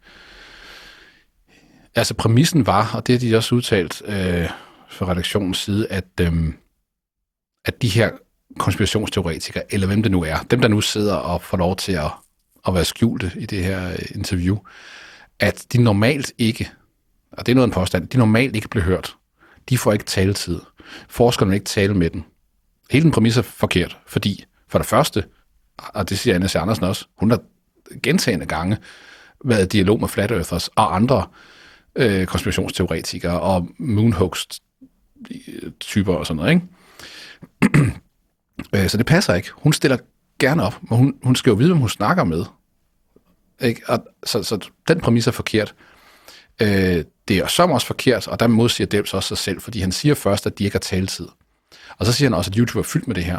Altså 1.94 2.14
præmissen 2.14 2.66
var, 2.66 2.94
og 2.94 3.06
det 3.06 3.12
har 3.12 3.28
de 3.28 3.36
også 3.36 3.54
udtalt 3.54 4.02
øh, 4.04 4.48
fra 4.90 5.10
redaktionens 5.10 5.58
side, 5.58 5.86
at, 5.90 6.04
øh, 6.20 6.32
at 7.64 7.82
de 7.82 7.88
her 7.88 8.10
konspirationsteoretikere, 8.58 9.74
eller 9.74 9.86
hvem 9.86 10.02
det 10.02 10.12
nu 10.12 10.22
er, 10.22 10.36
dem 10.50 10.60
der 10.60 10.68
nu 10.68 10.80
sidder 10.80 11.14
og 11.14 11.42
får 11.42 11.56
lov 11.56 11.76
til 11.76 11.92
at, 11.92 12.10
at 12.68 12.74
være 12.74 12.84
skjulte 12.84 13.32
i 13.36 13.46
det 13.46 13.64
her 13.64 13.90
øh, 13.90 13.98
interview, 14.14 14.58
at 15.40 15.66
de 15.72 15.82
normalt 15.82 16.32
ikke, 16.38 16.70
og 17.32 17.46
det 17.46 17.52
er 17.52 17.54
noget 17.54 17.68
en 17.68 17.74
påstand, 17.74 18.08
de 18.08 18.18
normalt 18.18 18.56
ikke 18.56 18.68
bliver 18.68 18.84
hørt. 18.84 19.16
De 19.68 19.78
får 19.78 19.92
ikke 19.92 20.04
taletid. 20.04 20.60
Forskerne 21.08 21.48
vil 21.48 21.56
ikke 21.56 21.64
tale 21.64 21.94
med 21.94 22.10
dem. 22.10 22.22
Hele 22.90 23.02
den 23.02 23.10
præmis 23.10 23.36
er 23.36 23.42
forkert, 23.42 23.98
fordi 24.06 24.44
for 24.68 24.78
det 24.78 24.86
første, 24.86 25.24
og 25.78 26.08
det 26.08 26.18
siger 26.18 26.34
Anna 26.34 26.48
C. 26.48 26.56
Andersen 26.56 26.84
også, 26.84 27.06
hun 27.18 27.30
har 27.30 27.40
gentagende 28.02 28.46
gange 28.46 28.76
været 29.44 29.64
i 29.64 29.68
dialog 29.68 30.00
med 30.00 30.08
Flat 30.08 30.30
Earthers 30.30 30.68
og 30.68 30.96
andre 30.96 31.26
øh, 31.96 32.26
konspirationsteoretikere 32.26 33.40
og 33.40 33.68
moonhoax-typer 33.78 36.14
øh, 36.14 36.20
og 36.20 36.26
sådan 36.26 36.36
noget, 36.36 36.50
ikke? 36.50 36.62
Øh, 38.74 38.88
så 38.88 38.96
det 38.96 39.06
passer 39.06 39.34
ikke. 39.34 39.48
Hun 39.54 39.72
stiller 39.72 39.96
gerne 40.38 40.62
op, 40.62 40.82
men 40.82 40.98
hun, 40.98 41.14
hun 41.22 41.36
skal 41.36 41.50
jo 41.50 41.56
vide, 41.56 41.68
hvem 41.68 41.78
hun 41.78 41.88
snakker 41.88 42.24
med. 42.24 42.44
Ikke? 43.60 43.82
Og, 43.88 44.06
så, 44.24 44.42
så 44.42 44.70
den 44.88 45.00
præmis 45.00 45.26
er 45.26 45.30
forkert. 45.30 45.74
Øh, 46.62 47.04
det 47.28 47.38
er 47.38 47.46
som 47.46 47.70
også 47.70 47.86
forkert, 47.86 48.28
og 48.28 48.40
der 48.40 48.46
modsiger 48.46 48.86
Debs 48.86 49.14
også 49.14 49.28
sig 49.28 49.38
selv, 49.38 49.60
fordi 49.60 49.80
han 49.80 49.92
siger 49.92 50.14
først, 50.14 50.46
at 50.46 50.58
de 50.58 50.64
ikke 50.64 50.74
har 50.74 50.80
taletid. 50.80 51.28
Og 51.98 52.06
så 52.06 52.12
siger 52.12 52.28
han 52.28 52.34
også, 52.34 52.50
at 52.50 52.56
YouTube 52.56 52.78
er 52.78 52.82
fyldt 52.82 53.06
med 53.06 53.14
det 53.14 53.24
her. 53.24 53.38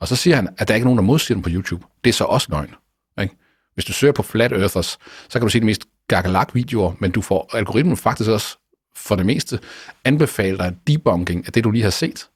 Og 0.00 0.08
så 0.08 0.16
siger 0.16 0.36
han, 0.36 0.48
at 0.58 0.68
der 0.68 0.74
er 0.74 0.76
ikke 0.76 0.84
nogen, 0.86 0.98
der 0.98 1.04
modsiger 1.04 1.36
dem 1.36 1.42
på 1.42 1.50
YouTube. 1.52 1.84
Det 2.04 2.10
er 2.10 2.14
så 2.14 2.24
også 2.24 2.46
løgn. 2.50 2.74
Ikke? 3.20 3.36
Hvis 3.74 3.84
du 3.84 3.92
søger 3.92 4.12
på 4.12 4.22
Flat 4.22 4.52
Earthers, 4.52 4.98
så 5.28 5.38
kan 5.38 5.40
du 5.40 5.48
se 5.48 5.60
de 5.60 5.64
mest 5.64 5.86
gagalak 6.08 6.54
videoer 6.54 6.92
men 6.98 7.10
du 7.10 7.22
får 7.22 7.50
algoritmen 7.56 7.96
faktisk 7.96 8.30
også 8.30 8.58
for 8.96 9.16
det 9.16 9.26
meste 9.26 9.58
anbefaler 10.04 10.56
dig 10.56 10.76
debunking 10.86 11.46
af 11.46 11.52
det, 11.52 11.64
du 11.64 11.70
lige 11.70 11.82
har 11.82 11.90
set. 11.90 12.28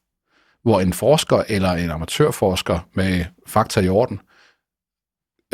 Hvor 0.62 0.80
en 0.80 0.92
forsker 0.92 1.42
eller 1.48 1.72
en 1.72 1.90
amatørforsker 1.90 2.88
med 2.94 3.24
fakta 3.46 3.80
i 3.80 3.88
orden 3.88 4.20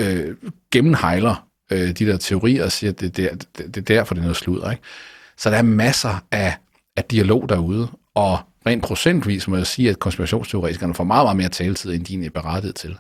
øh, 0.01 0.37
gennemhejler 0.70 1.49
øh, 1.72 1.88
de 1.88 2.07
der 2.07 2.16
teorier 2.16 2.64
og 2.64 2.72
siger, 2.72 2.90
at 2.90 3.01
det, 3.01 3.16
det, 3.16 3.46
det, 3.59 3.75
det 3.75 3.77
er 3.77 3.94
derfor, 3.94 4.14
det 4.14 4.20
er 4.20 4.25
noget 4.25 4.37
sludder. 4.37 4.70
Ikke? 4.70 4.83
Så 5.37 5.51
der 5.51 5.57
er 5.57 5.62
masser 5.62 6.25
af, 6.31 6.57
af 6.96 7.05
dialog 7.05 7.49
derude, 7.49 7.88
og 8.14 8.38
rent 8.66 8.85
procentvis 8.85 9.48
må 9.48 9.57
jeg 9.57 9.66
sige, 9.66 9.90
at 9.90 9.98
konspirationsteoretikerne 9.98 10.94
får 10.94 11.05
meget, 11.05 11.24
meget 11.24 11.37
mere 11.37 11.48
taletid, 11.48 11.92
end 11.92 12.05
de 12.05 12.26
er 12.26 12.31
berettiget 12.31 12.74
til. 12.74 12.98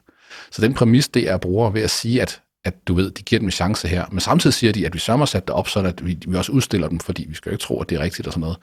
Så 0.50 0.62
den 0.62 0.74
præmis, 0.74 1.08
det 1.08 1.30
er 1.30 1.36
bruger 1.36 1.70
ved 1.70 1.82
at 1.82 1.90
sige, 1.90 2.22
at, 2.22 2.42
at 2.64 2.88
du 2.88 2.94
ved, 2.94 3.10
de 3.10 3.22
giver 3.22 3.38
dem 3.38 3.48
en 3.48 3.52
chance 3.52 3.88
her, 3.88 4.06
men 4.10 4.20
samtidig 4.20 4.54
siger 4.54 4.72
de, 4.72 4.86
at 4.86 4.94
vi 4.94 4.98
sørger 4.98 5.24
sat 5.24 5.46
det 5.46 5.54
op, 5.54 5.68
så 5.68 5.80
at 5.80 6.06
vi, 6.06 6.18
vi 6.28 6.36
også 6.36 6.52
udstiller 6.52 6.88
dem, 6.88 7.00
fordi 7.00 7.24
vi 7.28 7.34
skal 7.34 7.50
jo 7.50 7.54
ikke 7.54 7.62
tro, 7.62 7.80
at 7.80 7.90
det 7.90 7.96
er 7.96 8.00
rigtigt 8.00 8.26
og 8.26 8.32
sådan 8.32 8.40
noget. 8.40 8.58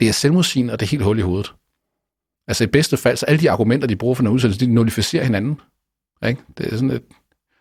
Det 0.00 0.08
er 0.08 0.12
selvmodsigende, 0.12 0.72
og 0.72 0.80
det 0.80 0.86
er 0.86 0.90
helt 0.90 1.02
hul 1.02 1.18
i 1.18 1.22
hovedet. 1.22 1.54
Altså 2.46 2.64
i 2.64 2.66
bedste 2.66 2.96
fald, 2.96 3.16
så 3.16 3.26
alle 3.26 3.40
de 3.40 3.50
argumenter, 3.50 3.88
de 3.88 3.96
bruger 3.96 4.14
for 4.14 4.22
den 4.22 4.32
udsendelse, 4.32 4.66
de 4.66 4.72
nullificerer 4.72 5.24
hinanden. 5.24 5.60
Ikke? 6.26 6.40
Det 6.58 6.66
er 6.66 6.70
sådan 6.70 6.90
et, 6.90 7.02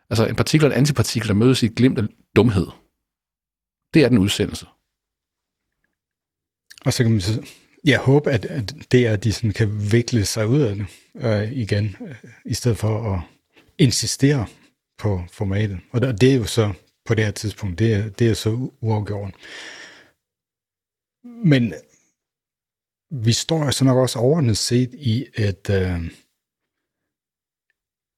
altså 0.10 0.26
en 0.26 0.36
partikel 0.36 0.66
og 0.66 0.72
en 0.72 0.78
antipartikel, 0.78 1.28
der 1.28 1.34
mødes 1.34 1.64
i 1.64 1.66
et 1.66 1.76
glimt 1.76 2.00
af 2.00 2.04
dumhed. 2.36 2.68
Det 3.94 4.04
er 4.04 4.10
den 4.10 4.18
udsendelse. 4.18 4.66
Og 6.86 6.94
så 6.94 7.04
kan 7.04 7.12
man 7.12 7.22
så, 7.22 7.42
jeg 7.86 8.00
håber, 8.00 8.32
at, 8.32 8.46
at 8.46 8.76
det 8.92 9.08
er, 9.08 9.14
at 9.14 9.24
de 9.24 9.34
sådan 9.34 9.52
kan 9.52 9.92
vikle 9.92 10.26
sig 10.26 10.48
ud 10.48 10.62
af 10.62 10.76
det 10.76 10.86
øh, 11.16 11.52
igen, 11.52 11.96
øh, 12.02 12.16
i 12.46 12.54
stedet 12.54 12.78
for 12.78 13.14
at 13.14 13.22
insistere 13.78 14.48
på 14.98 15.24
formatet. 15.32 15.80
Og 15.92 16.02
det 16.02 16.32
er 16.32 16.36
jo 16.36 16.46
så 16.46 16.74
på 17.06 17.16
det 17.16 17.26
her 17.26 17.32
tidspunkt. 17.32 17.80
Det 17.80 17.94
er, 17.94 18.10
det 18.10 18.30
er 18.30 18.34
så 18.34 18.70
uafgjort. 18.82 19.34
Men 21.24 21.74
vi 23.12 23.34
står 23.34 23.72
så 23.72 23.86
nok 23.86 23.98
også 23.98 24.20
overordnet 24.20 24.58
set 24.58 24.94
i 24.94 25.26
et 25.38 25.70
øh, 25.70 26.12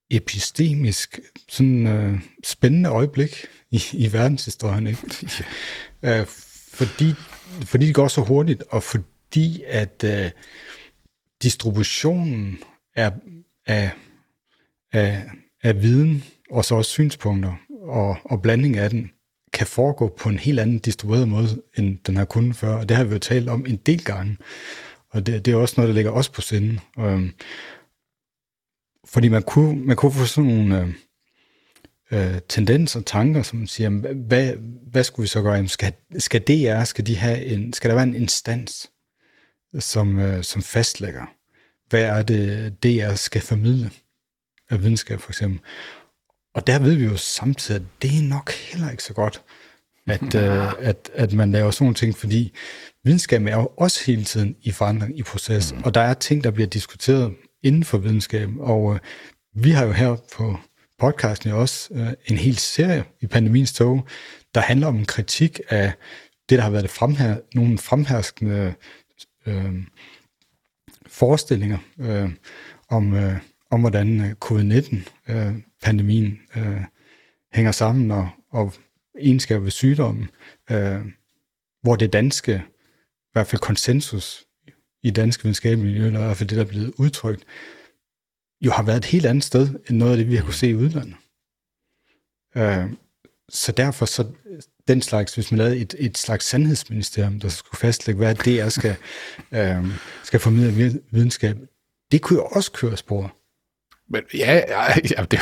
epistemisk, 0.10 1.20
sådan 1.50 1.88
øh, 1.88 2.20
spændende 2.44 2.90
øjeblik 2.90 3.46
i, 3.72 3.84
i 3.94 4.14
verdenshistorien. 4.14 4.88
Ikke? 4.88 5.08
øh, 6.04 6.26
fordi, 6.74 7.14
fordi 7.66 7.86
det 7.86 7.96
går 7.96 8.08
så 8.08 8.22
hurtigt, 8.22 8.64
og 8.70 8.84
fordi 8.84 9.04
at 9.68 10.04
øh, 10.04 10.32
distributionen 11.44 12.60
af, 12.96 13.12
af, 13.66 13.92
af, 14.92 15.24
af 15.64 15.82
viden, 15.82 16.24
og 16.52 16.66
så 16.66 16.76
også 16.76 16.92
synspunkter, 16.92 17.54
og, 17.82 18.18
og 18.24 18.42
blanding 18.42 18.78
af 18.78 18.90
den, 18.90 19.12
kan 19.54 19.68
foregå 19.68 20.16
på 20.20 20.30
en 20.30 20.40
helt 20.40 20.60
anden 20.60 20.80
distribueret 20.80 21.28
måde, 21.28 21.62
end 21.78 21.98
den 22.08 22.18
har 22.18 22.26
kunnet 22.26 22.56
før. 22.56 22.76
Og 22.76 22.90
det 22.90 22.98
har 22.98 23.04
vi 23.04 23.14
jo 23.14 23.20
talt 23.20 23.50
om 23.50 23.66
en 23.66 23.76
del 23.76 24.04
gange. 24.04 24.38
Og 25.10 25.26
det, 25.26 25.46
det 25.46 25.52
er 25.52 25.58
også 25.58 25.74
noget, 25.78 25.88
der 25.88 25.96
ligger 25.96 26.12
os 26.12 26.30
på 26.30 26.42
sinde. 26.42 26.80
Øhm, 27.00 27.32
fordi 29.06 29.30
man 29.30 29.44
kunne, 29.44 29.86
man 29.86 29.96
kunne 29.96 30.12
få 30.12 30.26
sådan 30.26 30.52
nogle 30.52 30.96
øh, 32.12 32.34
øh 32.36 32.42
tendenser 32.50 33.00
og 33.00 33.06
tanker, 33.06 33.42
som 33.42 33.68
siger, 33.68 33.90
hvad, 34.14 34.54
hvad 34.92 35.04
skulle 35.04 35.24
vi 35.24 35.28
så 35.28 35.42
gøre? 35.42 35.68
Skal, 35.68 35.94
skal 36.18 36.42
DR, 36.42 36.84
skal, 36.84 37.08
de 37.08 37.16
have 37.16 37.46
en, 37.46 37.74
skal 37.74 37.90
der 37.90 37.96
være 37.96 38.08
en 38.08 38.16
instans, 38.16 38.91
som, 39.80 40.20
øh, 40.20 40.44
som 40.44 40.62
fastlægger, 40.62 41.26
hvad 41.90 42.04
er 42.04 42.22
det, 42.24 42.84
DR 42.84 43.14
skal 43.14 43.42
formidle 43.42 43.92
af 44.70 44.82
videnskab 44.82 45.20
for 45.20 45.30
eksempel? 45.30 45.60
Og 46.56 46.68
der 46.68 46.80
ved 46.80 46.96
vi 46.96 47.06
jo 47.06 47.18
samtidig, 47.18 47.82
at 47.82 48.02
det 48.02 48.18
er 48.18 48.30
nok 48.30 48.52
heller 48.52 48.92
ikke 48.92 49.04
så 49.04 49.14
godt, 49.14 49.42
at, 50.08 50.36
øh, 50.44 50.74
at, 50.80 51.10
at 51.14 51.34
man 51.34 51.52
laver 51.52 51.72
sådan 51.72 51.86
nogle 51.86 51.96
ting, 51.96 52.18
fordi 52.18 52.54
videnskab 53.04 53.46
er 53.46 53.56
jo 53.56 53.70
også 53.78 54.04
hele 54.06 54.24
tiden 54.24 54.56
i 54.62 54.72
forandring, 54.72 55.20
i 55.20 55.24
proces, 55.24 55.74
mm. 55.74 55.84
og 55.84 55.94
der 55.94 56.02
er 56.02 56.14
ting, 56.14 56.44
der 56.44 56.52
bliver 56.52 56.68
diskuteret 56.68 57.34
inden 57.64 57.84
for 57.84 57.98
videnskab, 57.98 58.50
og 58.60 58.94
øh, 58.94 59.00
vi 59.56 59.72
har 59.72 59.86
jo 59.86 59.92
her 59.92 60.16
på 60.36 60.58
podcasten 61.00 61.50
jo 61.50 61.62
også 61.62 61.90
øh, 61.94 62.14
en 62.26 62.38
hel 62.38 62.58
serie 62.58 63.04
i 63.22 63.28
pandemiens 63.28 63.74
tog, 63.74 64.08
der 64.56 64.62
handler 64.62 64.88
om 64.88 64.96
en 64.96 65.06
kritik 65.06 65.60
af 65.70 65.94
det, 66.50 66.58
der 66.58 66.64
har 66.64 66.72
været 66.72 66.84
det 66.84 66.92
fremher, 66.92 67.38
nogle 67.56 67.78
fremherskende 67.78 68.74
øh, 69.46 69.74
forestillinger 71.08 71.78
øh, 72.00 72.30
om, 72.90 73.14
øh, 73.14 73.38
om, 73.72 73.80
hvordan 73.80 74.36
covid-19-pandemien 74.40 76.40
øh, 76.58 76.68
øh, 76.68 76.76
øh, 76.76 76.82
hænger 77.54 77.72
sammen, 77.72 78.12
og, 78.12 78.30
og 78.50 78.74
egenskaber 79.20 79.64
ved 79.64 79.72
sygdommen, 79.72 80.30
øh, 80.72 81.06
hvor 81.82 81.96
det 81.96 82.14
danske, 82.14 82.64
i 83.18 83.32
hvert 83.32 83.48
fald 83.48 83.62
konsensus 83.62 84.46
i 85.04 85.12
danske 85.12 85.44
videnskabelige 85.44 85.94
miljø, 85.94 86.08
eller 86.08 86.20
i 86.20 86.24
hvert 86.24 86.38
fald 86.38 86.50
det, 86.50 86.58
der 86.58 86.64
er 86.64 86.68
blevet 86.68 86.94
udtrykt, 86.98 87.46
jo 88.62 88.72
har 88.72 88.84
været 88.84 88.98
et 88.98 89.06
helt 89.06 89.26
andet 89.26 89.44
sted, 89.44 89.70
end 89.90 89.98
noget 89.98 90.12
af 90.12 90.18
det, 90.18 90.28
vi 90.28 90.36
har 90.36 90.44
kunne 90.44 90.54
se 90.54 90.70
i 90.70 90.76
udlandet. 90.76 91.16
Øh, 92.58 92.92
så 93.50 93.72
derfor, 93.72 94.06
så 94.06 94.28
den 94.94 95.02
slags, 95.02 95.36
hvis 95.36 95.52
man 95.52 95.58
lavede 95.58 95.78
et, 95.78 95.96
et 96.00 96.18
slags 96.18 96.46
sandhedsministerium, 96.46 97.40
der 97.40 97.50
skulle 97.50 97.80
fastlægge, 97.80 98.18
hvad 98.18 98.36
det 98.36 98.60
er, 98.60 98.70
skal, 98.70 98.96
øh, 99.56 99.86
skal 100.24 100.40
formidle 100.40 101.00
videnskab, 101.12 101.58
det 102.12 102.22
kunne 102.22 102.40
jo 102.40 102.46
også 102.46 102.72
køre 102.72 102.98
spor. 102.98 103.36
Men 104.10 104.22
ja, 104.34 104.54
ja, 104.54 104.84
ja 105.18 105.26
det, 105.32 105.40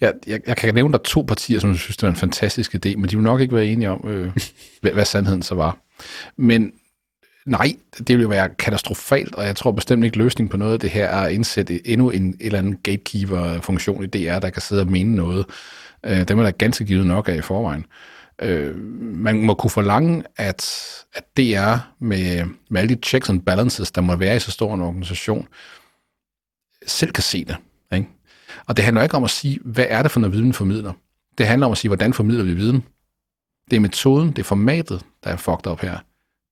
jeg, 0.00 0.12
jeg, 0.26 0.40
jeg 0.46 0.56
kan 0.56 0.74
nævne 0.74 0.92
der 0.92 0.98
to 0.98 1.22
partier, 1.22 1.60
som 1.60 1.76
synes, 1.76 1.96
det 1.96 2.02
var 2.02 2.10
en 2.10 2.16
fantastisk 2.16 2.74
idé, 2.74 2.96
men 2.96 3.08
de 3.08 3.16
vil 3.16 3.24
nok 3.24 3.40
ikke 3.40 3.54
være 3.54 3.66
enige 3.66 3.90
om, 3.90 4.08
øh, 4.08 4.36
hvad, 4.82 4.92
hvad 4.92 5.04
sandheden 5.04 5.42
så 5.42 5.54
var. 5.54 5.78
Men 6.36 6.72
nej, 7.46 7.76
det 7.98 8.08
ville 8.08 8.22
jo 8.22 8.28
være 8.28 8.48
katastrofalt, 8.48 9.34
og 9.34 9.46
jeg 9.46 9.56
tror 9.56 9.70
bestemt 9.70 10.04
ikke 10.04 10.18
løsning 10.18 10.50
på 10.50 10.56
noget 10.56 10.72
af 10.72 10.80
det 10.80 10.90
her 10.90 11.06
er 11.06 11.20
at 11.20 11.32
indsætte 11.32 11.88
endnu 11.88 12.10
en, 12.10 12.36
eller 12.40 12.58
anden 12.58 12.76
gatekeeper-funktion 12.82 14.04
i 14.04 14.06
DR, 14.06 14.38
der 14.38 14.50
kan 14.50 14.62
sidde 14.62 14.82
og 14.82 14.88
mene 14.88 15.16
noget. 15.16 15.46
Øh, 16.04 16.28
dem 16.28 16.38
er 16.38 16.42
der 16.42 16.50
ganske 16.50 16.84
givet 16.84 17.06
nok 17.06 17.28
af 17.28 17.34
i 17.34 17.40
forvejen. 17.40 17.80
Øh, 17.80 18.11
Øh, 18.38 18.76
man 18.98 19.42
må 19.42 19.54
kunne 19.54 19.70
forlange, 19.70 20.24
at, 20.36 20.86
at 21.14 21.24
DR 21.36 21.76
med, 22.04 22.44
med 22.70 22.80
alle 22.80 22.94
de 22.94 23.00
checks 23.02 23.28
and 23.28 23.42
balances, 23.42 23.92
der 23.92 24.00
må 24.00 24.16
være 24.16 24.36
i 24.36 24.38
så 24.38 24.50
stor 24.50 24.74
en 24.74 24.80
organisation, 24.80 25.48
selv 26.86 27.12
kan 27.12 27.22
se 27.22 27.44
det. 27.44 27.56
Ikke? 27.92 28.08
Og 28.66 28.76
det 28.76 28.84
handler 28.84 29.02
ikke 29.02 29.14
om 29.14 29.24
at 29.24 29.30
sige, 29.30 29.58
hvad 29.64 29.86
er 29.88 30.02
det 30.02 30.10
for 30.10 30.20
noget 30.20 30.36
viden 30.36 30.52
formidler. 30.52 30.92
Det 31.38 31.46
handler 31.46 31.66
om 31.66 31.72
at 31.72 31.78
sige, 31.78 31.88
hvordan 31.88 32.12
formidler 32.12 32.44
vi 32.44 32.54
viden. 32.54 32.84
Det 33.70 33.76
er 33.76 33.80
metoden, 33.80 34.28
det 34.28 34.38
er 34.38 34.44
formatet, 34.44 35.04
der 35.24 35.30
er 35.30 35.36
fucked 35.36 35.66
op 35.66 35.80
her. 35.80 35.98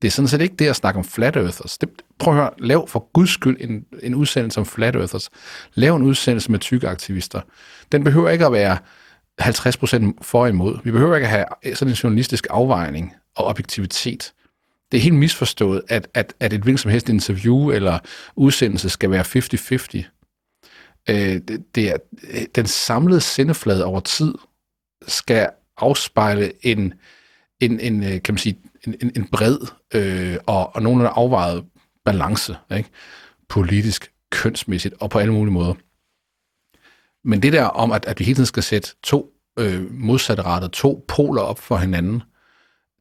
Det 0.02 0.08
er 0.08 0.12
sådan 0.12 0.28
set 0.28 0.40
ikke 0.40 0.56
det 0.56 0.66
at 0.66 0.76
snakke 0.76 0.98
om 0.98 1.04
flat 1.04 1.36
earthers. 1.36 1.78
Det, 1.78 1.88
prøv 2.18 2.34
at 2.34 2.40
høre, 2.40 2.50
lav 2.58 2.88
for 2.88 3.10
guds 3.12 3.30
skyld 3.30 3.56
en, 3.60 3.84
en 4.02 4.14
udsendelse 4.14 4.60
om 4.60 4.66
flat 4.66 4.96
earthers. 4.96 5.30
Lav 5.74 5.96
en 5.96 6.02
udsendelse 6.02 6.50
med 6.50 6.58
tykke 6.58 6.88
aktivister. 6.88 7.40
Den 7.92 8.04
behøver 8.04 8.30
ikke 8.30 8.46
at 8.46 8.52
være 8.52 8.78
50% 9.40 10.12
for 10.22 10.42
og 10.42 10.48
imod. 10.48 10.78
Vi 10.84 10.90
behøver 10.90 11.16
ikke 11.16 11.28
at 11.28 11.30
have 11.62 11.74
sådan 11.74 11.92
en 11.92 11.96
journalistisk 11.96 12.46
afvejning 12.50 13.14
og 13.36 13.44
objektivitet. 13.44 14.32
Det 14.92 14.98
er 14.98 15.02
helt 15.02 15.14
misforstået, 15.14 15.82
at, 15.88 16.08
at, 16.14 16.34
at 16.40 16.52
et 16.52 16.60
hvilket 16.60 16.80
som 16.80 16.90
helst 16.90 17.08
interview 17.08 17.70
eller 17.70 17.98
udsendelse 18.36 18.90
skal 18.90 19.10
være 19.10 19.24
50-50. 20.04 20.20
Øh, 21.10 21.16
det, 21.48 21.74
det 21.74 21.90
er, 21.90 21.96
den 22.54 22.66
samlede 22.66 23.20
sendeflade 23.20 23.84
over 23.84 24.00
tid 24.00 24.34
skal 25.08 25.48
afspejle 25.76 26.52
en, 26.62 26.94
en, 27.60 27.80
en 27.80 28.02
øh, 28.02 28.22
kan 28.22 28.34
man 28.34 28.38
sige, 28.38 28.58
en, 28.86 28.94
en, 29.02 29.12
en 29.16 29.24
bred 29.24 29.58
øh, 29.94 30.36
og, 30.46 30.76
og 30.76 30.82
nogenlunde 30.82 31.12
afvejet 31.14 31.64
balance, 32.04 32.56
ikke? 32.76 32.88
politisk, 33.48 34.12
kønsmæssigt 34.30 34.94
og 35.00 35.10
på 35.10 35.18
alle 35.18 35.32
mulige 35.32 35.52
måder. 35.52 35.74
Men 37.24 37.42
det 37.42 37.52
der 37.52 37.64
om, 37.64 37.92
at, 37.92 38.04
at 38.04 38.18
vi 38.18 38.24
hele 38.24 38.34
tiden 38.34 38.46
skal 38.46 38.62
sætte 38.62 38.88
to 39.02 39.32
øh, 39.58 39.92
modsatte 39.92 40.42
retter, 40.42 40.68
to 40.68 41.04
poler 41.08 41.42
op 41.42 41.58
for 41.58 41.76
hinanden, 41.76 42.22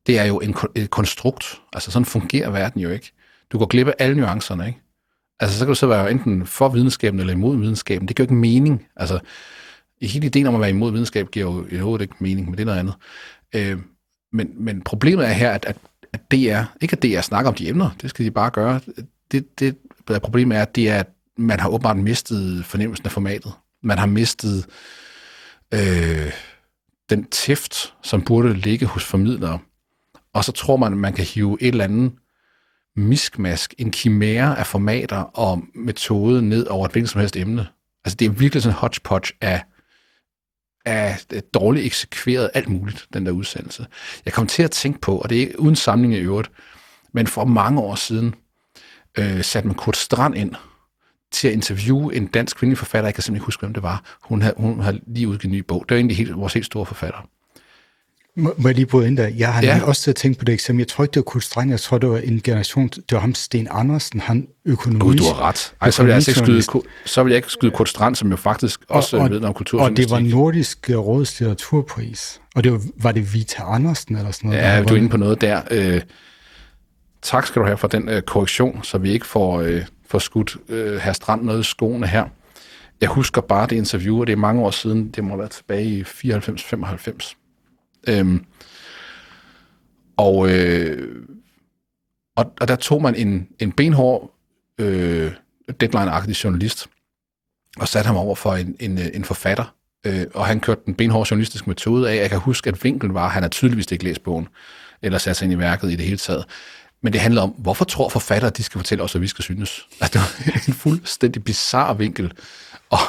det 0.08 0.20
er 0.20 0.24
jo 0.24 0.40
en, 0.40 0.56
et 0.76 0.90
konstrukt. 0.90 1.62
Altså 1.74 1.92
sådan 1.92 2.06
fungerer 2.06 2.50
verden 2.50 2.82
jo 2.82 2.90
ikke. 2.90 3.12
Du 3.52 3.58
går 3.58 3.66
glip 3.66 3.88
af 3.88 3.94
alle 4.00 4.18
nuancerne, 4.18 4.68
ikke? 4.68 4.80
Altså 5.40 5.60
så 5.60 5.66
kan 5.66 5.72
du 5.72 5.76
så 5.76 5.88
være 5.88 6.12
enten 6.12 6.46
for 6.46 6.70
videnskaben 6.70 7.20
eller 7.20 7.34
imod 7.34 7.58
videnskaben. 7.58 8.08
Det 8.08 8.16
giver 8.16 8.26
jo 8.26 8.28
ikke 8.28 8.42
mening. 8.42 8.88
Altså 8.96 9.20
hele 10.02 10.26
ideen 10.26 10.48
om 10.48 10.56
at 10.56 10.62
være 10.62 10.70
imod 10.70 10.92
videnskab 10.92 11.32
giver 11.32 11.46
jo 11.46 11.66
i 11.72 11.78
hovedet 11.78 12.02
ikke 12.04 12.16
mening, 12.20 12.50
men 12.50 12.58
det 12.58 12.62
er 12.62 12.66
noget 12.66 12.80
andet. 12.80 12.96
Øh, 13.56 13.80
men, 14.34 14.52
men 14.56 14.82
problemet 14.82 15.28
er 15.28 15.32
her, 15.32 15.52
at, 15.52 15.66
at, 15.66 15.78
at 16.14 16.32
DR, 16.32 16.64
ikke 16.82 16.98
at 16.98 17.04
DR 17.04 17.22
snakker 17.22 17.52
om 17.52 17.56
de 17.56 17.70
emner, 17.70 17.90
det 18.02 18.10
skal 18.10 18.26
de 18.26 18.32
bare 18.32 18.50
gøre. 18.50 18.80
Det, 19.32 19.60
det 19.60 19.78
problemet 20.24 20.58
er, 20.58 20.62
at 20.62 20.76
det 20.76 20.90
er, 20.90 21.00
at 21.00 21.08
man 21.38 21.60
har 21.60 21.70
åbenbart 21.70 21.98
mistet 21.98 22.66
fornemmelsen 22.66 23.06
af 23.06 23.12
formatet. 23.12 23.54
Man 23.84 23.98
har 23.98 24.06
mistet 24.06 24.66
øh, 25.74 26.32
den 27.10 27.26
tæft, 27.26 27.94
som 28.04 28.22
burde 28.22 28.54
ligge 28.54 28.86
hos 28.86 29.04
formidlere. 29.04 29.60
Og 30.34 30.44
så 30.44 30.52
tror 30.52 30.78
man, 30.78 30.94
at 30.94 30.98
man 30.98 31.14
kan 31.14 31.26
hive 31.26 31.58
et 31.62 31.68
eller 31.68 31.84
andet 31.84 32.12
miskmask, 32.96 33.74
en 33.78 33.92
kimære 33.92 34.60
af 34.60 34.68
formater 34.68 35.18
og 35.18 35.64
metode 35.76 36.42
ned 36.42 36.68
over 36.68 36.86
et 36.86 36.92
hvilket 36.92 37.10
som 37.10 37.20
helst 37.20 37.36
emne. 37.36 37.68
Altså 38.06 38.16
det 38.16 38.26
er 38.26 38.30
virkelig 38.30 38.64
sådan 38.64 38.76
en 38.76 38.80
hodgepodge 38.80 39.34
af 39.42 39.64
af 40.86 41.26
dårligt 41.54 41.86
eksekveret 41.86 42.50
alt 42.54 42.70
muligt, 42.70 43.08
den 43.14 43.26
der 43.26 43.32
udsendelse. 43.32 43.88
Jeg 44.26 44.34
kom 44.34 44.48
til 44.48 44.64
at 44.64 44.72
tænke 44.72 45.00
på, 45.00 45.18
og 45.18 45.30
det 45.30 45.42
er 45.42 45.56
uden 45.58 45.76
samling 45.76 46.14
i 46.14 46.20
øvrigt, 46.20 46.52
men 47.14 47.28
for 47.28 47.46
mange 47.46 47.82
år 47.82 47.96
siden 47.96 48.36
øh, 49.18 49.44
satte 49.44 49.68
man 49.68 49.78
Kurt 49.78 49.98
Strand 49.98 50.36
ind 50.36 50.56
til 51.32 51.48
at 51.48 51.54
interviewe 51.54 52.16
en 52.16 52.28
dansk 52.28 52.58
kvindelig 52.58 52.78
forfatter, 52.78 53.08
jeg 53.08 53.14
kan 53.14 53.24
simpelthen 53.24 53.36
ikke 53.36 53.46
huske, 53.46 53.62
hvem 53.62 53.74
det 53.74 53.84
var. 53.84 54.04
Hun 54.24 54.42
har, 54.42 54.54
hun 54.58 54.80
har 54.80 54.96
lige 55.08 55.28
udgivet 55.28 55.52
en 55.52 55.58
ny 55.58 55.64
bog. 55.68 55.86
Det 55.90 55.96
er 55.96 56.00
egentlig 56.00 56.18
helt, 56.18 56.36
vores 56.36 56.54
helt 56.54 56.66
store 56.66 56.86
forfatter. 56.86 57.28
Må, 58.38 58.54
må 58.58 58.68
jeg 58.68 58.76
lige 58.76 58.86
bryde 58.86 59.08
ind 59.08 59.18
der? 59.18 59.28
Jeg 59.28 59.54
har 59.54 59.62
ja. 59.62 59.82
også 59.84 60.02
til 60.02 60.10
at 60.12 60.16
tænke 60.16 60.40
på 60.40 60.46
det 60.46 60.54
eksempel. 60.54 60.82
Jeg 60.82 60.88
tror 60.88 61.04
ikke, 61.04 61.12
det 61.12 61.20
var 61.20 61.24
Kurt 61.24 61.44
Strand. 61.44 61.70
Jeg 61.70 61.80
tror, 61.80 61.98
det 61.98 62.10
var 62.10 62.18
en 62.18 62.42
generation. 62.42 62.88
Det 62.88 63.12
var 63.12 63.20
ham, 63.20 63.36
Sten 63.36 63.68
Andersen, 63.72 64.20
han 64.20 64.48
økonomi. 64.66 65.00
Gud, 65.00 65.16
du 65.16 65.24
har 65.24 65.42
ret. 65.42 65.74
Ej, 65.82 65.92
så 65.92 66.04
vil 66.04 66.10
jeg 66.10 66.16
altså 66.16 66.32
ikke 66.32 66.62
skyde, 66.62 66.84
så 67.06 67.24
vil 67.24 67.32
jeg 67.32 67.38
ikke 67.38 67.52
skyde 67.52 67.72
Kurt 67.72 67.90
Strand, 67.90 68.16
som 68.16 68.30
jo 68.30 68.36
faktisk 68.36 68.80
også 68.90 69.18
og, 69.18 69.30
ved 69.30 69.42
om 69.42 69.54
kultur. 69.54 69.82
Og 69.82 69.98
det 69.98 70.10
var 70.10 70.20
Nordisk 70.20 70.90
Råds 70.90 71.40
litteraturpris. 71.40 72.42
Og 72.56 72.64
det 72.64 72.72
var, 72.72 72.82
var 72.98 73.12
det 73.12 73.34
Vita 73.34 73.64
Andersen 73.64 74.18
eller 74.18 74.32
sådan 74.32 74.50
noget? 74.50 74.64
Ja, 74.64 74.84
du 74.84 74.94
er 74.94 74.98
inde 74.98 75.10
på 75.10 75.18
noget 75.18 75.42
der. 75.42 75.62
Øh, 75.72 76.02
tak 77.22 77.48
skal 77.48 77.62
du 77.62 77.66
have 77.66 77.78
for 77.78 77.88
den 77.88 78.10
øh, 78.10 78.22
korrektion, 78.22 78.84
så 78.84 78.98
vi 78.98 79.12
ikke 79.12 79.26
får, 79.26 79.62
øh, 79.62 79.82
får 80.10 80.20
skudt 80.20 80.58
øh, 80.70 80.96
herr 80.96 81.14
Strand 81.14 81.44
noget 81.44 81.60
i 81.60 81.64
skoene 81.64 82.08
her. 82.08 82.26
Jeg 83.02 83.10
husker 83.10 83.42
bare 83.42 83.68
det 83.68 83.76
interview, 83.76 84.20
og 84.20 84.28
det 84.28 84.34
er 84.34 84.38
mange 84.38 84.62
år 84.62 84.72
siden. 84.72 85.10
Det 85.10 85.24
må 85.24 85.30
have 85.30 85.40
været 85.40 85.52
tilbage 85.52 85.86
i 85.86 86.02
94-95 86.02 87.36
Øhm, 88.08 88.46
og, 90.18 90.52
øh, 90.52 91.26
og, 92.36 92.54
og 92.62 92.68
der 92.68 92.76
tog 92.76 93.02
man 93.02 93.16
en, 93.16 93.48
en 93.60 93.72
benhård 93.72 94.36
øh, 94.78 95.32
deadline-agtig 95.84 96.44
journalist 96.44 96.88
og 97.78 97.88
satte 97.88 98.08
ham 98.08 98.18
over 98.18 98.36
for 98.36 98.54
en, 98.54 98.76
en, 98.80 98.98
øh, 98.98 99.06
en 99.14 99.24
forfatter, 99.24 99.76
øh, 100.06 100.26
og 100.34 100.46
han 100.46 100.60
kørte 100.60 100.82
den 100.86 100.96
benhårde 100.96 101.28
journalistiske 101.32 101.70
metode 101.70 102.12
af. 102.12 102.16
Jeg 102.16 102.30
kan 102.30 102.40
huske, 102.40 102.68
at 102.68 102.84
vinklen 102.84 103.14
var, 103.14 103.26
at 103.26 103.32
han 103.32 103.44
har 103.44 103.50
tydeligvis 103.50 103.92
ikke 103.92 104.04
læst 104.04 104.24
bogen, 104.24 104.48
eller 105.02 105.18
sat 105.18 105.36
sig 105.36 105.46
ind 105.46 105.54
i 105.54 105.60
værket 105.60 105.92
i 105.92 105.96
det 105.96 106.06
hele 106.06 106.18
taget. 106.18 106.46
Men 107.02 107.14
det 107.14 107.22
handler 107.22 107.42
om, 107.42 107.50
hvorfor 107.50 107.86
tror 107.86 108.10
forfattere, 108.10 108.52
at 108.52 108.58
de 108.58 108.64
skal 108.64 108.80
fortælle 108.80 109.04
os, 109.04 109.12
hvad 109.12 109.20
vi 109.20 109.28
skal 109.28 109.44
synes? 109.44 109.88
Altså, 110.02 110.20
det 110.20 110.22
var 110.22 110.64
en 110.68 110.74
fuldstændig 110.74 111.44
bizarre 111.44 111.98
vinkel. 111.98 112.34
Og, 112.90 113.00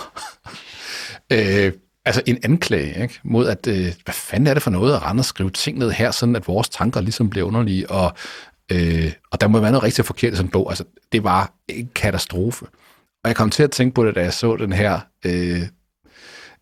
øh, 1.32 1.72
altså 2.04 2.22
en 2.26 2.38
anklage 2.44 3.02
ikke? 3.02 3.20
mod, 3.24 3.48
at 3.48 3.66
øh, 3.66 3.94
hvad 4.04 4.14
fanden 4.14 4.46
er 4.46 4.54
det 4.54 4.62
for 4.62 4.70
noget 4.70 4.94
at 4.94 5.02
rende 5.02 5.20
og 5.20 5.24
skrive 5.24 5.50
ting 5.50 5.78
ned 5.78 5.90
her, 5.90 6.10
sådan 6.10 6.36
at 6.36 6.48
vores 6.48 6.68
tanker 6.68 7.00
ligesom 7.00 7.30
bliver 7.30 7.46
underlige, 7.46 7.90
og, 7.90 8.12
øh, 8.72 9.12
og 9.30 9.40
der 9.40 9.48
må 9.48 9.60
være 9.60 9.70
noget 9.70 9.84
rigtig 9.84 10.04
forkert 10.04 10.32
i 10.32 10.36
sådan 10.36 10.46
en 10.46 10.50
bog. 10.50 10.70
Altså, 10.70 10.84
det 11.12 11.24
var 11.24 11.52
en 11.68 11.90
katastrofe. 11.94 12.66
Og 13.24 13.28
jeg 13.28 13.36
kom 13.36 13.50
til 13.50 13.62
at 13.62 13.70
tænke 13.70 13.94
på 13.94 14.06
det, 14.06 14.14
da 14.14 14.22
jeg 14.22 14.32
så 14.32 14.56
den 14.56 14.72
her 14.72 15.00
øh, 15.26 15.62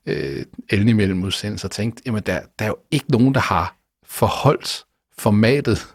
øh, 0.06 0.44
elden 0.70 0.88
imellem 0.88 1.24
udsendelse, 1.24 1.66
og 1.66 1.70
tænkte, 1.70 2.02
jamen 2.06 2.22
der, 2.26 2.40
der 2.58 2.64
er 2.64 2.68
jo 2.68 2.76
ikke 2.90 3.10
nogen, 3.10 3.34
der 3.34 3.40
har 3.40 3.76
forholdt 4.06 4.84
formatet 5.18 5.94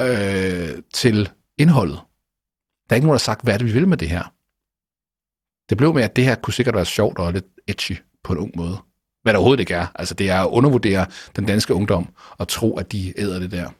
øh, 0.00 0.82
til 0.94 1.28
indholdet. 1.58 1.96
Der 2.88 2.94
er 2.94 2.96
ikke 2.96 3.06
nogen, 3.06 3.14
der 3.14 3.24
har 3.24 3.30
sagt, 3.32 3.42
hvad 3.42 3.54
er 3.54 3.58
det, 3.58 3.66
vi 3.66 3.72
vil 3.72 3.88
med 3.88 3.96
det 3.96 4.08
her. 4.08 4.32
Det 5.68 5.78
blev 5.78 5.94
med, 5.94 6.02
at 6.02 6.16
det 6.16 6.24
her 6.24 6.34
kunne 6.34 6.54
sikkert 6.54 6.74
være 6.74 6.84
sjovt 6.84 7.18
og 7.18 7.32
lidt 7.32 7.46
edgy 7.66 7.96
på 8.24 8.32
en 8.32 8.38
ung 8.38 8.52
måde. 8.56 8.78
Hvad 9.22 9.32
der 9.32 9.38
overhovedet 9.38 9.60
ikke 9.60 9.74
er. 9.74 9.86
Altså, 9.94 10.14
det 10.14 10.30
er 10.30 10.40
at 10.40 10.48
undervurdere 10.48 11.06
den 11.36 11.46
danske 11.46 11.74
ungdom 11.74 12.14
og 12.38 12.48
tro, 12.48 12.78
at 12.78 12.92
de 12.92 13.20
æder 13.20 13.38
det 13.38 13.50
der. 13.50 13.70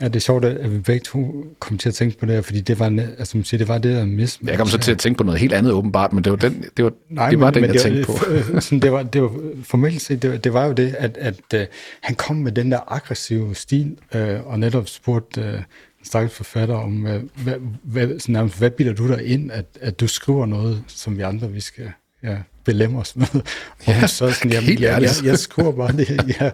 Ja, 0.00 0.04
det 0.08 0.16
er 0.16 0.20
sjovt, 0.20 0.44
at 0.44 0.72
vi 0.72 0.78
begge 0.78 1.04
to 1.04 1.44
kom 1.58 1.78
til 1.78 1.88
at 1.88 1.94
tænke 1.94 2.18
på 2.18 2.26
det 2.26 2.34
her, 2.34 2.42
fordi 2.42 2.60
det 2.60 2.78
var, 2.78 2.86
altså, 3.18 3.36
man 3.36 3.44
siger, 3.44 3.58
det 3.58 3.68
var 3.68 3.78
det 3.78 3.96
der 3.96 4.04
mis. 4.04 4.40
Jeg 4.44 4.58
kom 4.58 4.66
så 4.66 4.78
til 4.78 4.92
at 4.92 4.98
tænke 4.98 5.18
på 5.18 5.24
noget 5.24 5.40
helt 5.40 5.52
andet 5.52 5.72
åbenbart, 5.72 6.12
men 6.12 6.24
det 6.24 6.30
var 6.30 6.36
den, 6.36 6.64
det 6.76 6.84
var, 6.84 6.92
Nej, 7.10 7.30
det 7.30 7.40
var 7.40 7.46
men, 7.46 7.54
den, 7.54 7.62
men 7.62 7.74
jeg 7.74 7.82
tænkte 7.82 8.04
på. 8.04 8.12
Sådan, 8.60 8.80
det, 8.80 8.92
var, 8.92 9.02
det 9.02 9.22
var 9.22 9.32
formelt 9.62 10.02
set, 10.02 10.22
det 10.22 10.30
var, 10.30 10.36
det 10.36 10.52
var 10.52 10.66
jo 10.66 10.72
det, 10.72 10.94
at, 10.98 11.16
at 11.16 11.40
uh, 11.54 11.60
han 12.00 12.14
kom 12.14 12.36
med 12.36 12.52
den 12.52 12.72
der 12.72 12.92
aggressive 12.92 13.54
stil, 13.54 13.96
uh, 14.14 14.20
og 14.46 14.58
netop 14.58 14.88
spurgte 14.88 15.40
uh, 15.40 15.48
en 15.48 15.64
stakkels 16.04 16.34
forfatter 16.34 16.74
om, 16.74 17.04
uh, 17.04 17.44
hvad, 17.44 17.54
hvad, 17.82 18.18
sådan, 18.18 18.32
nærmest, 18.32 18.58
hvad 18.58 18.70
bilder 18.70 18.92
du 18.92 19.08
dig 19.08 19.26
ind, 19.26 19.52
at, 19.52 19.66
at 19.80 20.00
du 20.00 20.06
skriver 20.06 20.46
noget, 20.46 20.82
som 20.86 21.16
vi 21.16 21.22
andre, 21.22 21.52
vi 21.52 21.60
skal 21.60 21.92
ja, 22.22 22.36
belemme 22.64 22.98
os 22.98 23.16
med. 23.16 23.26
Og 23.86 23.86
ja, 23.86 24.06
så 24.06 24.30
sådan, 24.30 24.52
jamen, 24.52 24.70
jeg, 24.70 24.80
jeg, 24.80 25.02
jeg, 25.02 25.10
jeg 25.24 25.38
skriver 25.38 25.72
bare 25.72 25.92
det, 25.92 26.08
jeg, 26.40 26.52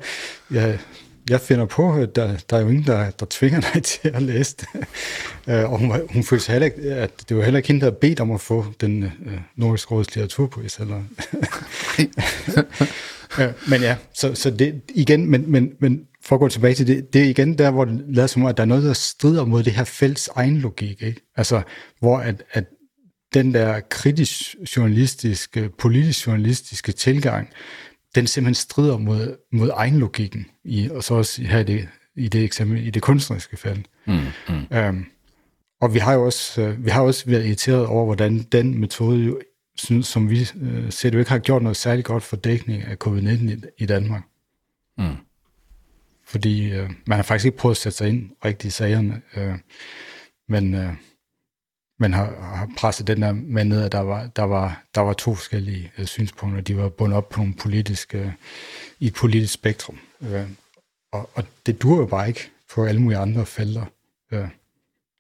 jeg, 0.51 0.79
jeg 1.31 1.41
finder 1.41 1.67
på, 1.67 1.93
at 1.93 2.17
der, 2.17 2.37
der 2.51 2.57
er 2.57 2.61
jo 2.61 2.69
ingen, 2.69 2.87
der, 2.87 3.11
der 3.11 3.27
tvinger 3.31 3.61
dig 3.61 3.83
til 3.93 4.09
at 4.09 4.23
læse 4.23 4.57
det. 4.57 4.69
Øh, 5.49 5.73
og 5.73 5.79
hun, 5.79 5.93
hun 6.11 6.25
følte 6.25 6.53
heller 6.53 6.67
ikke, 6.67 6.83
at 6.83 7.11
det 7.29 7.37
var 7.37 7.43
heller 7.43 7.59
ikke 7.59 7.69
hende, 7.69 7.87
der 7.87 7.91
bedt 7.91 8.21
om 8.21 8.31
at 8.31 8.41
få 8.41 8.65
den 8.81 9.03
øh, 9.03 9.41
nordisk 9.57 9.91
råds 9.91 10.15
litteraturpris. 10.15 10.77
Eller. 10.79 11.03
Øh, 13.41 13.53
men 13.69 13.81
ja, 13.81 13.97
så, 14.15 14.35
så 14.35 14.51
det 14.51 14.83
igen, 14.95 15.31
men, 15.31 15.51
men, 15.51 15.73
men 15.79 16.01
for 16.25 16.37
at 16.37 16.41
gå 16.41 16.49
tilbage 16.49 16.75
til 16.75 16.87
det, 16.87 17.13
det 17.13 17.23
er 17.23 17.29
igen 17.29 17.59
der, 17.59 17.71
hvor 17.71 17.85
det 17.85 18.05
lader 18.09 18.27
som 18.27 18.43
om, 18.43 18.49
at 18.49 18.57
der 18.57 18.63
er 18.63 18.67
noget, 18.67 18.85
der 18.85 18.93
strider 18.93 19.45
mod 19.45 19.63
det 19.63 19.73
her 19.73 19.85
fælles 19.85 20.29
egen 20.35 20.59
logik. 20.59 21.03
Ikke? 21.03 21.21
Altså, 21.37 21.63
hvor 22.01 22.19
at, 22.19 22.43
at 22.53 22.65
den 23.35 23.55
der 23.55 23.81
kritisk 23.81 24.55
journalistiske, 24.77 25.71
politisk 25.79 26.27
journalistiske 26.27 26.93
tilgang, 26.93 27.49
den 28.17 28.27
simpelthen 28.27 28.55
strider 28.55 28.99
mod, 28.99 29.37
mod 29.53 29.71
egenlogikken, 29.75 30.47
i, 30.65 30.89
og 30.91 31.05
så 31.05 31.15
også 31.15 31.43
her 31.43 31.59
i 31.59 31.65
det, 31.65 31.89
i 32.17 32.29
det 32.29 32.45
eksempel, 32.45 32.87
i 32.87 32.91
det 32.91 33.03
kunstneriske 33.03 33.57
fald. 33.57 33.79
Mm, 34.07 34.15
mm. 34.49 34.77
Øhm, 34.77 35.05
og 35.81 35.95
vi 35.95 35.99
har 35.99 36.15
jo 36.15 36.25
også, 36.25 36.63
øh, 36.63 36.85
vi 36.85 36.91
har 36.91 37.03
også 37.03 37.25
været 37.27 37.47
irriteret 37.47 37.87
over, 37.87 38.05
hvordan 38.05 38.39
den 38.39 38.81
metode, 38.81 39.19
jo, 39.19 39.41
synes, 39.77 40.07
som 40.07 40.31
vi 40.31 40.49
øh, 40.61 40.93
ser 40.93 41.11
jo 41.11 41.19
ikke 41.19 41.31
har 41.31 41.39
gjort 41.39 41.63
noget 41.63 41.77
særligt 41.77 42.07
godt 42.07 42.23
for 42.23 42.37
dækning 42.37 42.83
af 42.83 42.97
covid-19 43.07 43.51
i, 43.51 43.57
i 43.79 43.87
Danmark. 43.87 44.23
Mm. 44.99 45.17
Fordi 46.27 46.73
øh, 46.73 46.91
man 47.07 47.17
har 47.17 47.23
faktisk 47.23 47.47
ikke 47.47 47.59
prøvet 47.59 47.75
at 47.75 47.81
sætte 47.81 47.99
sig 47.99 48.09
ind 48.09 48.31
rigtig 48.45 48.69
i 48.69 48.71
sagerne. 48.71 49.23
Øh, 49.37 49.55
men 50.49 50.75
øh, 50.75 50.93
man 51.99 52.13
har, 52.13 52.41
har 52.41 52.71
presset 52.77 53.07
den 53.07 53.23
der 53.23 53.33
med 53.33 53.65
ned, 53.65 53.83
at 53.83 53.93
der 53.93 54.01
var, 54.01 54.27
der 54.27 54.43
var, 54.43 54.83
der 54.95 55.01
var 55.01 55.13
to 55.13 55.35
forskellige 55.35 55.93
øh, 55.99 56.07
synspunkter. 56.07 56.61
De 56.61 56.77
var 56.77 56.89
bundet 56.89 57.17
op 57.17 57.29
på 57.29 57.39
nogle 57.39 57.55
politiske, 57.55 58.19
øh, 58.19 58.33
i 58.99 59.07
et 59.07 59.15
politisk 59.15 59.53
spektrum. 59.53 59.99
Øh, 60.21 60.47
og, 61.13 61.31
og 61.35 61.45
det 61.67 61.83
dur 61.83 62.01
jo 62.01 62.07
bare 62.07 62.29
ikke 62.29 62.51
på 62.75 62.85
alle 62.85 63.01
mulige 63.01 63.19
andre 63.19 63.47
felter 63.47 63.85
øh, 64.33 64.49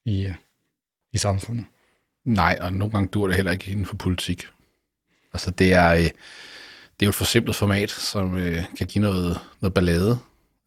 i, 0.04 0.26
øh, 0.26 0.34
i 1.12 1.18
samfundet. 1.18 1.64
Nej, 2.24 2.58
og 2.60 2.72
nogle 2.72 2.92
gange 2.92 3.08
dur 3.08 3.26
det 3.26 3.36
heller 3.36 3.52
ikke 3.52 3.70
inden 3.70 3.86
for 3.86 3.96
politik. 3.96 4.46
Altså 5.32 5.50
det 5.50 5.72
er, 5.72 5.92
øh, 5.92 6.00
det 6.00 7.02
er 7.02 7.06
jo 7.06 7.08
et 7.08 7.14
forsimplet 7.14 7.56
format, 7.56 7.90
som 7.90 8.36
øh, 8.36 8.64
kan 8.78 8.86
give 8.86 9.02
noget, 9.02 9.40
noget 9.60 9.74
ballade, 9.74 10.18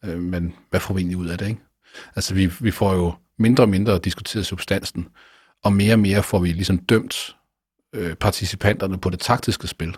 øh, 0.06 0.20
men 0.20 0.56
hvad 0.70 0.80
får 0.80 0.94
vi 0.94 1.00
egentlig 1.00 1.18
ud 1.18 1.28
af 1.28 1.38
det, 1.38 1.48
ikke? 1.48 1.62
Altså 2.16 2.34
vi, 2.34 2.52
vi 2.60 2.72
får 2.72 2.94
jo 2.94 3.14
mindre 3.38 3.64
og 3.64 3.70
mindre 3.70 4.00
diskuteret 4.00 4.46
substansen, 4.46 5.08
og 5.64 5.74
mere 5.74 5.94
og 5.94 6.00
mere 6.00 6.24
får 6.24 6.40
vi 6.40 6.48
ligesom 6.48 6.78
dømt 6.78 7.36
øh, 7.94 8.16
participanterne 8.16 8.98
på 8.98 9.10
det 9.10 9.20
taktiske 9.20 9.68
spil. 9.68 9.98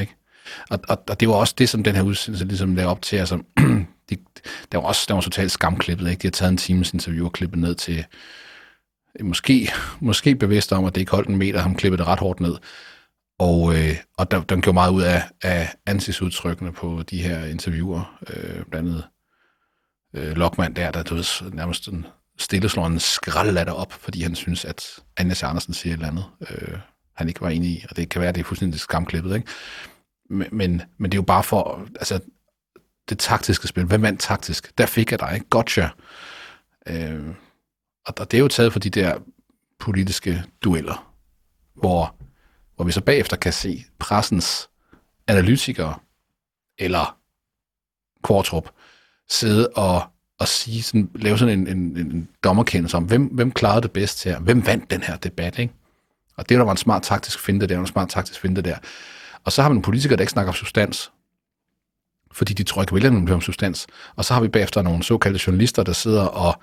Ikke? 0.00 0.14
Og, 0.70 0.80
og, 0.88 1.02
og 1.08 1.20
det 1.20 1.28
var 1.28 1.34
også 1.34 1.54
det, 1.58 1.68
som 1.68 1.82
den 1.82 1.94
her 1.94 2.02
udsendelse 2.02 2.44
ligesom 2.44 2.74
lagde 2.74 2.88
op 2.88 3.02
til. 3.02 3.16
Altså, 3.16 3.42
de, 4.10 4.16
der 4.72 4.78
var 4.78 4.84
også 4.84 5.04
der 5.08 5.14
var 5.14 5.20
totalt 5.20 5.50
skamklippet. 5.50 6.10
Ikke? 6.10 6.22
De 6.22 6.26
har 6.26 6.32
taget 6.32 6.50
en 6.50 6.56
times 6.56 6.92
interview 6.92 7.24
og 7.24 7.32
klippet 7.32 7.58
ned 7.60 7.74
til 7.74 8.04
øh, 9.20 9.26
måske, 9.26 9.72
måske 10.00 10.34
bevidst 10.34 10.72
om, 10.72 10.84
at 10.84 10.94
det 10.94 11.00
ikke 11.00 11.12
holdt 11.12 11.28
en 11.28 11.36
meter, 11.36 11.60
ham 11.60 11.74
klippet 11.74 11.98
det 11.98 12.06
ret 12.06 12.18
hårdt 12.18 12.40
ned. 12.40 12.56
Og, 13.38 13.74
øh, 13.74 13.96
og 14.18 14.30
der, 14.30 14.42
den 14.42 14.62
gjorde 14.62 14.74
meget 14.74 14.92
ud 14.92 15.02
af, 15.02 15.22
af 15.42 15.74
ansigtsudtrykkene 15.86 16.72
på 16.72 17.02
de 17.10 17.22
her 17.22 17.44
interviewer, 17.44 18.18
øh, 18.30 18.64
blandt 18.64 18.88
andet 18.88 19.04
øh, 20.14 20.36
Lokman 20.36 20.74
der, 20.74 20.90
der 20.90 21.02
du 21.02 21.14
ved, 21.14 21.52
nærmest 21.52 21.88
en 21.88 22.06
stille 22.38 22.68
slår 22.68 22.86
en 22.86 23.00
skraldlatter 23.00 23.72
op, 23.72 23.92
fordi 23.92 24.22
han 24.22 24.34
synes, 24.34 24.64
at 24.64 25.00
Anja 25.16 25.46
Andersen 25.46 25.74
siger 25.74 25.92
et 25.92 25.96
eller 25.96 26.08
andet, 26.08 26.24
øh, 26.50 26.78
han 27.14 27.28
ikke 27.28 27.40
var 27.40 27.48
enig 27.48 27.70
i, 27.70 27.84
og 27.90 27.96
det 27.96 28.08
kan 28.08 28.20
være, 28.20 28.28
at 28.28 28.34
det 28.34 28.40
er 28.40 28.44
fuldstændig 28.44 28.80
skamklippet, 28.80 29.34
ikke? 29.34 29.48
Men, 30.30 30.48
men, 30.52 30.82
men 30.98 31.10
det 31.10 31.16
er 31.16 31.20
jo 31.20 31.26
bare 31.26 31.42
for, 31.42 31.86
altså, 31.94 32.20
det 33.08 33.18
taktiske 33.18 33.68
spil. 33.68 33.84
Hvem 33.84 34.02
vandt 34.02 34.20
taktisk? 34.20 34.78
Der 34.78 34.86
fik 34.86 35.10
jeg 35.10 35.20
dig, 35.20 35.30
ikke? 35.34 35.48
Gotcha. 35.48 35.88
Øh, 36.86 37.26
og 38.06 38.30
det 38.30 38.34
er 38.34 38.42
jo 38.42 38.48
taget 38.48 38.72
for 38.72 38.80
de 38.80 38.90
der 38.90 39.18
politiske 39.78 40.44
dueller, 40.64 41.14
hvor, 41.74 42.16
hvor 42.76 42.84
vi 42.84 42.92
så 42.92 43.00
bagefter 43.00 43.36
kan 43.36 43.52
se 43.52 43.84
pressens 43.98 44.68
analytikere, 45.26 45.98
eller 46.78 47.18
Kvartrup, 48.24 48.70
sidde 49.28 49.68
og 49.68 50.02
at 50.40 50.48
sige 50.48 50.82
sådan, 50.82 51.10
lave 51.14 51.38
sådan 51.38 51.58
en, 51.58 51.66
en, 51.66 51.96
en 51.96 52.28
dommerkendelse 52.44 52.96
om, 52.96 53.04
hvem, 53.04 53.24
hvem 53.24 53.52
klarede 53.52 53.82
det 53.82 53.90
bedst 53.90 54.24
her? 54.24 54.40
Hvem 54.40 54.66
vandt 54.66 54.90
den 54.90 55.02
her 55.02 55.16
debat? 55.16 55.58
Ikke? 55.58 55.74
Og 56.36 56.48
det 56.48 56.58
der 56.58 56.64
var 56.64 56.70
en 56.70 56.76
smart 56.76 57.02
taktisk 57.02 57.40
finde 57.40 57.66
der, 57.66 57.80
en 57.80 57.86
smart 57.86 58.08
taktisk 58.08 58.40
finde 58.40 58.62
der. 58.62 58.76
Og 59.44 59.52
så 59.52 59.62
har 59.62 59.68
vi 59.68 59.72
nogle 59.72 59.82
politikere, 59.82 60.16
der 60.16 60.22
ikke 60.22 60.32
snakker 60.32 60.52
om 60.52 60.56
substans, 60.56 61.10
fordi 62.32 62.54
de 62.54 62.62
tror 62.62 62.82
ikke, 62.82 62.94
vælgerne 62.94 63.26
vil 63.26 63.34
om 63.34 63.40
substans. 63.40 63.86
Og 64.16 64.24
så 64.24 64.34
har 64.34 64.40
vi 64.40 64.48
bagefter 64.48 64.82
nogle 64.82 65.02
såkaldte 65.02 65.40
journalister, 65.46 65.82
der 65.82 65.92
sidder 65.92 66.22
og, 66.22 66.62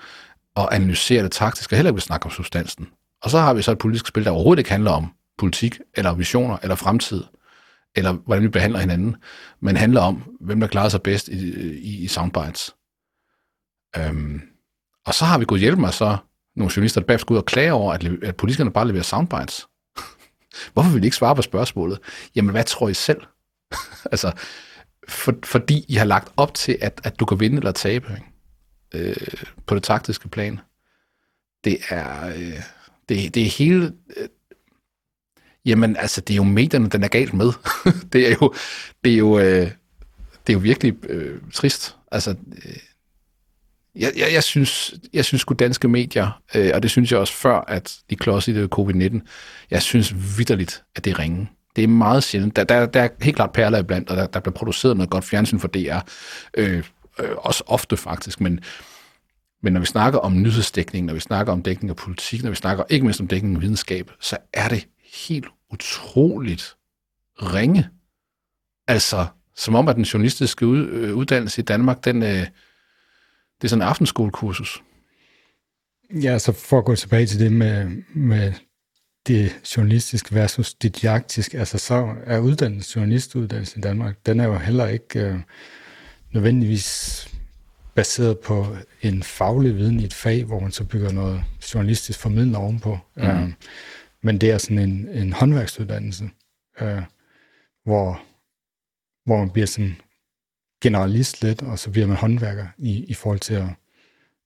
og 0.56 0.76
analyserer 0.76 1.22
det 1.22 1.32
taktisk, 1.32 1.72
og 1.72 1.78
heller 1.78 1.90
ikke 1.90 1.96
vil 1.96 2.02
snakke 2.02 2.26
om 2.26 2.32
substansen. 2.32 2.88
Og 3.24 3.30
så 3.30 3.40
har 3.40 3.54
vi 3.54 3.62
så 3.62 3.72
et 3.72 3.78
politisk 3.78 4.08
spil, 4.08 4.26
der 4.26 4.32
overhovedet 4.32 4.60
ikke 4.60 4.72
handler 4.72 4.92
om 4.92 5.08
politik, 5.38 5.80
eller 5.94 6.14
visioner, 6.14 6.58
eller 6.62 6.76
fremtid, 6.76 7.24
eller 7.96 8.14
hvordan 8.14 8.44
vi 8.44 8.48
behandler 8.48 8.80
hinanden, 8.80 9.16
men 9.60 9.78
handler 9.78 10.02
om, 10.02 10.24
hvem 10.42 10.60
der 10.60 10.68
klarer 10.68 10.90
sig 10.90 11.02
bedst 11.02 11.28
i, 11.28 11.54
i, 11.78 12.04
i 12.04 12.08
soundbites. 12.08 12.76
Øhm, 13.98 14.42
og 15.06 15.14
så 15.14 15.26
har 15.26 15.38
vi 15.38 15.46
gået 15.46 15.62
hjælp 15.62 15.80
med 15.80 15.92
så 15.92 16.18
nogle 16.56 16.72
journalister, 16.76 17.02
der 17.02 17.08
bagefter 17.08 17.32
ud 17.32 17.38
og 17.38 17.46
klage 17.46 17.74
over, 17.74 17.94
at, 17.94 18.06
at 18.24 18.36
politikerne 18.36 18.72
bare 18.72 18.88
leverer 18.88 19.04
soundbites. 19.04 19.68
Hvorfor 20.74 20.90
vil 20.90 21.04
I 21.04 21.06
ikke 21.06 21.18
svare 21.18 21.36
på 21.36 21.42
spørgsmålet? 21.42 22.00
Jamen, 22.36 22.52
hvad 22.52 22.64
tror 22.64 22.90
I 22.90 22.94
selv? 22.94 23.22
altså, 24.12 24.32
for, 25.08 25.34
fordi 25.44 25.86
I 25.88 25.96
har 25.96 26.06
lagt 26.06 26.34
op 26.38 26.54
til, 26.54 26.78
at, 26.82 27.02
at 27.04 27.20
du 27.20 27.26
kan 27.26 27.40
vinde 27.40 27.58
eller 27.58 27.72
tabe 27.72 28.08
ikke? 28.94 29.10
Øh, 29.10 29.16
på 29.66 29.76
det 29.76 29.84
taktiske 29.84 30.28
plan. 30.28 30.60
Det 31.64 31.78
er, 31.90 32.28
øh, 32.28 32.62
det, 33.10 33.36
det 33.36 33.46
er 33.46 33.50
hele... 33.50 33.94
Øh, 34.18 34.28
jamen, 35.66 35.98
altså, 35.98 36.22
det 36.22 36.34
er 36.34 36.38
jo 36.38 36.44
medierne, 36.44 36.90
den 36.90 37.04
er 37.04 37.08
galt 37.08 37.34
med. 37.34 37.52
det 38.14 38.32
er 38.32 38.36
jo, 38.42 38.54
det 39.04 39.14
er 39.14 39.18
jo, 39.18 39.40
øh, 39.40 39.72
det 40.48 40.54
er 40.54 40.54
jo 40.54 40.60
virkelig 40.60 41.10
øh, 41.10 41.42
trist. 41.54 41.98
Altså, 42.12 42.36
øh, 42.66 42.78
jeg, 43.96 44.12
jeg, 44.18 44.28
jeg, 44.34 44.44
synes, 44.44 44.94
jeg 45.14 45.26
synes 45.26 45.46
at 45.52 45.60
danske 45.60 45.88
medier, 45.88 46.42
øh, 46.56 46.72
og 46.74 46.84
det 46.84 46.92
synes 46.92 47.12
jeg 47.12 47.20
også 47.20 47.34
før, 47.34 47.60
at 47.68 47.98
de 48.10 48.16
klodser 48.16 48.54
i 48.54 48.56
det 48.56 48.70
covid-19, 48.80 49.20
jeg 49.72 49.82
synes 49.82 50.14
vidderligt, 50.38 50.84
at 50.96 51.06
det 51.06 51.12
er 51.12 51.20
ringe. 51.20 51.50
Det 51.76 51.84
er 51.84 51.88
meget 51.88 52.24
sjældent. 52.24 52.56
Der, 52.56 52.64
der, 52.64 52.86
der 52.86 53.02
er 53.02 53.10
helt 53.22 53.36
klart 53.36 53.52
perler 53.52 53.80
iblandt, 53.80 54.10
og 54.10 54.18
der, 54.18 54.28
der 54.28 54.40
bliver 54.40 54.54
produceret 54.54 54.98
noget 54.98 55.10
godt 55.10 55.24
fjernsyn 55.24 55.60
for 55.60 55.68
DR. 55.68 56.00
Øh, 56.58 56.84
øh, 57.20 57.30
også 57.38 57.64
ofte 57.68 57.98
faktisk, 57.98 58.42
men, 58.42 58.60
men 59.64 59.74
når 59.74 59.80
vi 59.80 59.86
snakker 59.86 60.20
om 60.20 60.42
nyhedsdækning, 60.42 61.06
når 61.06 61.14
vi 61.14 61.20
snakker 61.20 61.54
om 61.54 61.64
dækning 61.64 61.90
af 61.90 61.96
politik, 61.96 62.44
når 62.44 62.50
vi 62.50 62.56
snakker 62.56 62.84
ikke 62.90 63.06
mindst 63.06 63.22
om 63.22 63.28
dækning 63.28 63.56
af 63.56 63.62
videnskab, 63.62 64.12
så 64.20 64.38
er 64.54 64.68
det 64.68 64.88
helt 65.28 65.48
utroligt 65.74 66.76
ringe. 67.38 67.90
Altså, 68.88 69.26
som 69.56 69.76
om 69.76 69.88
at 69.88 69.96
den 69.96 70.04
journalistiske 70.04 70.66
øh, 70.66 71.16
uddannelse 71.16 71.62
i 71.62 71.66
Danmark, 71.66 72.06
den, 72.06 72.24
øh, 72.24 72.48
det 73.66 73.70
er 73.70 73.76
sådan 73.76 73.82
en 73.82 73.90
aftenskolekursus. 73.90 74.84
Ja, 76.22 76.40
så 76.40 76.52
for 76.52 76.78
at 76.78 76.86
gå 76.86 76.96
tilbage 76.96 77.26
til 77.26 77.40
det 77.40 77.52
med, 77.52 78.04
med 78.14 78.54
det 79.28 79.60
journalistiske 79.78 80.36
versus 80.36 80.74
det 80.74 81.02
didaktiske, 81.02 81.60
altså 81.60 81.78
så 81.78 82.16
er 82.26 82.40
uddannelse, 82.40 83.00
journalistuddannelse 83.00 83.78
i 83.78 83.82
Danmark, 83.82 84.26
den 84.26 84.40
er 84.40 84.46
jo 84.46 84.58
heller 84.58 84.88
ikke 84.88 85.20
øh, 85.20 85.40
nødvendigvis 86.32 87.28
baseret 87.96 88.40
på 88.40 88.78
en 89.02 89.24
faglig 89.24 89.76
viden 89.76 90.00
i 90.00 90.04
et 90.04 90.14
fag, 90.14 90.44
hvor 90.44 90.60
man 90.60 90.72
så 90.72 90.84
bygger 90.84 91.12
noget 91.12 91.44
journalistisk 91.74 92.20
formidling 92.20 92.58
ovenpå. 92.58 93.00
Mm. 93.16 93.24
Øh, 93.24 93.52
men 94.24 94.42
det 94.42 94.52
er 94.52 94.58
sådan 94.58 94.80
en, 94.80 95.10
en 95.10 95.34
håndværksuddannelse, 95.34 96.30
øh, 96.82 97.02
hvor, 97.84 98.22
hvor 99.26 99.38
man 99.38 99.50
bliver 99.50 99.68
sådan 99.68 99.96
generalist 100.86 101.42
lidt, 101.42 101.62
og 101.62 101.80
så 101.80 101.90
bliver 101.90 102.08
man 102.08 102.18
håndværker 102.18 102.66
i, 102.78 103.06
i 103.08 103.14
forhold 103.14 103.40
til 103.40 103.54
at... 103.54 103.68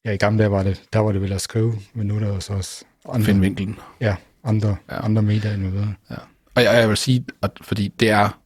Ja, 0.05 0.11
i 0.11 0.17
gamle 0.17 0.39
dage 0.39 0.51
var 0.51 0.63
det, 0.63 0.83
der 0.93 0.99
var 0.99 1.11
det 1.11 1.21
vel 1.21 1.33
at 1.33 1.41
skrive, 1.41 1.73
men 1.93 2.07
nu 2.07 2.15
er 2.15 2.19
der 2.19 2.31
også 2.31 2.53
også 2.53 2.85
andre... 3.09 3.25
Finde 3.25 3.41
vinklen. 3.41 3.79
Ja, 4.01 4.15
andre, 4.43 4.75
ja. 4.91 5.05
andre 5.05 5.21
medier 5.21 5.53
involveret. 5.53 5.95
Ja. 6.09 6.15
Og 6.55 6.63
jeg, 6.63 6.73
jeg 6.73 6.89
vil 6.89 6.97
sige, 6.97 7.25
at 7.41 7.51
fordi 7.61 7.87
det 7.87 8.09
er 8.09 8.39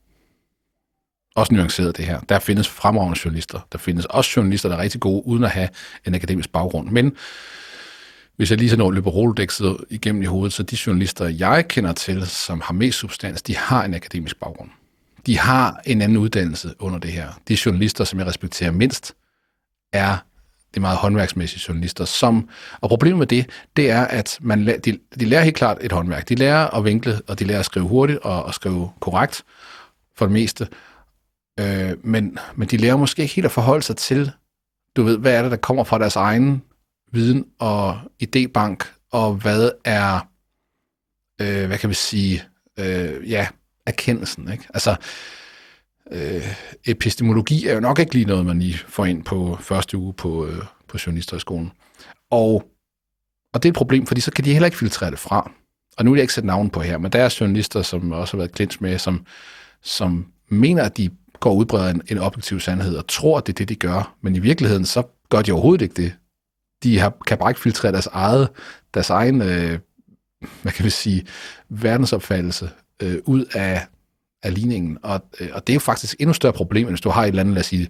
også 1.36 1.54
nuanceret 1.54 1.98
det 1.98 2.06
her. 2.06 2.20
Der 2.20 2.40
findes 2.40 2.68
fremragende 2.68 3.20
journalister. 3.26 3.68
Der 3.72 3.78
findes 3.78 4.06
også 4.06 4.32
journalister, 4.36 4.70
der 4.70 4.76
er 4.76 4.82
rigtig 4.82 5.02
gode, 5.02 5.28
uden 5.28 5.44
at 5.44 5.50
have 5.50 5.70
en 6.06 6.16
akademisk 6.16 6.52
baggrund. 6.52 6.90
Men 6.90 7.16
hvis 8.36 8.50
jeg 8.50 8.58
lige 8.60 8.70
så 8.70 8.78
når 8.78 8.92
løber 8.92 9.12
Rolodexet 9.12 9.78
igennem 9.90 10.22
i 10.22 10.26
hovedet, 10.26 10.54
så 10.54 10.64
de 10.64 10.78
journalister, 10.88 11.28
jeg 11.28 11.68
kender 11.68 11.94
til, 11.94 12.28
som 12.28 12.62
har 12.62 12.74
mest 12.74 12.98
substans, 12.98 13.42
de 13.42 13.58
har 13.58 13.84
en 13.86 13.94
akademisk 13.94 14.40
baggrund. 14.40 14.70
De 15.26 15.40
har 15.40 15.82
en 15.86 16.02
anden 16.02 16.18
uddannelse 16.18 16.74
under 16.80 17.00
det 17.00 17.12
her. 17.12 17.28
De 17.48 17.58
journalister, 17.66 18.04
som 18.04 18.20
jeg 18.20 18.28
respekterer 18.28 18.72
mindst, 18.72 19.14
er 19.94 20.18
de 20.76 20.80
meget 20.80 20.98
håndværksmæssige 20.98 21.64
journalister, 21.68 22.06
som, 22.06 22.50
og 22.82 22.90
problemet 22.90 23.20
med 23.20 23.28
det, 23.28 23.50
det 23.76 23.92
er, 23.92 24.02
at 24.06 24.38
man, 24.42 24.68
de, 24.68 25.00
de 25.20 25.26
lærer 25.26 25.44
helt 25.44 25.56
klart 25.56 25.78
et 25.82 25.92
håndværk. 25.92 26.30
De 26.30 26.36
lærer 26.36 26.68
at 26.68 26.84
vinkle, 26.84 27.22
og 27.28 27.40
de 27.40 27.46
lærer 27.46 27.60
at 27.60 27.66
skrive 27.66 27.88
hurtigt 27.88 28.20
og 28.20 28.48
at 28.48 28.56
skrive 28.56 28.92
korrekt 29.00 29.44
for 30.16 30.26
det 30.26 30.34
meste. 30.34 30.68
Øh, 31.60 32.06
men, 32.06 32.38
men 32.56 32.68
de 32.68 32.78
lærer 32.78 32.98
måske 32.98 33.22
ikke 33.22 33.36
helt 33.36 33.46
at 33.46 33.52
forholde 33.52 33.84
sig 33.84 33.98
til, 33.98 34.32
du 34.96 35.04
ved, 35.04 35.18
hvad 35.18 35.34
er 35.34 35.42
det, 35.42 35.52
der 35.52 35.58
kommer 35.58 35.84
fra 35.84 36.00
deres 36.00 36.16
egen 36.16 36.64
viden 37.12 37.46
og 37.60 38.00
idébank, 38.24 39.08
og 39.12 39.34
hvad 39.34 39.72
er, 39.86 40.28
øh, 41.42 41.68
hvad 41.68 41.78
kan 41.78 41.90
vi 41.90 41.94
sige, 41.94 42.44
øh, 42.80 43.32
ja, 43.32 43.48
erkendelsen, 43.86 44.52
ikke? 44.52 44.64
Altså, 44.74 44.96
øh, 46.12 46.56
epistemologi 46.86 47.68
er 47.68 47.74
jo 47.74 47.80
nok 47.80 48.00
ikke 48.00 48.14
lige 48.14 48.26
noget, 48.26 48.46
man 48.46 48.60
lige 48.60 48.78
får 48.78 49.06
ind 49.06 49.24
på 49.24 49.58
første 49.62 49.98
uge 49.98 50.14
på, 50.14 50.46
øh, 50.46 50.64
på 50.88 50.98
journalisterskolen. 51.06 51.72
Og, 52.30 52.64
og 53.54 53.64
det 53.64 53.70
er 53.70 53.72
et 53.72 53.78
problem, 53.78 54.06
fordi 54.06 54.22
så 54.22 54.32
kan 54.32 54.46
de 54.46 54.52
heller 54.52 54.68
ikke 54.68 54.78
filtrere 54.78 55.12
det 55.12 55.20
fra. 55.20 55.52
Og 55.98 56.06
nu 56.06 56.12
vil 56.12 56.18
jeg 56.18 56.24
ikke 56.24 56.34
sætte 56.34 56.48
navn 56.48 56.70
på 56.70 56.82
her, 56.82 56.98
men 56.98 57.12
der 57.12 57.24
er 57.24 57.38
journalister, 57.40 57.82
som 57.82 58.12
også 58.12 58.34
har 58.34 58.38
været 58.38 58.52
klins 58.52 58.82
med, 58.82 58.98
som, 59.00 59.26
som 59.82 60.28
mener, 60.50 60.84
at 60.84 60.98
de 60.98 61.10
går 61.40 61.50
og 61.50 61.58
udbreder 61.58 61.90
en, 61.90 62.02
en 62.08 62.18
objektiv 62.18 62.60
sandhed 62.60 62.98
og 62.98 63.08
tror, 63.08 63.38
at 63.38 63.48
det 63.48 63.54
er 63.54 63.58
det, 63.58 63.70
de 63.70 63.76
gør. 63.76 64.16
Men 64.22 64.36
i 64.36 64.40
virkeligheden, 64.40 64.86
så 64.86 65.04
gør 65.30 65.42
de 65.42 65.52
overhovedet 65.52 65.82
ikke 65.82 66.02
det. 66.02 66.14
De 66.84 67.00
har, 67.00 67.14
kan 67.28 67.38
bare 67.38 67.52
ikke 67.52 67.62
filtrere 67.62 67.92
deres 67.92 68.08
eget, 68.08 68.50
deres 68.94 69.10
egen, 69.10 69.42
øh, 69.42 69.80
hvad 70.62 70.72
kan 70.72 70.86
vi 70.86 70.90
sige, 70.90 71.26
verdensopfattelse 71.70 72.70
øh, 73.02 73.18
ud 73.26 73.46
af, 73.54 73.86
af 74.44 74.54
ligningen. 74.54 74.98
Og, 75.04 75.22
øh, 75.40 75.50
og 75.54 75.68
det 75.68 75.74
er 75.74 75.76
jo 75.76 75.80
faktisk 75.80 76.16
endnu 76.20 76.34
større 76.34 76.54
problem, 76.54 76.88
end 76.88 76.92
hvis 76.92 77.02
du 77.02 77.10
har 77.10 77.24
et 77.24 77.28
eller 77.28 77.42
andet, 77.42 77.54
lad 77.54 77.60
os 77.60 77.66
sige, 77.66 77.90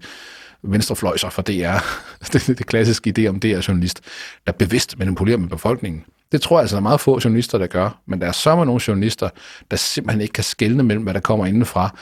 venstrefløjser 0.63 1.29
for 1.29 1.41
DR, 1.41 1.77
det, 2.33 2.47
det, 2.47 2.57
det 2.57 2.65
klassiske 2.65 3.13
idé 3.17 3.27
om 3.27 3.39
DR-journalist, 3.39 4.01
der 4.47 4.51
bevidst 4.51 4.99
manipulerer 4.99 5.37
med 5.37 5.49
befolkningen. 5.49 6.05
Det 6.31 6.41
tror 6.41 6.57
jeg 6.57 6.61
altså, 6.61 6.75
der 6.75 6.79
er 6.79 6.83
meget 6.83 7.01
få 7.01 7.19
journalister, 7.23 7.57
der 7.57 7.67
gør, 7.67 8.01
men 8.05 8.21
der 8.21 8.27
er 8.27 8.31
så 8.31 8.63
nogle 8.63 8.81
journalister, 8.87 9.29
der 9.71 9.77
simpelthen 9.77 10.21
ikke 10.21 10.33
kan 10.33 10.43
skelne 10.43 10.83
mellem, 10.83 11.03
hvad 11.03 11.13
der 11.13 11.19
kommer 11.19 11.45
indenfra, 11.45 11.97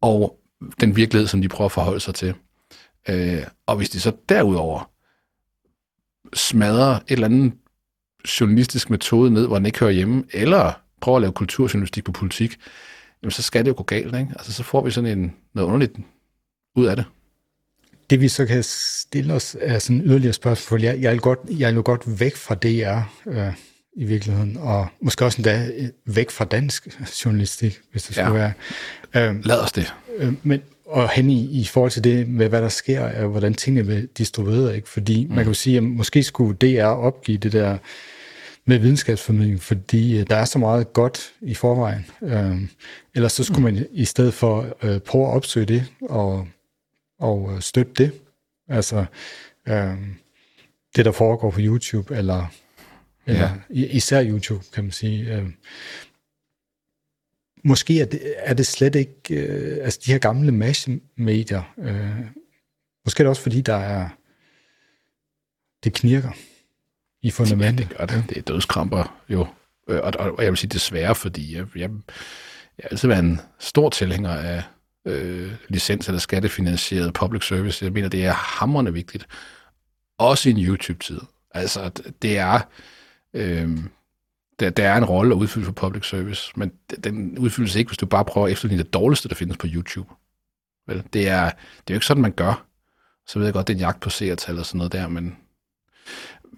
og 0.00 0.38
den 0.80 0.96
virkelighed, 0.96 1.26
som 1.26 1.42
de 1.42 1.48
prøver 1.48 1.66
at 1.68 1.72
forholde 1.72 2.00
sig 2.00 2.14
til. 2.14 2.34
Øh, 3.08 3.42
og 3.66 3.76
hvis 3.76 3.90
de 3.90 4.00
så 4.00 4.12
derudover 4.28 4.90
smadrer 6.34 6.94
et 6.94 7.02
eller 7.08 7.26
andet 7.26 7.52
journalistisk 8.40 8.90
metode 8.90 9.30
ned, 9.30 9.46
hvor 9.46 9.56
den 9.56 9.66
ikke 9.66 9.78
hører 9.78 9.90
hjemme, 9.90 10.24
eller 10.32 10.72
prøver 11.04 11.16
at 11.16 11.22
lave 11.22 11.32
kulturjournalistik 11.32 12.04
på 12.04 12.12
politik, 12.12 12.56
jamen 13.22 13.30
så 13.30 13.42
skal 13.42 13.64
det 13.64 13.70
jo 13.70 13.74
gå 13.76 13.82
galt. 13.82 14.06
Ikke? 14.06 14.28
Altså, 14.30 14.52
så 14.52 14.62
får 14.62 14.84
vi 14.84 14.90
sådan 14.90 15.18
en, 15.18 15.32
noget 15.54 15.66
underligt 15.68 15.92
ud 16.76 16.86
af 16.86 16.96
det. 16.96 17.04
Det 18.10 18.20
vi 18.20 18.28
så 18.28 18.46
kan 18.46 18.62
stille 18.62 19.34
os 19.34 19.56
er 19.60 19.78
sådan 19.78 20.02
yderligere 20.04 20.32
spørgsmål. 20.32 20.82
Jeg, 20.82 21.00
jeg, 21.00 21.12
vil 21.12 21.20
godt, 21.20 21.38
jeg 21.48 21.74
vil 21.74 21.82
godt 21.82 22.20
væk 22.20 22.36
fra 22.36 22.54
DR 22.54 23.00
øh, 23.26 23.52
i 23.96 24.04
virkeligheden, 24.04 24.56
og 24.56 24.86
måske 25.00 25.24
også 25.24 25.38
endda 25.38 25.68
øh, 25.76 25.88
væk 26.06 26.30
fra 26.30 26.44
dansk 26.44 26.88
journalistik, 27.24 27.80
hvis 27.90 28.02
det 28.02 28.16
skulle 28.16 28.40
ja. 28.40 28.52
være. 29.12 29.30
Øh, 29.30 29.44
Lad 29.44 29.60
os 29.60 29.72
det. 29.72 29.94
Øh, 30.18 30.32
men, 30.42 30.62
og 30.86 31.10
hen 31.10 31.30
i, 31.30 31.60
i 31.60 31.64
forhold 31.64 31.90
til 31.90 32.04
det 32.04 32.28
med, 32.28 32.48
hvad 32.48 32.62
der 32.62 32.68
sker, 32.68 33.00
er, 33.00 33.26
hvordan 33.26 33.54
tingene 33.54 33.84
bliver 33.84 34.02
distribueret. 34.18 34.74
Ikke? 34.74 34.88
Fordi 34.88 35.24
mm. 35.24 35.30
man 35.30 35.38
kan 35.38 35.46
jo 35.46 35.54
sige, 35.54 35.76
at 35.76 35.82
måske 35.82 36.22
skulle 36.22 36.56
DR 36.56 36.84
opgive 36.84 37.38
det 37.38 37.52
der 37.52 37.78
med 38.66 38.78
videnskabsformidling, 38.78 39.60
fordi 39.60 40.18
øh, 40.18 40.26
der 40.26 40.36
er 40.36 40.44
så 40.44 40.58
meget 40.58 40.92
godt 40.92 41.34
i 41.40 41.54
forvejen. 41.54 42.06
Øh, 42.22 42.60
ellers 43.14 43.32
så 43.32 43.44
skulle 43.44 43.62
man 43.62 43.86
i 43.90 44.04
stedet 44.04 44.34
for 44.34 44.76
øh, 44.82 45.00
prøve 45.00 45.26
at 45.26 45.32
opsøge 45.32 45.66
det 45.66 45.92
og, 46.02 46.48
og 47.18 47.52
øh, 47.52 47.60
støtte 47.60 47.92
det. 48.04 48.12
Altså 48.68 49.04
øh, 49.68 49.98
det, 50.96 51.04
der 51.04 51.12
foregår 51.12 51.50
på 51.50 51.60
YouTube, 51.60 52.16
eller, 52.16 52.46
eller 53.26 53.50
ja. 53.70 53.86
især 53.86 54.24
YouTube, 54.24 54.64
kan 54.72 54.84
man 54.84 54.92
sige. 54.92 55.34
Øh, 55.34 55.46
måske 57.64 58.00
er 58.00 58.04
det, 58.04 58.34
er 58.36 58.54
det 58.54 58.66
slet 58.66 58.94
ikke, 58.94 59.34
øh, 59.34 59.84
altså 59.84 60.00
de 60.06 60.12
her 60.12 60.18
gamle 60.18 60.52
massemedier, 60.52 61.74
øh, 61.78 62.26
måske 63.04 63.20
er 63.20 63.24
det 63.24 63.28
også 63.28 63.42
fordi, 63.42 63.60
der 63.60 63.76
er, 63.76 64.08
det 65.84 65.92
knirker 65.92 66.30
i 67.24 67.30
fundamentet. 67.30 67.84
Ja, 67.84 67.88
det 67.88 67.96
gør 67.96 68.06
det. 68.06 68.24
Det 68.28 68.38
er 68.38 68.42
dødskramper 68.42 69.20
jo. 69.28 69.46
Øh, 69.88 70.00
og, 70.02 70.12
og, 70.18 70.38
og 70.38 70.44
jeg 70.44 70.50
vil 70.52 70.58
sige 70.58 70.70
desværre, 70.70 71.14
fordi 71.14 71.56
jeg, 71.56 71.66
jeg, 71.74 71.90
jeg 72.78 72.82
har 72.82 72.88
altid 72.90 73.08
været 73.08 73.24
en 73.24 73.40
stor 73.58 73.90
tilhænger 73.90 74.30
af 74.30 74.62
øh, 75.06 75.52
licens- 75.68 76.08
eller 76.08 76.18
skattefinansieret 76.18 77.12
public 77.12 77.46
service. 77.46 77.84
Jeg 77.84 77.92
mener, 77.92 78.08
det 78.08 78.24
er 78.24 78.32
hammerende 78.32 78.92
vigtigt. 78.92 79.26
Også 80.18 80.48
i 80.48 80.52
en 80.52 80.58
YouTube-tid. 80.58 81.20
Altså, 81.50 81.90
det 82.22 82.38
er... 82.38 82.60
Øh, 83.34 83.78
der, 84.60 84.70
der 84.70 84.88
er 84.88 84.96
en 84.96 85.04
rolle 85.04 85.34
at 85.34 85.38
udfylde 85.38 85.64
for 85.64 85.72
public 85.72 86.08
service, 86.08 86.52
men 86.56 86.72
den 87.04 87.38
udfyldes 87.38 87.74
ikke, 87.74 87.88
hvis 87.88 87.98
du 87.98 88.06
bare 88.06 88.24
prøver 88.24 88.46
at 88.46 88.52
efterligne 88.52 88.82
det 88.82 88.94
dårligste, 88.94 89.28
der 89.28 89.34
findes 89.34 89.56
på 89.56 89.66
YouTube. 89.70 90.14
Vel, 90.86 91.02
det, 91.12 91.28
er, 91.28 91.44
det 91.44 91.90
er 91.90 91.94
jo 91.94 91.94
ikke 91.94 92.06
sådan, 92.06 92.22
man 92.22 92.32
gør. 92.32 92.66
Så 93.26 93.38
ved 93.38 93.46
jeg 93.46 93.54
godt, 93.54 93.68
det 93.68 93.72
er 93.72 93.76
en 93.76 93.80
jagt 93.80 94.00
på 94.00 94.10
seertal 94.10 94.58
og 94.58 94.66
sådan 94.66 94.78
noget 94.78 94.92
der, 94.92 95.08
men, 95.08 95.36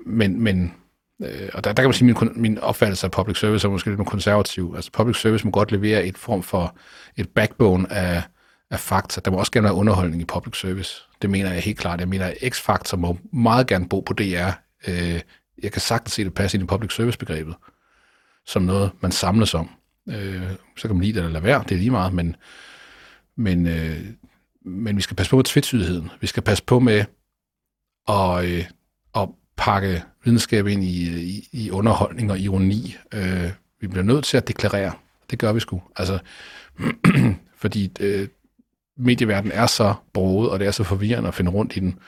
men, 0.06 0.42
men 0.42 0.74
øh, 1.22 1.48
og 1.54 1.64
der, 1.64 1.72
der 1.72 1.82
kan 1.82 1.84
man 1.84 1.92
sige, 1.92 2.10
at 2.10 2.22
min, 2.22 2.42
min 2.42 2.58
opfattelse 2.58 3.06
af 3.06 3.10
public 3.10 3.38
service 3.38 3.66
er 3.66 3.70
måske 3.70 3.88
lidt 3.88 3.98
mere 3.98 4.06
konservativ. 4.06 4.72
Altså 4.76 4.92
public 4.92 5.20
service 5.20 5.44
må 5.44 5.50
godt 5.50 5.72
levere 5.72 6.06
et 6.06 6.18
form 6.18 6.42
for 6.42 6.76
et 7.16 7.28
backbone 7.28 7.92
af, 7.92 8.22
af 8.70 8.80
fakta. 8.80 9.20
Der 9.24 9.30
må 9.30 9.38
også 9.38 9.52
gerne 9.52 9.64
være 9.64 9.74
underholdning 9.74 10.22
i 10.22 10.24
public 10.24 10.60
service. 10.60 11.02
Det 11.22 11.30
mener 11.30 11.52
jeg 11.52 11.62
helt 11.62 11.78
klart. 11.78 12.00
Jeg 12.00 12.08
mener, 12.08 12.26
at 12.26 12.54
X-Factor 12.54 12.96
må 12.96 13.18
meget 13.32 13.66
gerne 13.66 13.88
bo 13.88 14.00
på 14.00 14.12
DR. 14.12 14.50
Øh, 14.88 15.20
jeg 15.62 15.72
kan 15.72 15.80
sagtens 15.80 16.12
se 16.12 16.24
det 16.24 16.34
passe 16.34 16.56
ind 16.56 16.64
i 16.64 16.66
public 16.66 16.92
service-begrebet 16.92 17.54
som 18.46 18.62
noget, 18.62 18.90
man 19.00 19.12
samles 19.12 19.54
om. 19.54 19.70
Øh, 20.08 20.50
så 20.76 20.88
kan 20.88 20.96
man 20.96 21.04
lide 21.04 21.12
det 21.12 21.18
eller 21.18 21.32
lade 21.32 21.44
være, 21.44 21.64
det 21.68 21.74
er 21.74 21.78
lige 21.78 21.90
meget, 21.90 22.12
men, 22.12 22.36
men, 23.36 23.66
øh, 23.66 24.00
men 24.64 24.96
vi 24.96 25.02
skal 25.02 25.16
passe 25.16 25.30
på 25.30 25.36
med 25.36 25.44
tvetydigheden. 25.44 26.10
Vi 26.20 26.26
skal 26.26 26.42
passe 26.42 26.64
på 26.64 26.78
med 26.78 27.04
at, 28.08 28.44
øh, 28.44 28.64
pakke 29.56 30.02
videnskab 30.24 30.66
ind 30.66 30.84
i, 30.84 31.20
i, 31.20 31.48
i 31.52 31.70
underholdning 31.70 32.30
og 32.30 32.38
ironi. 32.38 32.96
Øh, 33.14 33.50
vi 33.80 33.86
bliver 33.86 34.04
nødt 34.04 34.24
til 34.24 34.36
at 34.36 34.48
deklarere. 34.48 34.92
Det 35.30 35.38
gør 35.38 35.52
vi 35.52 35.60
sgu. 35.60 35.82
Altså, 35.96 36.18
fordi 37.62 37.92
øh, 38.00 38.28
medieverdenen 38.96 39.52
er 39.52 39.66
så 39.66 39.94
broet, 40.12 40.50
og 40.50 40.58
det 40.58 40.66
er 40.66 40.70
så 40.70 40.84
forvirrende 40.84 41.28
at 41.28 41.34
finde 41.34 41.50
rundt 41.50 41.76
i 41.76 41.80
den, 41.80 41.98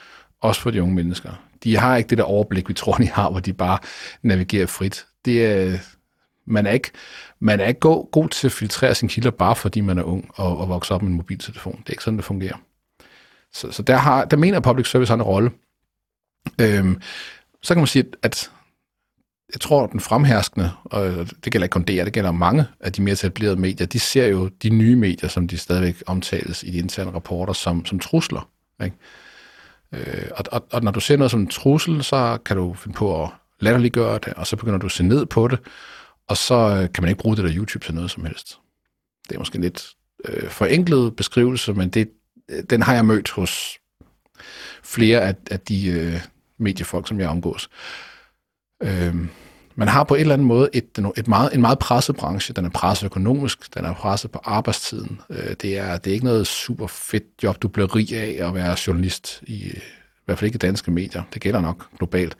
også 0.41 0.61
for 0.61 0.71
de 0.71 0.83
unge 0.83 0.95
mennesker. 0.95 1.31
De 1.63 1.77
har 1.77 1.97
ikke 1.97 2.09
det 2.09 2.17
der 2.17 2.23
overblik, 2.23 2.69
vi 2.69 2.73
tror, 2.73 2.93
de 2.93 3.09
har, 3.09 3.31
hvor 3.31 3.39
de 3.39 3.53
bare 3.53 3.77
navigerer 4.21 4.67
frit. 4.67 5.05
Det 5.25 5.45
er, 5.45 5.77
man 6.45 6.65
er 6.65 6.71
ikke, 6.71 6.91
man 7.39 7.59
er 7.59 7.65
ikke 7.65 7.79
god, 7.79 8.11
god 8.11 8.29
til 8.29 8.47
at 8.47 8.51
filtrere 8.51 8.95
sine 8.95 9.09
kilder, 9.09 9.31
bare 9.31 9.55
fordi 9.55 9.81
man 9.81 9.97
er 9.97 10.03
ung 10.03 10.31
og, 10.33 10.57
og 10.57 10.69
vokser 10.69 10.95
op 10.95 11.01
med 11.01 11.09
en 11.09 11.17
mobiltelefon. 11.17 11.79
Det 11.79 11.89
er 11.89 11.93
ikke 11.93 12.03
sådan, 12.03 12.17
det 12.17 12.25
fungerer. 12.25 12.55
Så, 13.53 13.71
så 13.71 13.83
der, 13.83 13.97
har, 13.97 14.25
der 14.25 14.37
mener 14.37 14.59
public 14.59 14.87
service 14.87 15.09
har 15.09 15.15
en 15.15 15.21
rolle. 15.21 15.51
Øhm, 16.61 17.01
så 17.63 17.73
kan 17.73 17.81
man 17.81 17.87
sige, 17.87 18.05
at 18.23 18.51
jeg 19.53 19.61
tror, 19.61 19.87
den 19.87 19.99
fremherskende, 19.99 20.71
og 20.83 21.03
det 21.43 21.51
gælder 21.51 21.65
ikke 21.65 21.73
kun 21.73 21.83
DR, 21.83 22.03
det 22.03 22.13
gælder 22.13 22.31
mange 22.31 22.65
af 22.79 22.93
de 22.93 23.01
mere 23.01 23.13
etablerede 23.13 23.55
medier, 23.55 23.87
de 23.87 23.99
ser 23.99 24.27
jo 24.27 24.47
de 24.47 24.69
nye 24.69 24.95
medier, 24.95 25.29
som 25.29 25.47
de 25.47 25.57
stadigvæk 25.57 26.03
omtales 26.05 26.63
i 26.63 26.71
de 26.71 26.77
interne 26.77 27.11
rapporter, 27.11 27.53
som, 27.53 27.85
som 27.85 27.99
trusler. 27.99 28.49
Ikke? 28.83 28.95
Øh, 29.91 30.27
og, 30.31 30.45
og, 30.51 30.67
og 30.71 30.83
når 30.83 30.91
du 30.91 30.99
ser 30.99 31.17
noget 31.17 31.31
som 31.31 31.39
en 31.39 31.47
trussel, 31.47 32.03
så 32.03 32.37
kan 32.45 32.57
du 32.57 32.73
finde 32.73 32.95
på 32.95 33.23
at 33.23 33.29
latterliggøre 33.59 34.19
det, 34.25 34.33
og 34.33 34.47
så 34.47 34.55
begynder 34.55 34.77
du 34.77 34.85
at 34.85 34.91
se 34.91 35.03
ned 35.03 35.25
på 35.25 35.47
det, 35.47 35.59
og 36.27 36.37
så 36.37 36.55
øh, 36.55 36.93
kan 36.93 37.03
man 37.03 37.09
ikke 37.09 37.21
bruge 37.21 37.35
det 37.35 37.43
der 37.43 37.55
YouTube 37.55 37.85
til 37.85 37.95
noget 37.95 38.11
som 38.11 38.25
helst. 38.25 38.59
Det 39.29 39.35
er 39.35 39.39
måske 39.39 39.55
en 39.55 39.61
lidt 39.61 39.89
øh, 40.25 40.49
forenklet 40.49 41.15
beskrivelse, 41.15 41.73
men 41.73 41.89
det, 41.89 42.09
øh, 42.49 42.63
den 42.69 42.81
har 42.81 42.93
jeg 42.93 43.05
mødt 43.05 43.29
hos 43.29 43.77
flere 44.83 45.21
af, 45.21 45.35
af 45.51 45.59
de 45.59 45.87
øh, 45.87 46.21
mediefolk, 46.59 47.07
som 47.07 47.19
jeg 47.19 47.29
omgås. 47.29 47.69
Øh, 48.83 49.15
man 49.75 49.87
har 49.87 50.03
på 50.03 50.15
en 50.15 50.21
eller 50.21 50.33
anden 50.33 50.47
måde 50.47 50.69
et, 50.73 50.99
et 51.17 51.27
meget, 51.27 51.53
en 51.53 51.61
meget 51.61 51.79
presset 51.79 52.15
branche. 52.15 52.53
Den 52.53 52.65
er 52.65 52.69
presset 52.69 53.05
økonomisk, 53.05 53.75
den 53.75 53.85
er 53.85 53.93
presset 53.93 54.31
på 54.31 54.39
arbejdstiden. 54.43 55.21
Øh, 55.29 55.55
det, 55.61 55.77
er, 55.77 55.97
det 55.97 56.09
er 56.09 56.13
ikke 56.13 56.25
noget 56.25 56.47
super 56.47 56.87
fedt 56.87 57.23
job, 57.43 57.61
du 57.61 57.67
bliver 57.67 57.95
rig 57.95 58.13
af 58.13 58.47
at 58.47 58.53
være 58.53 58.77
journalist, 58.87 59.43
i, 59.47 59.63
øh, 59.63 59.73
i 59.73 60.25
hvert 60.25 60.37
fald 60.37 60.47
ikke 60.47 60.55
i 60.55 60.67
danske 60.67 60.91
medier. 60.91 61.23
Det 61.33 61.41
gælder 61.41 61.61
nok 61.61 61.97
globalt. 61.97 62.37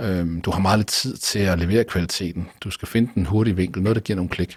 Øh, 0.00 0.26
du 0.44 0.50
har 0.50 0.58
meget 0.58 0.78
lidt 0.78 0.88
tid 0.88 1.16
til 1.16 1.38
at 1.38 1.58
levere 1.58 1.84
kvaliteten. 1.84 2.48
Du 2.60 2.70
skal 2.70 2.88
finde 2.88 3.10
den 3.14 3.26
hurtige 3.26 3.56
vinkel, 3.56 3.82
noget 3.82 3.96
der 3.96 4.02
giver 4.02 4.16
nogle 4.16 4.30
klik. 4.30 4.56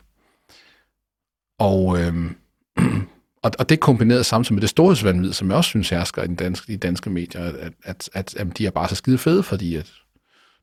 Og, 1.59 1.99
øh, 2.01 2.31
og, 3.43 3.51
og 3.59 3.69
det 3.69 3.79
kombineret 3.79 4.25
samtidig 4.25 4.53
med 4.53 4.61
det 4.61 4.69
storhedsvandvid, 4.69 5.33
som 5.33 5.49
jeg 5.49 5.57
også 5.57 5.67
synes 5.67 5.89
hersker 5.89 6.23
i, 6.23 6.27
den 6.27 6.35
danske, 6.35 6.73
i 6.73 6.75
danske 6.75 7.09
medier, 7.09 7.41
at, 7.43 7.73
at, 7.83 8.09
at, 8.13 8.35
at 8.35 8.57
de 8.57 8.65
er 8.65 8.71
bare 8.71 8.89
så 8.89 8.95
skide 8.95 9.17
fede, 9.17 9.43
fordi 9.43 9.75
at, 9.75 9.91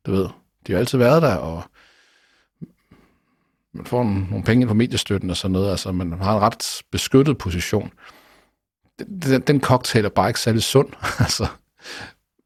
du 0.07 0.13
ved, 0.13 0.29
de 0.67 0.73
har 0.73 0.79
altid 0.79 0.99
været 0.99 1.23
der, 1.23 1.35
og 1.35 1.63
man 3.75 3.87
får 3.87 4.05
nogle 4.05 4.45
penge 4.45 4.63
ind 4.63 4.69
på 4.69 4.75
mediestøtten 4.75 5.31
og 5.31 5.37
sådan 5.37 5.53
noget, 5.53 5.71
altså 5.71 5.93
man 5.93 6.13
har 6.13 6.37
en 6.37 6.43
ret 6.43 6.83
beskyttet 6.91 7.39
position. 7.39 7.93
Den, 8.99 9.41
den 9.41 9.61
cocktail 9.61 10.05
er 10.05 10.09
bare 10.09 10.29
ikke 10.31 10.41
særlig 10.41 10.63
sund, 10.63 10.89
altså 11.19 11.47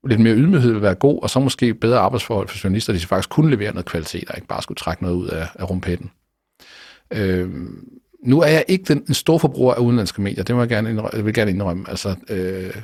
lidt 0.04 0.20
mere 0.20 0.34
ydmyghed 0.34 0.72
vil 0.72 0.82
være 0.82 0.94
god, 0.94 1.22
og 1.22 1.30
så 1.30 1.40
måske 1.40 1.74
bedre 1.74 1.98
arbejdsforhold 1.98 2.48
for 2.48 2.58
journalister, 2.64 2.92
de 2.92 3.00
faktisk 3.00 3.30
kunne 3.30 3.50
levere 3.50 3.72
noget 3.72 3.86
kvalitet, 3.86 4.30
og 4.30 4.36
ikke 4.36 4.48
bare 4.48 4.62
skulle 4.62 4.76
trække 4.76 5.02
noget 5.02 5.16
ud 5.16 5.28
af, 5.28 5.48
af 5.54 5.70
rumpetten. 5.70 6.10
Øh, 7.10 7.50
nu 8.22 8.40
er 8.40 8.46
jeg 8.46 8.64
ikke 8.68 8.84
den, 8.84 9.04
en 9.08 9.14
stor 9.14 9.38
forbruger 9.38 9.74
af 9.74 9.80
udenlandske 9.80 10.22
medier, 10.22 10.44
det 10.44 10.54
må 10.54 10.62
jeg 10.62 10.68
gerne 10.68 10.90
indrømme, 10.90 11.16
jeg 11.16 11.24
vil 11.24 11.34
gerne 11.34 11.50
indrømme. 11.50 11.90
Altså, 11.90 12.16
øh, 12.28 12.82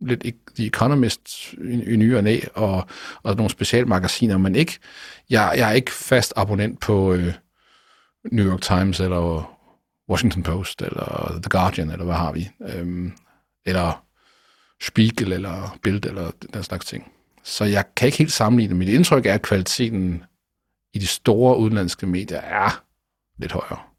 lidt 0.00 0.24
The 0.56 0.66
Economist 0.66 1.52
i, 1.52 1.82
i 1.82 1.96
ny 1.96 2.16
og 2.16 2.24
næ, 2.24 2.40
og, 2.54 2.86
og 3.22 3.36
nogle 3.36 3.50
specialmagasiner, 3.50 4.38
men 4.38 4.56
ikke, 4.56 4.78
jeg, 5.30 5.54
jeg 5.56 5.70
er 5.70 5.72
ikke 5.72 5.92
fast 5.92 6.32
abonnent 6.36 6.80
på 6.80 7.14
øh, 7.14 7.34
New 8.32 8.50
York 8.50 8.60
Times, 8.60 9.00
eller 9.00 9.50
Washington 10.08 10.42
Post, 10.42 10.82
eller 10.82 11.28
The 11.42 11.50
Guardian, 11.50 11.90
eller 11.90 12.04
hvad 12.04 12.14
har 12.14 12.32
vi, 12.32 12.50
øhm, 12.68 13.12
eller 13.66 14.04
Spiegel, 14.82 15.32
eller 15.32 15.78
Bild, 15.82 16.04
eller 16.04 16.30
den 16.54 16.62
slags 16.62 16.86
ting. 16.86 17.12
Så 17.42 17.64
jeg 17.64 17.84
kan 17.96 18.06
ikke 18.06 18.18
helt 18.18 18.32
sammenligne. 18.32 18.74
Mit 18.74 18.88
indtryk 18.88 19.26
er, 19.26 19.34
at 19.34 19.42
kvaliteten 19.42 20.24
i 20.94 20.98
de 20.98 21.06
store 21.06 21.58
udenlandske 21.58 22.06
medier 22.06 22.40
er 22.40 22.82
lidt 23.38 23.52
højere. 23.52 23.93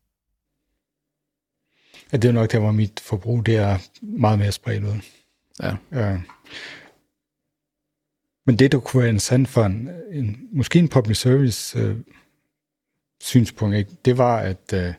Ja, 2.12 2.18
det 2.18 2.28
er 2.28 2.32
nok 2.32 2.52
der, 2.52 2.60
hvor 2.60 2.72
mit 2.72 3.00
forbrug 3.00 3.46
det 3.46 3.56
er 3.56 3.78
meget 4.02 4.40
mere 4.40 4.52
spredt 4.52 4.84
ud. 4.84 5.00
Ja. 5.64 5.76
ja. 5.92 6.18
Men 8.46 8.60
det, 8.60 8.72
der 8.72 8.80
kunne 8.80 9.02
være 9.02 9.10
interessant 9.10 9.48
for 9.48 9.64
en, 9.64 9.90
en 10.12 10.48
måske 10.52 10.80
en 10.80 10.88
public 10.88 11.18
service 11.18 11.80
øh, 11.80 11.96
synspunkt, 13.22 13.76
ikke, 13.76 13.92
det 14.06 14.18
var, 14.18 14.38
at 14.38 14.74
øh, 14.74 14.94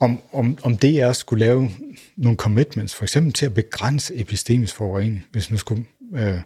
om, 0.00 0.22
om, 0.32 0.58
om 0.62 0.76
DR 0.76 1.12
skulle 1.12 1.44
lave 1.44 1.70
nogle 2.16 2.36
commitments, 2.36 2.94
for 2.94 3.04
eksempel 3.04 3.32
til 3.32 3.46
at 3.46 3.54
begrænse 3.54 4.14
epistemisk 4.14 4.74
forurening, 4.74 5.26
hvis 5.32 5.50
nu 5.50 5.56
skulle 5.56 5.84
øh, 6.14 6.40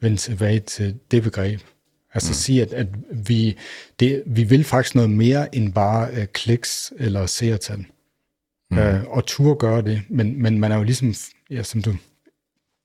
vende 0.00 0.16
tilbage 0.16 0.60
til 0.60 0.98
det 1.10 1.22
begreb. 1.22 1.60
Altså 2.14 2.30
mm. 2.30 2.34
sige, 2.34 2.62
at, 2.62 2.72
at 2.72 2.86
vi, 3.28 3.56
det, 4.00 4.22
vi 4.26 4.42
vil 4.42 4.64
faktisk 4.64 4.94
noget 4.94 5.10
mere 5.10 5.54
end 5.54 5.72
bare 5.72 6.10
øh, 6.12 6.26
kliks 6.26 6.92
eller 6.96 7.26
seertal. 7.26 7.86
Mm. 8.70 8.78
Øh, 8.78 9.04
og 9.04 9.26
tur 9.26 9.54
gøre 9.54 9.82
det, 9.82 10.02
men, 10.08 10.42
men 10.42 10.58
man 10.58 10.72
er 10.72 10.76
jo 10.76 10.82
ligesom, 10.82 11.14
ja, 11.50 11.62
som 11.62 11.82
du 11.82 11.96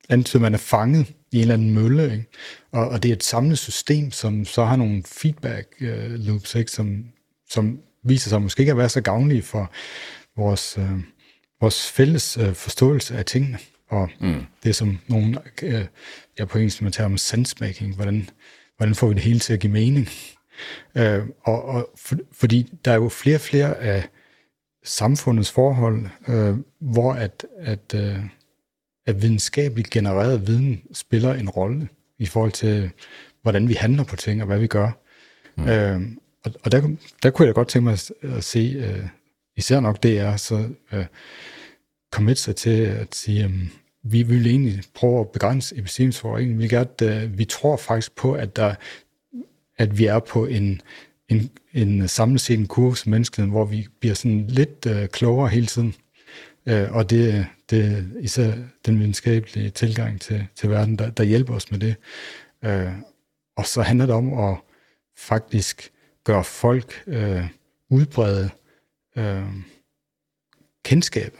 antyder, 0.09 0.41
man 0.41 0.53
er 0.53 0.57
fanget 0.57 1.07
i 1.31 1.35
en 1.35 1.41
eller 1.41 1.53
anden 1.53 1.73
mølle, 1.73 2.03
ikke? 2.03 2.25
Og, 2.71 2.89
og 2.89 3.03
det 3.03 3.09
er 3.09 3.15
et 3.15 3.23
samlet 3.23 3.57
system, 3.57 4.11
som 4.11 4.45
så 4.45 4.65
har 4.65 4.75
nogle 4.75 5.03
feedback 5.05 5.67
uh, 5.81 5.87
loops, 6.13 6.55
ikke? 6.55 6.71
Som, 6.71 7.05
som 7.49 7.79
viser 8.03 8.29
sig 8.29 8.41
måske 8.41 8.59
ikke 8.59 8.71
at 8.71 8.77
være 8.77 8.89
så 8.89 9.01
gavnlige 9.01 9.41
for 9.41 9.71
vores, 10.37 10.77
uh, 10.77 10.99
vores 11.61 11.91
fælles 11.91 12.37
uh, 12.37 12.53
forståelse 12.53 13.17
af 13.17 13.25
tingene. 13.25 13.57
Og 13.89 14.09
mm. 14.19 14.41
det 14.63 14.75
som 14.75 14.99
nogen, 15.07 15.37
uh, 15.63 15.85
jeg 16.37 16.47
på 16.47 16.57
engelsk 16.57 16.81
man 16.81 16.91
tager 16.91 17.05
om 17.05 17.17
sensemaking, 17.17 17.95
hvordan, 17.95 18.29
hvordan 18.77 18.95
får 18.95 19.07
vi 19.07 19.13
det 19.13 19.23
hele 19.23 19.39
til 19.39 19.53
at 19.53 19.59
give 19.59 19.73
mening? 19.73 20.09
Uh, 20.95 21.27
og, 21.41 21.65
og 21.65 21.89
for, 21.97 22.15
fordi 22.31 22.73
der 22.85 22.91
er 22.91 22.95
jo 22.95 23.09
flere 23.09 23.37
og 23.37 23.41
flere 23.41 23.77
af 23.77 24.03
samfundets 24.83 25.51
forhold, 25.51 26.05
uh, 26.27 26.57
hvor 26.79 27.13
at, 27.13 27.45
at 27.57 27.93
uh, 27.95 28.25
at 29.05 29.21
videnskabeligt 29.21 29.89
genereret 29.89 30.47
viden 30.47 30.81
spiller 30.93 31.33
en 31.33 31.49
rolle 31.49 31.87
i 32.17 32.25
forhold 32.25 32.51
til, 32.51 32.91
hvordan 33.41 33.67
vi 33.67 33.73
handler 33.73 34.03
på 34.03 34.15
ting 34.15 34.41
og 34.41 34.47
hvad 34.47 34.59
vi 34.59 34.67
gør. 34.67 34.91
Mm. 35.57 35.67
Øh, 35.67 36.01
og 36.45 36.51
og 36.63 36.71
der, 36.71 36.95
der 37.23 37.29
kunne 37.29 37.45
jeg 37.45 37.55
da 37.55 37.59
godt 37.59 37.67
tænke 37.67 37.83
mig 37.83 37.93
at, 37.93 38.11
at 38.21 38.43
se, 38.43 38.59
øh, 38.59 39.07
især 39.57 39.79
nok 39.79 40.03
det 40.03 40.19
er, 40.19 40.35
så 40.35 40.69
øh, 40.91 41.05
commit 42.11 42.37
sig 42.37 42.55
til 42.55 42.81
at 42.81 43.15
sige, 43.15 43.45
øh, 43.45 43.51
vi 44.03 44.23
vil 44.23 44.47
egentlig 44.47 44.83
prøve 44.93 45.19
at 45.19 45.29
begrænse 45.29 45.77
epistemisk 45.77 46.19
forurening. 46.19 46.59
Vi, 46.59 46.69
øh, 47.03 47.37
vi 47.37 47.45
tror 47.45 47.77
faktisk 47.77 48.15
på, 48.15 48.33
at, 48.33 48.55
der, 48.55 48.75
at 49.77 49.97
vi 49.97 50.05
er 50.05 50.19
på 50.19 50.45
en, 50.45 50.81
en, 51.33 51.49
en 51.73 52.07
samlet 52.07 52.41
set 52.41 52.59
en 52.59 52.67
kurve 52.67 52.97
som 52.97 53.09
menneskeheden, 53.09 53.51
hvor 53.51 53.65
vi 53.65 53.87
bliver 53.99 54.15
sådan 54.15 54.47
lidt 54.47 54.85
øh, 54.85 55.07
klogere 55.07 55.49
hele 55.49 55.65
tiden. 55.65 55.95
Øh, 56.65 56.91
og 56.91 57.09
det, 57.09 57.47
det 57.69 57.85
er 57.85 58.03
især 58.19 58.53
den 58.85 58.99
videnskabelige 58.99 59.69
tilgang 59.69 60.21
til, 60.21 60.47
til 60.55 60.69
verden, 60.69 60.97
der, 60.97 61.09
der 61.09 61.23
hjælper 61.23 61.53
os 61.53 61.71
med 61.71 61.79
det. 61.79 61.95
Øh, 62.65 62.91
og 63.55 63.65
så 63.65 63.81
handler 63.81 64.05
det 64.05 64.15
om 64.15 64.39
at 64.39 64.57
faktisk 65.17 65.91
gøre 66.23 66.43
folk 66.43 67.03
øh, 67.07 67.45
udbrede 67.89 68.49
øh, 69.17 69.49
kendskab 70.85 71.37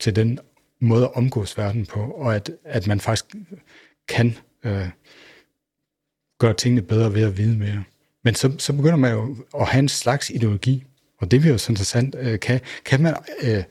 til 0.00 0.16
den 0.16 0.38
måde 0.80 1.04
at 1.04 1.14
omgås 1.14 1.58
verden 1.58 1.86
på, 1.86 2.00
og 2.00 2.34
at, 2.34 2.50
at 2.64 2.86
man 2.86 3.00
faktisk 3.00 3.34
kan 4.08 4.38
øh, 4.64 4.88
gøre 6.38 6.54
tingene 6.54 6.82
bedre 6.82 7.14
ved 7.14 7.22
at 7.22 7.38
vide 7.38 7.58
mere. 7.58 7.84
Men 8.24 8.34
så, 8.34 8.52
så 8.58 8.72
begynder 8.72 8.96
man 8.96 9.12
jo 9.12 9.36
at 9.60 9.66
have 9.66 9.78
en 9.78 9.88
slags 9.88 10.30
ideologi, 10.30 10.84
og 11.18 11.30
det 11.30 11.44
er 11.44 11.50
jo 11.50 11.58
så 11.58 11.72
interessant. 11.72 12.14
Øh, 12.18 12.40
kan, 12.40 12.60
kan 12.84 13.02
man 13.02 13.14
øh, 13.42 13.62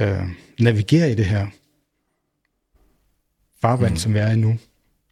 øh, 0.00 0.28
navigere 0.60 1.12
i 1.12 1.14
det 1.14 1.24
her 1.24 1.46
farvand, 3.60 3.92
mm. 3.92 3.96
som 3.96 4.14
vi 4.14 4.18
er 4.18 4.30
i 4.30 4.36
nu, 4.36 4.58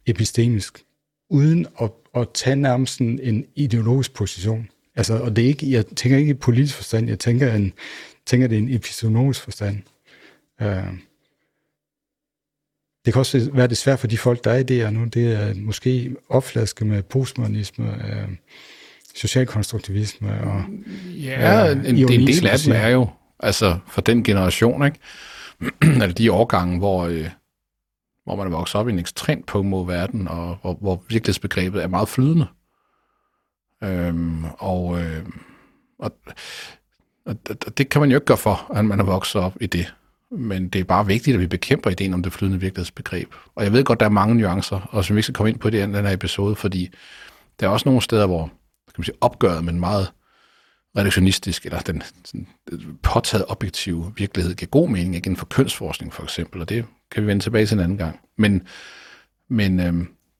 epistemisk, 0.05 0.83
uden 1.29 1.67
at, 1.81 1.91
at 2.15 2.27
tage 2.33 2.55
nærmest 2.55 2.99
en, 2.99 3.19
en 3.19 3.45
ideologisk 3.55 4.13
position. 4.13 4.69
Altså, 4.95 5.13
og 5.13 5.35
det 5.35 5.43
er 5.43 5.47
ikke, 5.47 5.71
jeg 5.71 5.85
tænker 5.85 6.17
ikke 6.17 6.29
i 6.29 6.33
politisk 6.33 6.75
forstand, 6.75 7.07
jeg 7.07 7.19
tænker, 7.19 7.53
en, 7.53 7.73
tænker 8.25 8.47
det 8.47 8.57
er 8.57 8.61
en 8.61 8.73
epistemologisk 8.73 9.41
forstand. 9.41 9.77
Øh, 10.61 10.87
det 13.05 13.13
kan 13.13 13.19
også 13.19 13.49
være 13.53 13.67
det 13.67 13.77
svært 13.77 13.99
for 13.99 14.07
de 14.07 14.17
folk, 14.17 14.43
der 14.43 14.51
er 14.51 14.57
i 14.57 14.63
det 14.63 14.75
her 14.75 14.89
nu. 14.89 15.05
Det 15.05 15.33
er 15.33 15.53
måske 15.55 16.15
opflaske 16.29 16.85
med 16.85 17.03
postmodernisme, 17.03 17.85
øh, 17.85 18.29
socialkonstruktivisme 19.15 20.41
og 20.41 20.63
Ja, 21.09 21.69
øh, 21.69 21.71
en, 21.71 21.85
en, 21.85 21.97
en 21.97 22.27
del 22.27 22.47
af 22.47 22.59
dem 22.59 22.73
er 22.73 22.87
jo 22.87 23.07
Altså 23.41 23.79
for 23.87 24.01
den 24.01 24.23
generation, 24.23 24.85
ikke? 24.85 24.99
eller 26.01 26.13
de 26.13 26.31
årgange, 26.31 26.77
hvor, 26.77 27.05
øh, 27.05 27.29
hvor 28.23 28.35
man 28.35 28.47
er 28.47 28.51
vokset 28.51 28.79
op 28.79 28.87
i 28.87 28.91
en 28.91 28.99
ekstremt 28.99 29.45
påmod 29.45 29.85
verden, 29.85 30.27
og 30.27 30.57
hvor, 30.61 30.73
hvor 30.73 31.03
virkelighedsbegrebet 31.09 31.83
er 31.83 31.87
meget 31.87 32.09
flydende. 32.09 32.47
Øhm, 33.83 34.45
og, 34.57 35.01
øh, 35.01 35.25
og, 35.99 36.11
og 37.25 37.35
det 37.77 37.89
kan 37.89 38.01
man 38.01 38.11
jo 38.11 38.17
ikke 38.17 38.25
gøre 38.25 38.37
for, 38.37 38.71
at 38.75 38.85
man 38.85 38.99
er 38.99 39.03
vokset 39.03 39.41
op 39.41 39.53
i 39.61 39.67
det. 39.67 39.93
Men 40.31 40.69
det 40.69 40.79
er 40.79 40.83
bare 40.83 41.07
vigtigt, 41.07 41.33
at 41.33 41.39
vi 41.41 41.47
bekæmper 41.47 41.89
ideen 41.89 42.13
om 42.13 42.23
det 42.23 42.33
flydende 42.33 42.59
virkelighedsbegreb. 42.59 43.33
Og 43.55 43.63
jeg 43.63 43.73
ved 43.73 43.83
godt, 43.83 43.99
der 43.99 44.05
er 44.05 44.09
mange 44.09 44.35
nuancer, 44.35 44.79
og 44.91 45.05
som 45.05 45.15
vi 45.15 45.19
ikke 45.19 45.23
skal 45.23 45.35
komme 45.35 45.49
ind 45.49 45.59
på 45.59 45.67
i 45.67 45.71
den 45.71 45.95
her 45.95 46.13
episode, 46.13 46.55
fordi 46.55 46.89
der 47.59 47.67
er 47.67 47.71
også 47.71 47.89
nogle 47.89 48.01
steder, 48.01 48.27
hvor 48.27 48.45
kan 48.87 48.95
man 48.97 49.05
sige, 49.05 49.17
opgøret, 49.21 49.63
men 49.63 49.79
meget 49.79 50.11
reduktionistisk, 50.97 51.65
eller 51.65 51.79
den 51.79 52.03
sådan, 52.25 52.47
påtaget 53.03 53.45
objektive 53.47 54.13
virkelighed 54.17 54.55
giver 54.55 54.69
god 54.69 54.89
mening, 54.89 55.15
ikke 55.15 55.27
inden 55.27 55.37
for 55.37 55.45
kønsforskning 55.45 56.13
for 56.13 56.23
eksempel, 56.23 56.61
og 56.61 56.69
det 56.69 56.85
kan 57.11 57.23
vi 57.23 57.27
vende 57.27 57.43
tilbage 57.43 57.65
til 57.65 57.75
en 57.75 57.83
anden 57.83 57.97
gang. 57.97 58.19
Men, 58.37 58.67
men, 59.49 59.79
øh, 59.79 59.93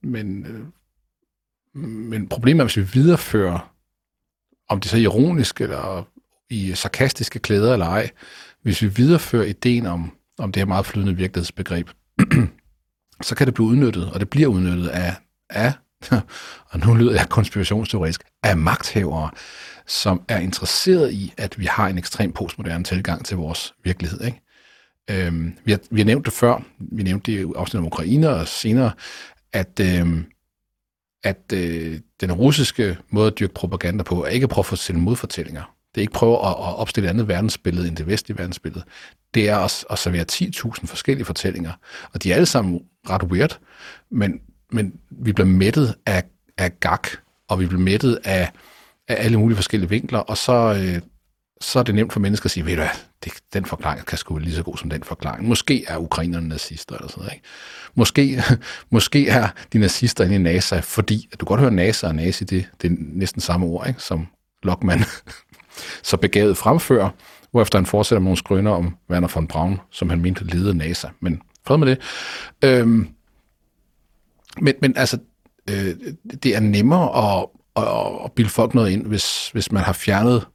men 0.04 0.46
øh, 0.46 0.62
men 1.84 2.28
problemet 2.28 2.60
er, 2.60 2.66
hvis 2.66 2.78
vi 2.78 3.00
viderefører, 3.00 3.74
om 4.70 4.80
det 4.80 4.90
så 4.92 4.98
er 4.98 5.02
ironisk 5.02 5.62
eller 5.62 6.08
i 6.50 6.74
sarkastiske 6.76 7.40
klæder 7.40 7.74
eller 7.74 7.86
ej, 7.86 8.10
hvis 8.64 8.82
vi 8.82 8.88
viderefører 8.88 9.46
ideen 9.46 9.86
om, 9.86 10.12
om 10.38 10.52
det 10.52 10.60
her 10.60 10.66
meget 10.66 10.86
flydende 10.86 11.16
virkelighedsbegreb, 11.16 11.90
så 13.28 13.36
kan 13.36 13.48
det 13.48 13.54
blive 13.54 13.68
udnyttet, 13.68 14.12
og 14.12 14.20
det 14.20 14.30
bliver 14.30 14.48
udnyttet 14.48 14.88
af, 14.88 15.16
af 15.50 15.74
og 16.72 16.80
nu 16.80 16.94
lyder 16.94 17.12
jeg 17.12 17.30
konspirationsteoretisk, 17.30 18.24
af 18.44 18.58
magthavere, 18.58 19.30
som 19.88 20.24
er 20.28 20.40
interesseret 20.40 21.14
i, 21.14 21.34
at 21.38 21.60
vi 21.60 21.66
har 21.66 21.88
en 21.88 21.98
ekstrem 21.98 22.32
postmoderne 22.32 22.84
tilgang 22.84 23.26
til 23.26 23.38
vores 23.38 23.74
virkelighed. 23.84 24.22
Ikke? 24.22 24.42
Øhm, 25.10 25.54
vi, 25.66 25.72
har, 25.72 25.80
vi 25.92 26.00
har 26.00 26.06
nævnt 26.06 26.26
det 26.26 26.34
før, 26.34 26.64
vi 26.80 27.04
nævnte 27.04 27.32
det 27.32 27.40
i 27.40 27.52
afsnit 27.56 27.80
om 27.80 27.86
Ukraine, 27.86 28.30
og 28.30 28.48
senere, 28.48 28.92
at, 29.54 29.80
øhm, 29.82 30.26
at 31.24 31.54
øh, 31.54 32.00
den 32.22 32.32
russiske 32.32 32.98
måde 33.10 33.28
at 33.28 33.40
dyrke 33.40 33.54
propaganda 33.54 34.04
på, 34.04 34.24
er 34.24 34.30
ikke 34.30 34.44
at 34.44 34.50
prøve 34.50 34.64
at 34.64 34.66
fortælle 34.66 35.02
modfortællinger. 35.02 35.76
Det 35.96 35.98
er 35.98 36.02
ikke 36.02 36.14
prøve 36.14 36.36
at, 36.36 36.48
at 36.48 36.76
opstille 36.78 37.08
et 37.08 37.10
andet 37.10 37.28
verdensbillede 37.28 37.88
end 37.88 37.98
det 37.98 38.08
vestlige 38.08 38.38
verdensbillede. 38.38 38.84
Det 39.34 39.50
er 39.50 39.58
at, 39.58 39.86
at 39.90 40.00
servere 40.00 40.26
10.000 40.32 40.86
forskellige 40.86 41.26
fortællinger. 41.26 41.72
Og 42.14 42.24
de 42.24 42.32
er 42.32 42.36
alle 42.36 42.46
sammen 42.46 42.82
ret 43.10 43.24
weird, 43.24 43.60
men, 44.12 44.42
men 44.72 44.94
vi 45.10 45.34
bliver 45.34 45.48
mættet 45.48 45.96
af, 46.06 46.24
af 46.58 46.80
gag, 46.80 47.00
og 47.48 47.60
vi 47.60 47.66
bliver 47.66 47.82
mættet 47.82 48.20
af, 48.24 48.52
af 49.08 49.26
alle 49.26 49.40
mulige 49.40 49.56
forskellige 49.56 49.90
vinkler, 49.90 50.20
og 50.20 50.38
så, 50.38 50.54
øh, 50.54 51.02
så 51.62 51.80
er 51.80 51.84
det 51.84 51.96
nemt 51.96 52.14
for 52.14 52.20
mennesker 52.20 52.48
at 52.48 52.52
sige, 52.52 52.66
ved 52.66 52.76
du 52.76 52.82
hvad, 52.82 52.90
det, 53.24 53.34
den 53.54 53.66
forklaring 53.66 54.06
kan 54.06 54.18
sgu 54.18 54.34
være 54.34 54.44
lige 54.44 54.56
så 54.56 54.64
god 54.64 54.78
som 54.78 54.90
den 54.90 55.04
forklaring. 55.04 55.48
Måske 55.48 55.86
er 55.88 55.98
ukrainerne 55.98 56.48
nazister 56.48 56.96
eller 56.96 57.08
sådan 57.08 57.22
noget. 57.22 57.34
Ikke? 57.34 57.46
Måske, 57.96 58.44
måske 58.90 59.28
er 59.28 59.48
de 59.74 59.80
nazister 59.80 60.24
inde 60.24 60.36
i 60.36 60.38
NASA, 60.38 60.80
fordi 60.80 61.30
at 61.34 61.40
du 61.40 61.46
kan 61.46 61.50
godt 61.50 61.60
høre 61.60 61.72
NASA 61.72 62.08
og 62.08 62.16
nazi, 62.16 62.44
det, 62.44 62.70
det 62.82 62.92
er 62.92 62.96
næsten 63.00 63.42
samme 63.42 63.66
ord, 63.66 63.88
ikke? 63.88 64.02
som 64.02 64.28
Lockman 64.64 65.04
så 66.04 66.18
begavet 66.18 66.58
fremfører, 66.58 67.10
hvorefter 67.52 67.78
han 67.80 67.86
fortsætter 67.86 68.20
med 68.20 68.26
nogle 68.26 68.38
skrøner 68.38 68.72
om 68.72 68.96
Werner 69.10 69.28
von 69.36 69.48
Braun, 69.48 69.80
som 69.92 70.10
han 70.10 70.22
mente 70.22 70.44
ledede 70.44 70.78
NASA. 70.78 71.08
Men 71.20 71.42
fred 71.68 71.78
med 71.78 71.88
det. 71.88 71.98
Øhm, 72.64 73.08
men, 74.62 74.74
men 74.82 74.98
altså, 74.98 75.18
øh, 75.70 75.96
det 76.44 76.56
er 76.56 76.60
nemmere 76.60 77.40
at, 77.40 77.46
at, 77.76 78.24
at 78.26 78.32
bilde 78.32 78.50
folk 78.50 78.74
noget 78.74 78.92
ind, 78.92 79.06
hvis, 79.06 79.50
hvis 79.50 79.72
man 79.72 79.84
har 79.84 79.94
fjernet 79.94 80.48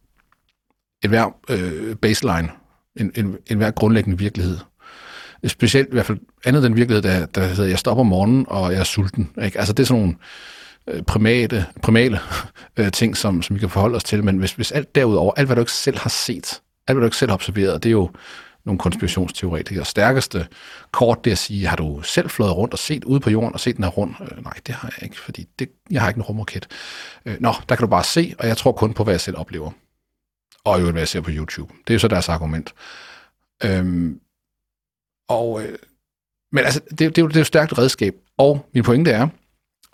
et 1.05 1.11
hver 1.11 1.37
øh, 1.51 1.97
baseline, 1.97 2.49
en, 2.97 3.13
en, 3.15 3.37
en 3.47 3.59
hver 3.59 3.71
grundlæggende 3.71 4.19
virkelighed. 4.19 4.59
Specielt 5.47 5.89
i 5.89 5.93
hvert 5.93 6.07
fald 6.07 6.19
andet 6.45 6.63
den 6.63 6.77
virkelighed, 6.77 7.03
der, 7.03 7.27
der 7.27 7.47
hedder, 7.47 7.69
jeg 7.69 7.79
stopper 7.79 8.01
om 8.01 8.07
morgenen, 8.07 8.47
og 8.49 8.73
jeg 8.73 8.81
er 8.81 8.85
sulten. 8.85 9.31
Ikke? 9.45 9.59
Altså 9.59 9.73
det 9.73 9.83
er 9.83 9.87
sådan 9.87 10.03
nogle 10.03 10.17
Øh, 10.89 11.03
primate, 11.03 11.67
primale 11.83 12.21
øh, 12.77 12.93
ting, 12.93 13.17
som, 13.17 13.43
som 13.43 13.57
vi 13.57 13.61
kan 13.61 13.71
forholde 13.71 13.97
os 13.97 14.05
til, 14.05 14.25
men 14.25 14.39
hvis, 14.39 14.53
hvis 14.53 14.73
alt 14.73 14.95
derudover, 14.95 15.33
alt 15.37 15.49
hvad 15.49 15.57
du 15.57 15.63
ikke 15.63 15.73
selv 15.73 15.99
har 15.99 16.11
set, 16.11 16.63
alt 16.89 16.97
hvad 16.97 17.01
du 17.01 17.07
ikke 17.07 17.17
selv 17.17 17.31
har 17.31 17.35
observeret, 17.35 17.83
det 17.83 17.89
er 17.89 17.93
jo 17.93 18.11
nogle 18.65 18.79
konspirationsteoretikere. 18.79 19.85
Stærkeste 19.85 20.47
kort, 20.93 21.25
det 21.25 21.31
er 21.31 21.35
at 21.35 21.39
sige, 21.39 21.67
har 21.67 21.77
du 21.77 22.03
selv 22.03 22.31
flået 22.31 22.57
rundt 22.57 22.75
og 22.75 22.79
set 22.79 23.05
ude 23.05 23.21
på 23.21 23.31
jorden 23.31 23.53
og 23.53 23.61
set 23.61 23.77
den 23.77 23.85
her 23.85 23.91
rund? 23.91 24.15
Øh, 24.21 24.45
nej, 24.45 24.53
det 24.67 24.75
har 24.75 24.93
jeg 24.97 25.05
ikke, 25.05 25.21
fordi 25.21 25.47
det, 25.59 25.69
jeg 25.91 26.01
har 26.01 26.09
ikke 26.09 26.19
en 26.19 26.23
rumraket. 26.23 26.69
Øh, 27.27 27.37
nå, 27.41 27.55
der 27.69 27.77
kan 27.77 27.85
du 27.85 27.91
bare 27.91 28.05
se, 28.05 28.35
og 28.39 28.49
jeg 28.49 28.57
tror 28.57 28.73
kun 28.73 28.95
på, 28.95 29.05
hvad 29.05 29.15
jeg 29.15 29.21
selv 29.21 29.39
oplever 29.39 29.71
og 30.67 30.81
jo 30.81 30.91
hvad 30.91 31.01
jeg 31.01 31.09
ser 31.09 31.21
på 31.21 31.31
YouTube. 31.33 31.73
Det 31.79 31.91
er 31.91 31.95
jo 31.95 31.99
så 31.99 32.09
deres 32.09 32.29
argument. 32.29 32.75
Øhm, 33.65 34.21
og, 35.29 35.63
øh, 35.63 35.79
men 36.53 36.65
altså, 36.65 36.81
det, 36.91 36.99
det, 36.99 37.03
er 37.03 37.07
jo, 37.07 37.29
det 37.29 37.37
er 37.37 37.41
jo 37.41 37.41
et 37.41 37.47
stærkt 37.47 37.79
redskab. 37.79 38.15
Og 38.39 38.69
min 38.75 38.85
pointe 38.85 39.11
er, 39.11 39.29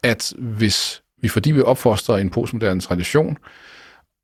at 0.03 0.33
hvis 0.39 1.03
vi, 1.23 1.29
fordi 1.29 1.53
vi 1.53 1.61
opfostrer 1.61 2.17
en 2.17 2.31
postmoderne 2.31 2.81
tradition, 2.81 3.37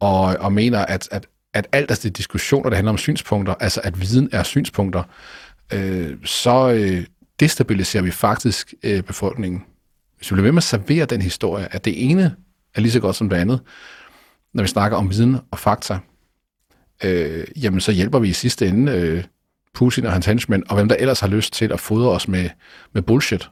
og, 0.00 0.36
og 0.40 0.52
mener, 0.52 0.78
at, 0.84 1.08
at, 1.10 1.26
at 1.54 1.68
alt 1.72 1.90
altså 1.90 2.08
det 2.08 2.16
diskussioner, 2.16 2.70
der 2.70 2.76
handler 2.76 2.92
om 2.92 2.98
synspunkter, 2.98 3.54
altså 3.54 3.80
at 3.84 4.00
viden 4.00 4.28
er 4.32 4.42
synspunkter, 4.42 5.02
øh, 5.72 6.16
så 6.24 6.70
øh, 6.70 7.04
destabiliserer 7.40 8.02
vi 8.02 8.10
faktisk 8.10 8.74
øh, 8.82 9.02
befolkningen. 9.02 9.64
Hvis 10.16 10.30
vi 10.30 10.34
bliver 10.34 10.42
ved 10.42 10.52
med 10.52 10.58
at 10.58 10.62
servere 10.62 11.06
den 11.06 11.22
historie, 11.22 11.74
at 11.74 11.84
det 11.84 12.10
ene 12.10 12.36
er 12.74 12.80
lige 12.80 12.92
så 12.92 13.00
godt 13.00 13.16
som 13.16 13.28
det 13.28 13.36
andet, 13.36 13.60
når 14.54 14.62
vi 14.62 14.68
snakker 14.68 14.98
om 14.98 15.10
viden 15.10 15.38
og 15.50 15.58
fakta, 15.58 15.98
øh, 17.04 17.44
jamen 17.56 17.80
så 17.80 17.92
hjælper 17.92 18.18
vi 18.18 18.28
i 18.28 18.32
sidste 18.32 18.68
ende 18.68 18.92
øh, 18.92 19.24
Putin 19.74 20.06
og 20.06 20.12
hans 20.12 20.26
henchmen, 20.26 20.64
og 20.68 20.74
hvem 20.74 20.88
der 20.88 20.96
ellers 20.96 21.20
har 21.20 21.28
lyst 21.28 21.52
til 21.52 21.72
at 21.72 21.80
fodre 21.80 22.10
os 22.10 22.28
med, 22.28 22.50
med 22.92 23.02
bullshit, 23.02 23.50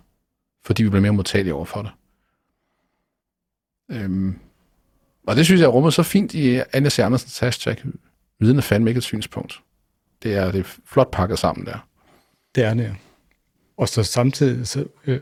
fordi 0.67 0.83
vi 0.83 0.89
bliver 0.89 1.03
mere 1.03 1.13
modtagelige 1.13 1.55
over 1.55 1.65
for 1.65 1.83
det. 1.83 1.91
Øhm, 3.91 4.39
og 5.27 5.37
det 5.37 5.45
synes 5.45 5.61
jeg 5.61 5.67
er 5.67 5.71
rummet 5.71 5.95
så 5.95 6.03
fint 6.03 6.35
i 6.35 6.61
Anja 6.73 7.03
Andersens 7.03 7.39
hashtag, 7.39 7.77
viden 8.41 8.57
er 8.57 8.63
fandme 8.63 8.91
ikke 8.91 8.99
et 8.99 9.05
synspunkt. 9.05 9.61
Det 10.23 10.35
er, 10.35 10.53
det 10.53 10.61
er 10.61 10.77
flot 10.87 11.11
pakket 11.11 11.39
sammen 11.39 11.67
der. 11.67 11.89
Det 12.55 12.65
er 12.65 12.75
det, 12.75 12.95
Og 13.77 13.89
så 13.89 14.03
samtidig, 14.03 14.67
så, 14.67 14.85
øh, 15.07 15.21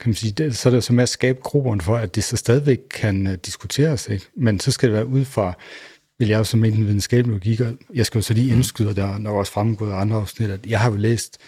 kan 0.00 0.08
man 0.08 0.14
sige, 0.14 0.32
det, 0.32 0.56
så 0.56 0.68
er 0.68 0.70
det 0.72 0.84
så 0.84 0.92
med 0.92 1.02
at 1.02 1.08
skabe 1.08 1.40
grupperne 1.40 1.80
for, 1.80 1.96
at 1.96 2.14
det 2.14 2.24
så 2.24 2.36
stadigvæk 2.36 2.78
kan 2.90 3.26
uh, 3.26 3.32
diskuteres, 3.32 4.08
ikke? 4.08 4.26
men 4.34 4.60
så 4.60 4.70
skal 4.70 4.88
det 4.88 4.96
være 4.96 5.06
ud 5.06 5.24
fra 5.24 5.54
vil 6.18 6.28
jeg 6.28 6.38
jo 6.38 6.44
som 6.44 6.64
en 6.64 6.86
videnskabelig 6.86 7.32
logik, 7.32 7.60
og 7.60 7.74
jeg 7.94 8.06
skal 8.06 8.18
jo 8.18 8.22
så 8.22 8.34
lige 8.34 8.50
mm. 8.50 8.56
indskyde, 8.56 8.94
der 8.94 9.06
er 9.06 9.18
nok 9.18 9.34
også 9.34 9.52
fremgået 9.52 9.92
af 9.92 9.96
andre 9.96 10.16
afsnit, 10.16 10.50
at 10.50 10.66
jeg 10.66 10.80
har 10.80 10.90
jo 10.90 10.96
læst 10.96 11.38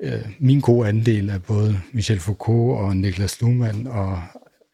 øh, 0.00 0.20
min 0.38 0.60
gode 0.60 0.88
andel 0.88 1.30
af 1.30 1.42
både 1.42 1.80
Michel 1.92 2.20
Foucault 2.20 2.80
og 2.80 2.96
Niklas 2.96 3.40
Luhmann 3.40 3.86
og 3.86 4.22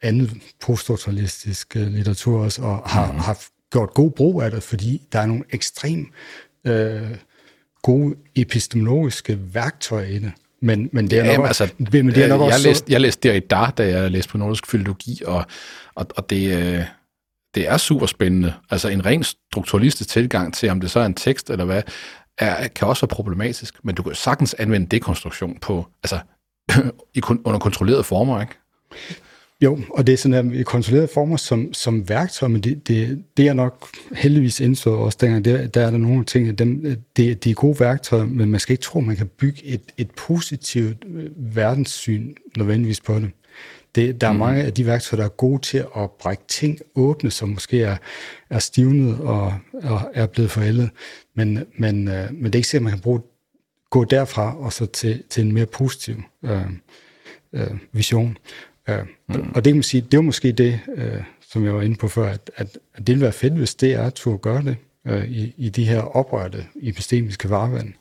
andet 0.03 0.31
poststrukturalistisk 0.61 1.75
litteratur 1.75 2.45
også, 2.45 2.63
og 2.63 2.83
har, 2.87 3.13
mm. 3.13 3.19
har 3.19 3.45
gjort 3.73 3.95
god 3.95 4.11
brug 4.11 4.43
af 4.43 4.51
det, 4.51 4.63
fordi 4.63 5.03
der 5.13 5.19
er 5.19 5.27
nogle 5.27 5.45
ekstrem 5.51 6.13
øh, 6.67 7.17
gode 7.83 8.15
epistemologiske 8.37 9.39
værktøjer 9.55 10.07
i 10.07 10.19
det. 10.19 10.33
Men, 10.63 10.91
men 10.93 11.11
det 11.11 11.19
er 11.19 11.37
nok, 11.37 11.47
altså, 11.47 11.69
men 11.79 12.09
det 12.09 12.25
er 12.25 12.29
nok 12.29 12.41
jeg, 12.41 12.55
også... 12.55 12.69
Læste, 12.69 12.93
jeg 12.93 13.01
læste 13.01 13.29
der 13.29 13.35
i 13.35 13.41
dag, 13.41 13.71
da 13.79 13.89
jeg 13.89 14.11
læste 14.11 14.31
på 14.31 14.39
nordisk 14.39 14.67
filologi, 14.67 15.23
og, 15.27 15.45
og, 15.95 16.07
og 16.17 16.31
det, 16.31 16.57
øh, 16.57 16.85
det 17.55 17.69
er 17.69 17.77
super 17.77 18.07
spændende. 18.07 18.55
Altså 18.71 18.89
en 18.89 19.07
ren 19.07 19.25
strukturalistisk 19.25 20.11
tilgang 20.11 20.55
til, 20.55 20.69
om 20.69 20.81
det 20.81 20.91
så 20.91 21.01
er 21.01 21.07
en 21.07 21.15
tekst 21.15 21.51
eller 21.51 21.65
hvad, 21.65 21.83
er, 22.39 22.69
kan 22.69 22.89
også 22.89 23.07
være 23.07 23.15
problematisk, 23.15 23.75
men 23.85 23.95
du 23.95 24.03
kan 24.03 24.15
sagtens 24.15 24.55
anvende 24.55 24.87
dekonstruktion 24.87 25.59
på, 25.61 25.87
altså 26.03 26.19
i, 27.15 27.23
under 27.45 27.59
kontrollerede 27.59 28.05
former, 28.05 28.41
ikke? 28.41 28.55
Jo, 29.63 29.79
og 29.91 30.07
det 30.07 30.13
er 30.13 30.17
sådan 30.17 30.53
her, 30.53 30.65
kontrollerede 30.65 31.09
former 31.15 31.37
som, 31.37 31.75
som 31.75 32.09
værktøj, 32.09 32.49
men 32.49 32.61
det, 32.61 32.89
det, 32.89 33.25
det 33.37 33.49
er 33.49 33.53
nok 33.53 33.89
heldigvis 34.13 34.61
indsået 34.61 34.99
også 34.99 35.19
dengang, 35.21 35.45
der, 35.45 35.67
der 35.67 35.87
er 35.87 35.91
der 35.91 35.99
nogle 35.99 36.25
ting, 36.25 36.59
dem, 36.59 36.83
det, 37.17 37.45
det 37.45 37.51
er 37.51 37.55
gode 37.55 37.81
værktøjer, 37.81 38.25
men 38.25 38.51
man 38.51 38.61
skal 38.61 38.73
ikke 38.73 38.83
tro, 38.83 38.99
at 38.99 39.07
man 39.07 39.17
kan 39.17 39.27
bygge 39.27 39.65
et, 39.65 39.83
et 39.97 40.11
positivt 40.11 41.05
øh, 41.15 41.57
verdenssyn 41.57 42.35
nødvendigvis 42.57 43.01
på 43.01 43.15
det. 43.15 43.31
Det, 43.95 44.21
der 44.21 44.29
er 44.29 44.33
mm. 44.33 44.39
mange 44.39 44.63
af 44.63 44.75
de 44.75 44.87
værktøjer, 44.87 45.23
der 45.23 45.29
er 45.29 45.35
gode 45.35 45.63
til 45.63 45.85
at 45.97 46.11
brække 46.11 46.43
ting 46.49 46.79
åbne, 46.95 47.31
som 47.31 47.49
måske 47.49 47.83
er, 47.83 47.97
er 48.51 48.59
stivnet 48.59 49.21
og, 49.21 49.55
og 49.73 50.11
er 50.15 50.27
blevet 50.27 50.51
forældet. 50.51 50.91
Men, 51.35 51.65
men, 51.79 52.09
øh, 52.09 52.33
men 52.33 52.45
det 52.45 52.55
er 52.55 52.59
ikke 52.59 52.69
sikkert, 52.69 52.81
at 52.81 52.83
man 52.83 52.93
kan 52.93 53.01
bruge, 53.01 53.21
gå 53.91 54.05
derfra 54.05 54.59
og 54.59 54.73
så 54.73 54.87
til, 54.87 55.23
til 55.31 55.45
en 55.45 55.53
mere 55.53 55.67
positiv 55.67 56.23
øh, 56.45 56.63
øh, 57.53 57.71
vision. 57.93 58.37
Øh, 58.91 59.07
mm. 59.29 59.51
Og 59.55 59.65
det 59.65 59.71
kan 59.71 59.77
man 59.77 59.83
sige, 59.83 60.01
det 60.01 60.19
er 60.19 60.21
måske 60.21 60.53
det, 60.53 60.81
øh, 60.97 61.23
som 61.51 61.65
jeg 61.65 61.75
var 61.75 61.83
inde 61.83 61.97
på 61.97 62.09
før, 62.09 62.27
at, 62.27 62.51
at, 62.57 62.79
at 62.95 62.99
det 62.99 63.09
ville 63.09 63.23
være 63.23 63.33
fedt, 63.33 63.53
hvis 63.53 63.75
det 63.75 63.93
er 63.93 64.07
at 64.07 64.41
gøre 64.43 64.63
det 64.63 64.77
øh, 65.07 65.31
i, 65.31 65.55
i 65.57 65.69
de 65.69 65.85
her 65.85 66.01
oprørte 66.01 66.67
epistemiske 66.83 67.51
varvand. 67.51 67.93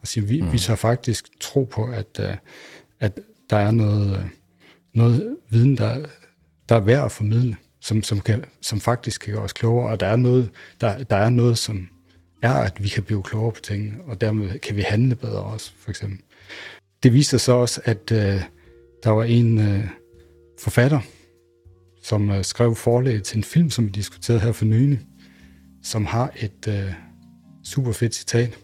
Og 0.00 0.06
sige, 0.06 0.26
vi, 0.26 0.40
mm. 0.40 0.52
vi 0.52 0.58
tager 0.58 0.76
faktisk 0.76 1.40
tro 1.40 1.64
på, 1.64 1.84
at, 1.84 2.20
øh, 2.20 2.36
at 3.00 3.18
der 3.50 3.56
er 3.56 3.70
noget... 3.70 4.18
Øh, 4.18 4.24
noget 4.96 5.36
viden, 5.50 5.76
der, 5.76 6.06
der 6.68 6.74
er 6.76 6.80
værd 6.80 7.04
at 7.04 7.12
formidle, 7.12 7.56
som, 7.80 8.02
som, 8.02 8.20
kan, 8.20 8.44
som 8.60 8.80
faktisk 8.80 9.20
kan 9.20 9.32
gøre 9.34 9.42
os 9.42 9.52
klogere, 9.52 9.90
og 9.90 10.00
der 10.00 10.06
er, 10.06 10.16
noget, 10.16 10.50
der, 10.80 11.04
der 11.04 11.16
er 11.16 11.30
noget, 11.30 11.58
som 11.58 11.88
er, 12.42 12.52
at 12.52 12.82
vi 12.84 12.88
kan 12.88 13.02
blive 13.02 13.22
klogere 13.22 13.52
på 13.52 13.60
tingene, 13.60 13.94
og 14.06 14.20
dermed 14.20 14.58
kan 14.58 14.76
vi 14.76 14.80
handle 14.80 15.14
bedre 15.14 15.42
også, 15.42 15.72
for 15.78 15.90
eksempel. 15.90 16.18
Det 17.02 17.12
viste 17.12 17.38
så 17.38 17.52
også, 17.52 17.80
at 17.84 18.12
øh, 18.12 18.42
der 19.04 19.10
var 19.10 19.24
en 19.24 19.58
øh, 19.58 19.84
forfatter, 20.58 21.00
som 22.02 22.30
øh, 22.30 22.44
skrev 22.44 22.74
forlæg 22.74 23.22
til 23.22 23.36
en 23.36 23.44
film, 23.44 23.70
som 23.70 23.84
vi 23.84 23.90
diskuterede 23.90 24.40
her 24.40 24.52
for 24.52 24.64
nylig, 24.64 25.00
som 25.82 26.04
har 26.06 26.32
et 26.36 26.68
øh, 26.68 26.92
super 27.64 27.92
fedt 27.92 28.14
citat. 28.14 28.58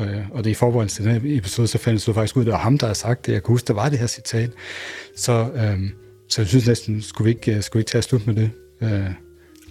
Øh, 0.00 0.30
og 0.30 0.44
det 0.44 0.50
er 0.50 0.54
i 0.54 0.54
forberedelse 0.54 0.96
til 0.96 1.04
den 1.04 1.20
her 1.20 1.38
episode, 1.38 1.68
så 1.68 1.78
fandt 1.78 2.06
jeg 2.06 2.14
faktisk 2.14 2.36
ud, 2.36 2.42
at 2.42 2.46
det 2.46 2.52
var 2.52 2.58
ham, 2.58 2.78
der 2.78 2.86
havde 2.86 2.98
sagt 2.98 3.26
det. 3.26 3.32
Jeg 3.32 3.42
kan 3.42 3.52
huske, 3.52 3.66
der 3.66 3.74
var 3.74 3.88
det 3.88 3.98
her 3.98 4.06
citat. 4.06 4.50
Så, 5.16 5.50
øh, 5.54 5.90
så 6.28 6.40
jeg 6.40 6.48
synes 6.48 6.66
næsten, 6.66 7.02
skulle 7.02 7.24
vi 7.24 7.30
ikke, 7.30 7.62
skulle 7.62 7.78
vi 7.78 7.80
ikke 7.80 7.90
tage 7.90 8.02
slut 8.02 8.26
med 8.26 8.34
det. 8.34 8.50
Øh, 8.82 9.10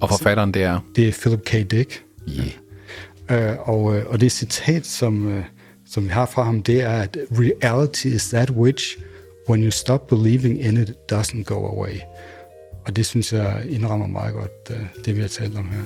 og 0.01 0.09
forfatteren, 0.09 0.53
det 0.53 0.63
er? 0.63 0.79
Det 0.95 1.07
er 1.07 1.11
Philip 1.11 1.41
K. 1.45 1.71
Dick. 1.71 2.03
Yeah. 2.29 3.51
Øh, 3.51 3.69
og, 3.69 3.97
øh, 3.97 4.05
og 4.05 4.21
det 4.21 4.31
citat, 4.31 4.85
som, 4.85 5.27
øh, 5.27 5.43
som 5.85 6.03
vi 6.03 6.09
har 6.09 6.25
fra 6.25 6.43
ham, 6.43 6.63
det 6.63 6.81
er, 6.81 7.01
at 7.01 7.17
reality 7.31 8.05
is 8.07 8.29
that 8.29 8.49
which, 8.49 8.97
when 9.49 9.63
you 9.63 9.71
stop 9.71 10.07
believing 10.07 10.59
in 10.59 10.77
it, 10.77 10.89
it 10.89 11.11
doesn't 11.11 11.43
go 11.43 11.65
away. 11.65 11.99
og 12.89 12.95
det 12.95 13.05
synes 13.05 13.33
jeg 13.33 13.63
indrammer 13.69 14.07
meget 14.07 14.33
godt, 14.33 14.51
øh, 14.71 15.05
det 15.05 15.15
vi 15.15 15.21
har 15.21 15.27
talt 15.27 15.57
om 15.57 15.69
her. 15.69 15.83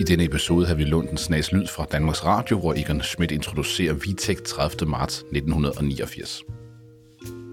I 0.00 0.04
denne 0.04 0.24
episode 0.24 0.66
har 0.66 0.74
vi 0.74 0.84
lånt 0.84 1.10
en 1.10 1.16
snas 1.16 1.52
lyd 1.52 1.66
fra 1.66 1.86
Danmarks 1.92 2.24
Radio, 2.24 2.58
hvor 2.58 2.74
Egon 2.74 3.02
Schmidt 3.02 3.30
introducerer 3.30 3.94
Vitek 3.94 4.44
30. 4.44 4.90
marts 4.90 5.18
1989. 5.32 6.42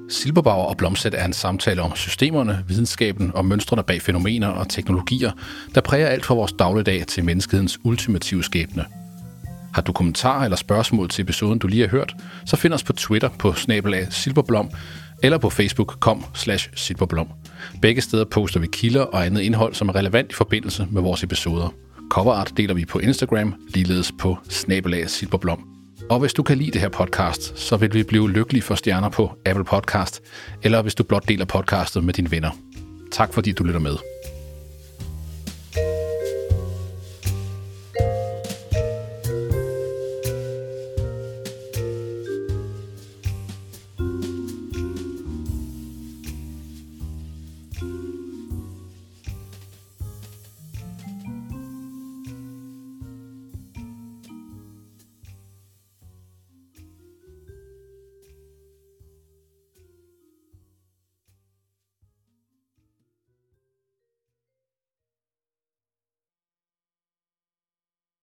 Silberbauer 0.10 0.66
og 0.66 0.78
Blomsæt 0.78 1.14
er 1.14 1.26
en 1.26 1.34
samtale 1.34 1.82
om 1.82 1.96
systemerne, 1.96 2.66
videnskaben 2.68 3.32
og 3.36 3.46
mønstrene 3.46 3.84
bag 3.84 4.02
fænomener 4.02 4.48
og 4.48 4.70
teknologier, 4.70 5.32
der 5.76 5.82
præger 5.82 6.08
alt 6.08 6.26
fra 6.26 6.36
vores 6.36 6.54
dagligdag 6.60 7.08
til 7.08 7.26
menneskehedens 7.26 7.80
ultimative 7.84 8.44
skæbne. 8.44 8.86
Har 9.74 9.82
du 9.82 9.92
kommentarer 9.92 10.44
eller 10.44 10.58
spørgsmål 10.58 11.10
til 11.10 11.22
episoden, 11.22 11.60
du 11.60 11.68
lige 11.68 11.82
har 11.82 11.90
hørt, 11.90 12.16
så 12.46 12.56
find 12.56 12.74
os 12.74 12.84
på 12.84 12.94
Twitter 12.94 13.30
på 13.40 13.54
snabelag 13.54 14.08
silberblom 14.10 14.70
eller 15.24 15.38
på 15.38 15.50
facebook.com 15.50 16.26
slash 16.34 16.70
silberblom. 16.76 17.28
Begge 17.82 18.02
steder 18.02 18.26
poster 18.26 18.60
vi 18.60 18.68
kilder 18.72 19.02
og 19.02 19.26
andet 19.26 19.42
indhold, 19.42 19.74
som 19.74 19.90
er 19.90 19.96
relevant 19.96 20.32
i 20.32 20.36
forbindelse 20.36 20.88
med 20.92 21.02
vores 21.02 21.24
episoder. 21.24 21.74
Coverart 22.10 22.54
deler 22.58 22.74
vi 22.74 22.86
på 22.86 23.00
Instagram, 23.00 23.56
ligeledes 23.74 24.12
på 24.20 24.38
snabelag 24.50 25.10
silberblom. 25.10 25.68
Og 26.10 26.20
hvis 26.20 26.34
du 26.34 26.44
kan 26.44 26.58
lide 26.58 26.72
det 26.72 26.82
her 26.82 26.90
podcast, 26.90 27.60
så 27.60 27.78
vil 27.78 27.94
vi 27.94 28.04
blive 28.04 28.32
lykkelige 28.32 28.62
for 28.62 28.76
stjerner 28.76 29.10
på 29.10 29.32
Apple 29.46 29.66
Podcast, 29.66 30.22
eller 30.64 30.82
hvis 30.82 30.96
du 30.96 31.04
blot 31.04 31.28
deler 31.28 31.46
podcastet 31.46 32.04
med 32.04 32.14
dine 32.14 32.32
venner. 32.32 32.52
Tak 33.12 33.34
fordi 33.34 33.52
du 33.52 33.64
lytter 33.64 33.80
med. 33.80 33.96